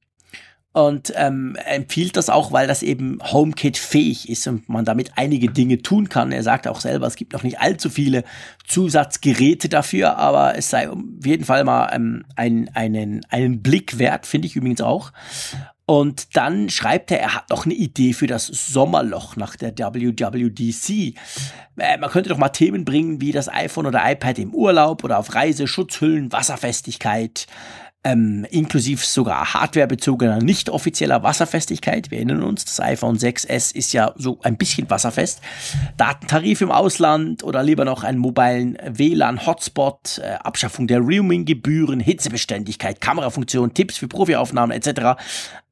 [0.75, 5.47] und ähm, empfiehlt das auch, weil das eben HomeKit fähig ist und man damit einige
[5.47, 6.33] Dinge tun kann.
[6.33, 8.25] Er sagt auch selber, es gibt noch nicht allzu viele
[8.67, 14.25] Zusatzgeräte dafür, aber es sei auf jeden Fall mal ähm, ein, einen, einen Blick wert,
[14.25, 15.13] finde ich übrigens auch.
[15.85, 21.15] Und dann schreibt er, er hat noch eine Idee für das Sommerloch nach der WWDC.
[21.77, 25.19] Äh, man könnte doch mal Themen bringen wie das iPhone oder iPad im Urlaub oder
[25.19, 27.47] auf Reise, Schutzhüllen, Wasserfestigkeit,
[28.05, 32.11] ähm, inklusive sogar hardwarebezogener, nicht offizieller Wasserfestigkeit.
[32.11, 35.41] Wir erinnern uns, das iPhone 6S ist ja so ein bisschen wasserfest.
[35.97, 43.73] Datentarif im Ausland oder lieber noch einen mobilen WLAN-Hotspot, äh, Abschaffung der Roaming-Gebühren, Hitzebeständigkeit, Kamerafunktion,
[43.73, 45.19] Tipps für Profiaufnahmen etc.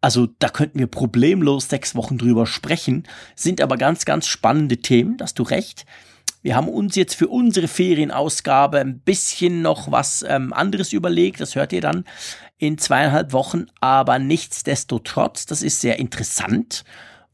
[0.01, 3.03] Also da könnten wir problemlos sechs Wochen drüber sprechen,
[3.35, 5.85] sind aber ganz, ganz spannende Themen, hast du recht.
[6.43, 11.39] Wir haben uns jetzt für unsere Ferienausgabe ein bisschen noch was ähm, anderes überlegt.
[11.39, 12.03] Das hört ihr dann
[12.57, 13.67] in zweieinhalb Wochen.
[13.79, 16.83] Aber nichtsdestotrotz, das ist sehr interessant.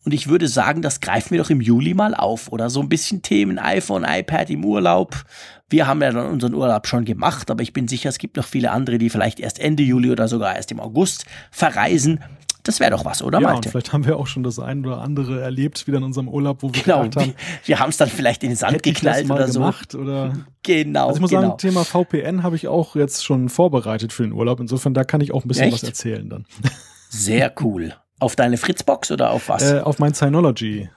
[0.06, 2.52] Und ich würde sagen, das greifen wir doch im Juli mal auf.
[2.52, 5.23] Oder so ein bisschen Themen iPhone, iPad im Urlaub.
[5.69, 8.45] Wir haben ja dann unseren Urlaub schon gemacht, aber ich bin sicher, es gibt noch
[8.45, 12.19] viele andere, die vielleicht erst Ende Juli oder sogar erst im August verreisen.
[12.64, 13.68] Das wäre doch was, oder ja, Malte?
[13.68, 16.61] Und vielleicht haben wir auch schon das ein oder andere erlebt, wieder in unserem Urlaub,
[16.61, 17.34] wo wir genau, gedacht haben.
[17.65, 19.60] Wir, haben es dann vielleicht in den Sand geknallt oder so.
[19.60, 20.34] Gemacht, oder
[20.64, 21.07] genau.
[21.07, 21.41] Also ich muss genau.
[21.41, 24.60] sagen, Thema VPN habe ich auch jetzt schon vorbereitet für den Urlaub.
[24.60, 25.73] Insofern, da kann ich auch ein bisschen Echt?
[25.76, 26.45] was erzählen dann.
[27.10, 27.94] Sehr cool.
[28.19, 29.72] Auf deine Fritzbox oder auf was?
[29.72, 30.90] Äh, auf mein Synology.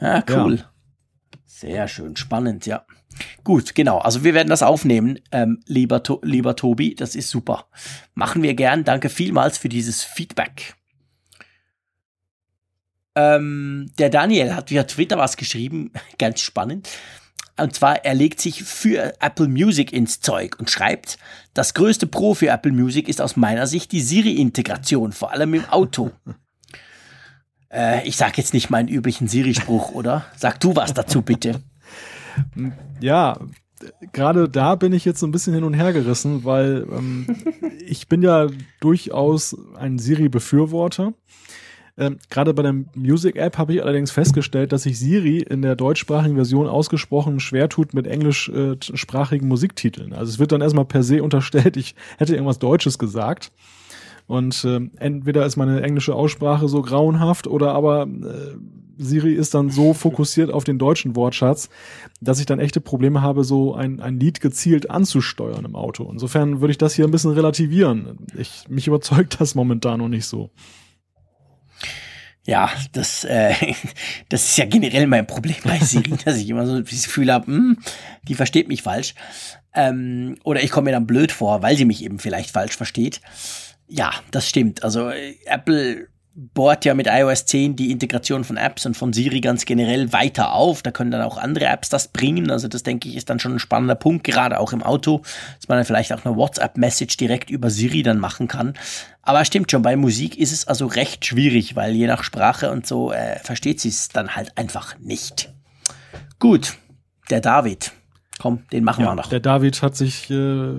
[0.00, 0.56] Ja, cool.
[0.56, 0.64] Ja.
[1.44, 2.84] Sehr schön, spannend, ja.
[3.44, 3.98] Gut, genau.
[3.98, 6.94] Also wir werden das aufnehmen, ähm, lieber, to lieber Tobi.
[6.94, 7.66] Das ist super.
[8.14, 8.84] Machen wir gern.
[8.84, 10.77] Danke vielmals für dieses Feedback.
[13.18, 16.88] Ähm, der Daniel hat via Twitter was geschrieben, ganz spannend.
[17.56, 21.18] Und zwar, er legt sich für Apple Music ins Zeug und schreibt,
[21.52, 25.64] das größte Pro für Apple Music ist aus meiner Sicht die Siri-Integration, vor allem im
[25.64, 26.12] Auto.
[27.72, 30.26] äh, ich sag jetzt nicht meinen üblichen Siri-Spruch, oder?
[30.36, 31.60] Sag du was dazu, bitte.
[33.00, 33.36] Ja,
[34.12, 37.36] gerade da bin ich jetzt so ein bisschen hin und her gerissen, weil ähm,
[37.84, 38.46] ich bin ja
[38.80, 41.14] durchaus ein Siri-Befürworter.
[41.98, 46.36] Ähm, Gerade bei der Music-App habe ich allerdings festgestellt, dass sich Siri in der deutschsprachigen
[46.36, 50.12] Version ausgesprochen schwer tut mit englischsprachigen äh, Musiktiteln.
[50.12, 53.50] Also es wird dann erstmal per se unterstellt, ich hätte irgendwas Deutsches gesagt.
[54.28, 58.56] Und äh, entweder ist meine englische Aussprache so grauenhaft oder aber äh,
[58.98, 61.70] Siri ist dann so fokussiert auf den deutschen Wortschatz,
[62.20, 66.08] dass ich dann echte Probleme habe, so ein, ein Lied gezielt anzusteuern im Auto.
[66.12, 68.18] Insofern würde ich das hier ein bisschen relativieren.
[68.36, 70.50] Ich, mich überzeugt das momentan noch nicht so.
[72.48, 73.52] Ja, das, äh,
[74.30, 77.46] das ist ja generell mein Problem bei Siri, dass ich immer so das Gefühl habe,
[77.46, 77.78] hm,
[78.22, 79.14] die versteht mich falsch.
[79.74, 83.20] Ähm, oder ich komme mir dann blöd vor, weil sie mich eben vielleicht falsch versteht.
[83.86, 84.82] Ja, das stimmt.
[84.82, 86.08] Also äh, Apple
[86.38, 90.52] bohrt ja mit iOS 10 die Integration von Apps und von Siri ganz generell weiter
[90.52, 90.82] auf.
[90.82, 92.52] Da können dann auch andere Apps das bringen.
[92.52, 95.22] Also das denke ich ist dann schon ein spannender Punkt, gerade auch im Auto,
[95.56, 98.74] dass man dann vielleicht auch eine WhatsApp-Message direkt über Siri dann machen kann.
[99.22, 102.86] Aber stimmt schon, bei Musik ist es also recht schwierig, weil je nach Sprache und
[102.86, 105.52] so äh, versteht sie es dann halt einfach nicht.
[106.38, 106.76] Gut,
[107.30, 107.92] der David.
[108.38, 109.28] Komm, den machen ja, wir noch.
[109.28, 110.76] Der David hat sich äh,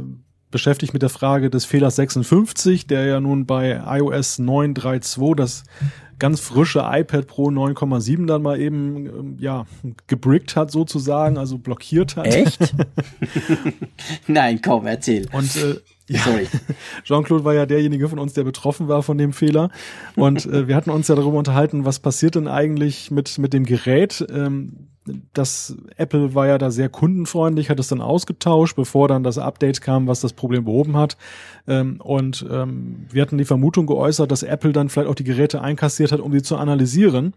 [0.51, 5.63] beschäftigt mit der Frage des Fehlers 56, der ja nun bei iOS 9.3.2 das
[6.19, 9.65] ganz frische iPad Pro 9,7 dann mal eben ähm, ja
[10.07, 12.27] gebrickt hat sozusagen, also blockiert hat.
[12.27, 12.75] Echt?
[14.27, 15.27] Nein, komm, erzähl.
[15.31, 15.75] Und äh,
[16.07, 16.21] ja,
[17.03, 19.69] Jean-Claude war ja derjenige von uns, der betroffen war von dem Fehler.
[20.15, 23.65] Und äh, wir hatten uns ja darüber unterhalten, was passiert denn eigentlich mit, mit dem
[23.65, 24.25] Gerät.
[24.29, 24.89] Ähm,
[25.33, 29.81] das Apple war ja da sehr kundenfreundlich, hat es dann ausgetauscht, bevor dann das Update
[29.81, 31.17] kam, was das Problem behoben hat.
[31.67, 35.61] Ähm, und ähm, wir hatten die Vermutung geäußert, dass Apple dann vielleicht auch die Geräte
[35.61, 37.33] einkassiert hat, um sie zu analysieren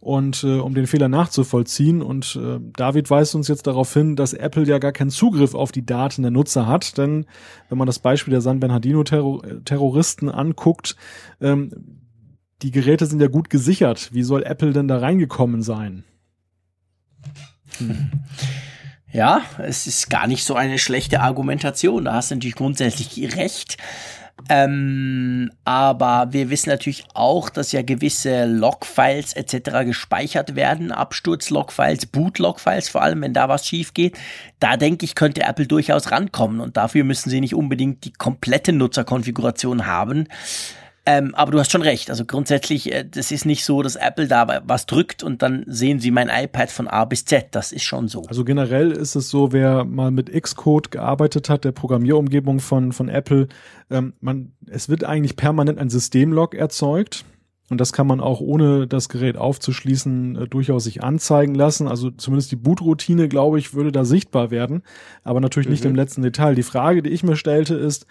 [0.00, 2.02] und äh, um den Fehler nachzuvollziehen.
[2.02, 5.72] Und äh, David weist uns jetzt darauf hin, dass Apple ja gar keinen Zugriff auf
[5.72, 6.98] die Daten der Nutzer hat.
[6.98, 7.26] Denn
[7.68, 10.96] wenn man das Beispiel der San Bernardino-Terroristen anguckt,
[11.40, 12.02] ähm,
[12.62, 14.10] die Geräte sind ja gut gesichert.
[14.12, 16.04] Wie soll Apple denn da reingekommen sein?
[17.78, 18.10] Hm.
[19.12, 22.04] Ja, es ist gar nicht so eine schlechte Argumentation.
[22.04, 23.78] Da hast du natürlich grundsätzlich recht.
[24.50, 29.86] Ähm, aber wir wissen natürlich auch, dass ja gewisse Logfiles etc.
[29.86, 34.18] gespeichert werden, Absturz-Logfiles, Boot-Logfiles, vor allem wenn da was schief geht.
[34.60, 38.72] Da denke ich, könnte Apple durchaus rankommen und dafür müssen sie nicht unbedingt die komplette
[38.72, 40.28] Nutzerkonfiguration haben.
[41.08, 42.10] Ähm, aber du hast schon recht.
[42.10, 46.00] Also grundsätzlich, äh, das ist nicht so, dass Apple da was drückt und dann sehen
[46.00, 47.46] sie mein iPad von A bis Z.
[47.52, 48.22] Das ist schon so.
[48.26, 53.08] Also generell ist es so, wer mal mit Xcode gearbeitet hat, der Programmierumgebung von, von
[53.08, 53.46] Apple,
[53.88, 57.24] ähm, man, es wird eigentlich permanent ein Systemlog erzeugt.
[57.68, 61.88] Und das kann man auch ohne das Gerät aufzuschließen äh, durchaus sich anzeigen lassen.
[61.88, 64.82] Also zumindest die Bootroutine, glaube ich, würde da sichtbar werden,
[65.24, 65.72] aber natürlich mhm.
[65.72, 66.54] nicht im letzten Detail.
[66.54, 68.06] Die Frage, die ich mir stellte, ist,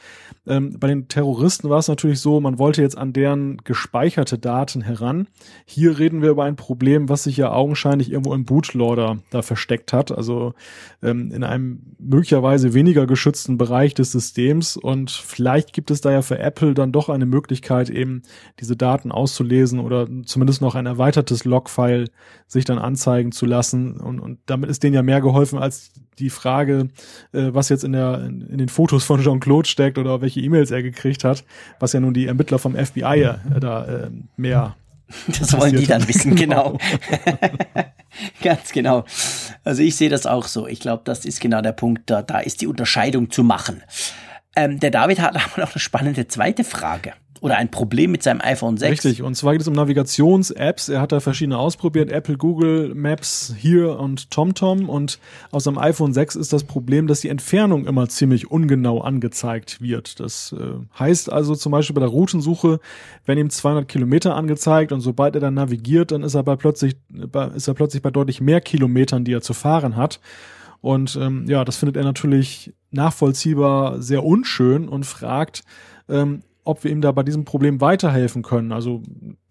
[0.46, 4.82] ähm, bei den Terroristen war es natürlich so, man wollte jetzt an deren gespeicherte Daten
[4.82, 5.28] heran.
[5.66, 9.94] Hier reden wir über ein Problem, was sich ja augenscheinlich irgendwo im Bootloader da versteckt
[9.94, 10.54] hat, also
[11.02, 14.76] ähm, in einem möglicherweise weniger geschützten Bereich des Systems.
[14.76, 18.24] Und vielleicht gibt es da ja für Apple dann doch eine Möglichkeit, eben
[18.60, 22.10] diese Daten auszulösen lesen oder zumindest noch ein erweitertes Logfile
[22.48, 23.98] sich dann anzeigen zu lassen.
[23.98, 26.90] Und, und damit ist denen ja mehr geholfen als die Frage,
[27.32, 30.72] äh, was jetzt in, der, in, in den Fotos von Jean-Claude steckt oder welche E-Mails
[30.72, 31.44] er gekriegt hat,
[31.80, 34.76] was ja nun die Ermittler vom FBI äh, da äh, mehr
[35.28, 36.78] das wollen die dann wissen, genau.
[38.42, 39.06] Ganz genau.
[39.64, 40.68] Also ich sehe das auch so.
[40.68, 43.84] Ich glaube, das ist genau der Punkt, da, da ist die Unterscheidung zu machen.
[44.56, 47.14] Ähm, der David hat aber noch eine spannende zweite Frage
[47.46, 49.06] oder ein Problem mit seinem iPhone 6.
[49.06, 50.90] Richtig, und zwar geht es um Navigations-Apps.
[50.90, 54.90] Er hat da verschiedene ausprobiert, Apple, Google, Maps, Here und TomTom.
[54.90, 55.20] Und
[55.52, 60.20] aus seinem iPhone 6 ist das Problem, dass die Entfernung immer ziemlich ungenau angezeigt wird.
[60.20, 62.80] Das äh, heißt also zum Beispiel bei der Routensuche,
[63.28, 66.96] wenn ihm 200 Kilometer angezeigt und sobald er dann navigiert, dann ist er bei plötzlich,
[67.10, 70.20] bei, ist er plötzlich bei deutlich mehr Kilometern, die er zu fahren hat.
[70.82, 75.64] Und ähm, ja, das findet er natürlich nachvollziehbar sehr unschön und fragt,
[76.10, 78.72] ähm, ob wir ihm da bei diesem Problem weiterhelfen können.
[78.72, 79.02] Also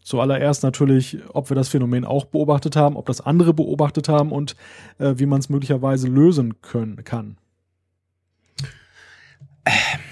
[0.02, 4.56] zuallererst natürlich, ob wir das Phänomen auch beobachtet haben, ob das andere beobachtet haben und
[4.98, 7.38] äh, wie man es möglicherweise lösen können kann.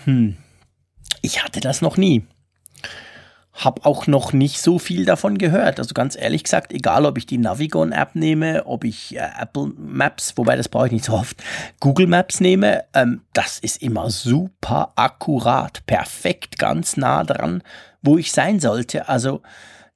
[0.05, 0.37] Hm.
[1.21, 2.25] Ich hatte das noch nie
[3.53, 5.79] habe auch noch nicht so viel davon gehört.
[5.79, 10.33] Also ganz ehrlich gesagt, egal ob ich die Navigon-App nehme, ob ich äh, Apple Maps,
[10.37, 11.37] wobei das brauche ich nicht so oft,
[11.79, 17.63] Google Maps nehme, ähm, das ist immer super akkurat, perfekt, ganz nah dran,
[18.01, 19.09] wo ich sein sollte.
[19.09, 19.43] Also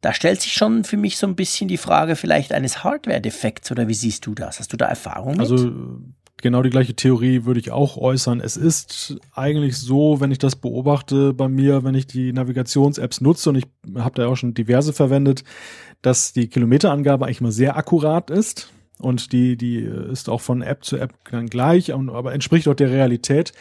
[0.02, 3.88] da stellt sich schon für mich so ein bisschen die Frage vielleicht eines Hardware-Defekts oder
[3.88, 4.60] wie siehst du das?
[4.60, 5.40] Hast du da Erfahrung mit?
[5.40, 5.72] Also
[6.42, 8.40] genau die gleiche Theorie würde ich auch äußern.
[8.40, 13.50] Es ist eigentlich so, wenn ich das beobachte bei mir, wenn ich die Navigations-Apps nutze
[13.50, 15.44] und ich habe da auch schon diverse verwendet,
[16.02, 20.84] dass die Kilometerangabe eigentlich mal sehr akkurat ist und die die ist auch von App
[20.84, 23.52] zu App dann gleich, aber entspricht auch der Realität.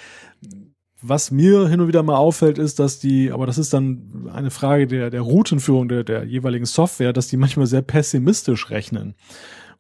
[1.01, 4.49] Was mir hin und wieder mal auffällt, ist, dass die, aber das ist dann eine
[4.49, 9.13] Frage der, der Routenführung der, der jeweiligen Software, dass die manchmal sehr pessimistisch rechnen.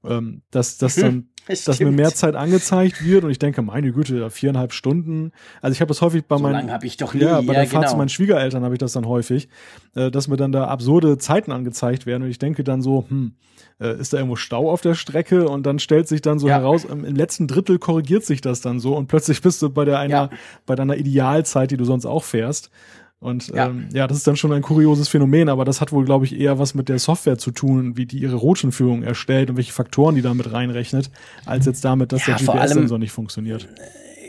[0.07, 4.29] Ähm, dass, dass dann dass mir mehr Zeit angezeigt wird und ich denke, meine Güte,
[4.29, 5.31] viereinhalb Stunden.
[5.61, 7.21] Also ich habe das häufig bei so meinen, habe ich doch nie.
[7.21, 7.91] ja, bei ja, der Fahrt genau.
[7.91, 9.47] zu meinen Schwiegereltern habe ich das dann häufig,
[9.93, 13.35] äh, dass mir dann da absurde Zeiten angezeigt werden und ich denke dann so, hm,
[13.79, 16.55] äh, ist da irgendwo Stau auf der Strecke und dann stellt sich dann so ja.
[16.55, 19.85] heraus, im, im, letzten Drittel korrigiert sich das dann so und plötzlich bist du bei
[19.85, 20.29] der einer, ja.
[20.65, 22.71] bei deiner Idealzeit, die du sonst auch fährst.
[23.19, 23.67] Und ja.
[23.67, 26.39] Ähm, ja, das ist dann schon ein kurioses Phänomen, aber das hat wohl, glaube ich,
[26.39, 30.15] eher was mit der Software zu tun, wie die ihre Routenführung erstellt und welche Faktoren
[30.15, 31.09] die damit reinrechnet,
[31.45, 33.67] als jetzt damit, dass ja, der GPS-Sensor nicht funktioniert.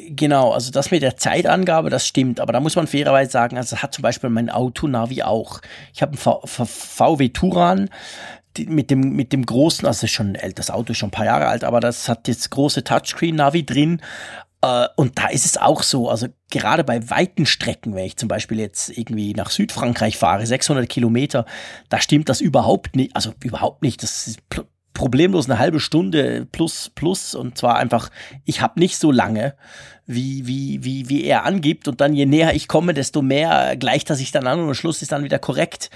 [0.09, 3.75] Genau, also das mit der Zeitangabe, das stimmt, aber da muss man fairerweise sagen, also
[3.75, 5.61] das hat zum Beispiel mein Auto-Navi auch.
[5.93, 7.91] Ich habe einen VW Turan,
[8.65, 11.65] mit dem, mit dem großen, also schon das Auto ist schon ein paar Jahre alt,
[11.65, 14.01] aber das hat jetzt große Touchscreen-Navi drin.
[14.63, 18.29] Äh, und da ist es auch so, also gerade bei weiten Strecken, wenn ich zum
[18.29, 21.47] Beispiel jetzt irgendwie nach Südfrankreich fahre, 600 Kilometer,
[21.89, 24.41] da stimmt das überhaupt nicht, also überhaupt nicht, das ist
[24.95, 28.11] problemlos eine halbe Stunde plus plus und zwar einfach,
[28.47, 29.55] ich habe nicht so lange,
[30.07, 34.09] wie, wie, wie, wie er angibt und dann je näher ich komme, desto mehr gleicht
[34.09, 35.91] er sich dann an und am Schluss ist dann wieder korrekt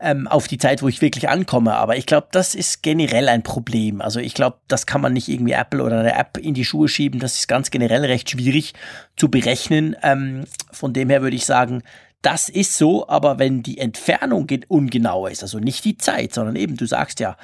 [0.00, 1.74] ähm, auf die Zeit, wo ich wirklich ankomme.
[1.74, 4.00] Aber ich glaube, das ist generell ein Problem.
[4.00, 6.88] Also ich glaube, das kann man nicht irgendwie Apple oder der App in die Schuhe
[6.88, 7.20] schieben.
[7.20, 8.74] Das ist ganz generell recht schwierig
[9.16, 9.96] zu berechnen.
[10.02, 11.82] Ähm, von dem her würde ich sagen,
[12.22, 16.76] das ist so, aber wenn die Entfernung ungenauer ist, also nicht die Zeit, sondern eben,
[16.76, 17.36] du sagst ja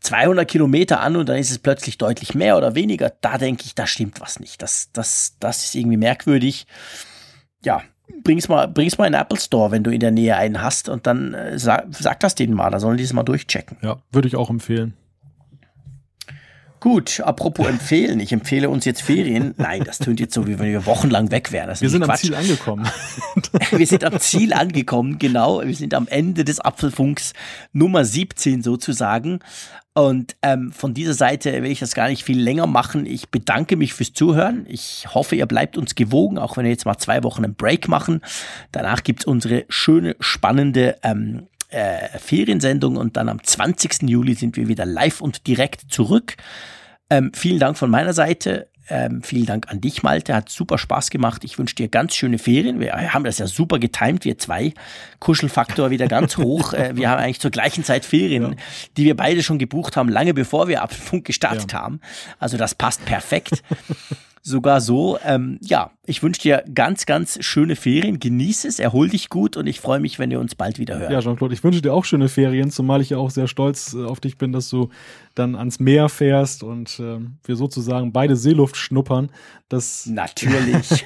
[0.00, 3.74] 200 Kilometer an und dann ist es plötzlich deutlich mehr oder weniger, da denke ich,
[3.74, 4.62] da stimmt was nicht.
[4.62, 6.66] Das, das, das ist irgendwie merkwürdig.
[7.64, 7.82] Ja,
[8.22, 10.88] bring's mal, bring's mal in den Apple Store, wenn du in der Nähe einen hast
[10.88, 13.76] und dann äh, sag, sag das denen mal, da sollen die es mal durchchecken.
[13.82, 14.94] Ja, würde ich auch empfehlen.
[16.80, 19.54] Gut, apropos empfehlen, ich empfehle uns jetzt Ferien.
[19.58, 21.68] Nein, das tönt jetzt so, wie wenn wir wochenlang weg wären.
[21.78, 22.24] wir sind Quatsch.
[22.24, 22.88] am Ziel angekommen.
[23.70, 25.62] wir sind am Ziel angekommen, genau.
[25.62, 27.34] Wir sind am Ende des Apfelfunks
[27.74, 29.40] Nummer 17 sozusagen.
[29.92, 33.06] Und ähm, von dieser Seite will ich das gar nicht viel länger machen.
[33.06, 34.64] Ich bedanke mich fürs Zuhören.
[34.68, 37.88] Ich hoffe, ihr bleibt uns gewogen, auch wenn wir jetzt mal zwei Wochen einen Break
[37.88, 38.20] machen.
[38.70, 44.02] Danach gibt's unsere schöne, spannende ähm, äh, Feriensendung und dann am 20.
[44.02, 46.36] Juli sind wir wieder live und direkt zurück.
[47.10, 48.68] Ähm, vielen Dank von meiner Seite.
[48.90, 50.34] Ähm, vielen Dank an dich, Malte.
[50.34, 51.44] Hat super Spaß gemacht.
[51.44, 52.80] Ich wünsche dir ganz schöne Ferien.
[52.80, 54.74] Wir haben das ja super getimt, wir zwei.
[55.20, 56.72] Kuschelfaktor wieder ganz hoch.
[56.72, 58.56] äh, wir haben eigentlich zur gleichen Zeit Ferien, ja.
[58.96, 61.80] die wir beide schon gebucht haben, lange bevor wir ab Funk gestartet ja.
[61.80, 62.00] haben.
[62.38, 63.62] Also das passt perfekt.
[64.42, 65.18] sogar so.
[65.24, 68.18] Ähm, ja, ich wünsche dir ganz, ganz schöne Ferien.
[68.18, 71.12] Genieße es, erhol dich gut und ich freue mich, wenn wir uns bald wieder hören.
[71.12, 74.04] Ja, Jean-Claude, ich wünsche dir auch schöne Ferien, zumal ich ja auch sehr stolz äh,
[74.04, 74.88] auf dich bin, dass du
[75.34, 79.30] dann ans Meer fährst und äh, wir sozusagen beide Seeluft schnuppern.
[79.68, 81.04] Das natürlich.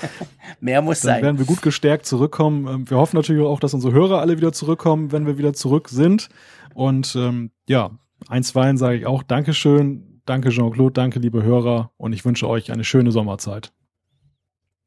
[0.60, 1.14] Mehr muss dann sein.
[1.14, 2.66] Dann werden wir gut gestärkt zurückkommen.
[2.66, 5.88] Ähm, wir hoffen natürlich auch, dass unsere Hörer alle wieder zurückkommen, wenn wir wieder zurück
[5.88, 6.28] sind.
[6.74, 7.90] Und ähm, ja,
[8.28, 12.84] einstweilen sage ich auch Dankeschön Danke Jean-Claude, danke liebe Hörer und ich wünsche euch eine
[12.84, 13.72] schöne Sommerzeit.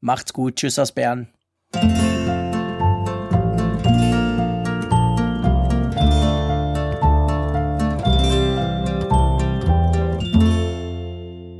[0.00, 1.28] Macht's gut, tschüss aus Bern.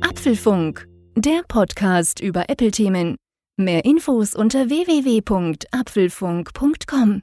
[0.01, 3.15] Apfelfunk, der Podcast über Apple-Themen.
[3.57, 7.21] Mehr Infos unter www.apfelfunk.com.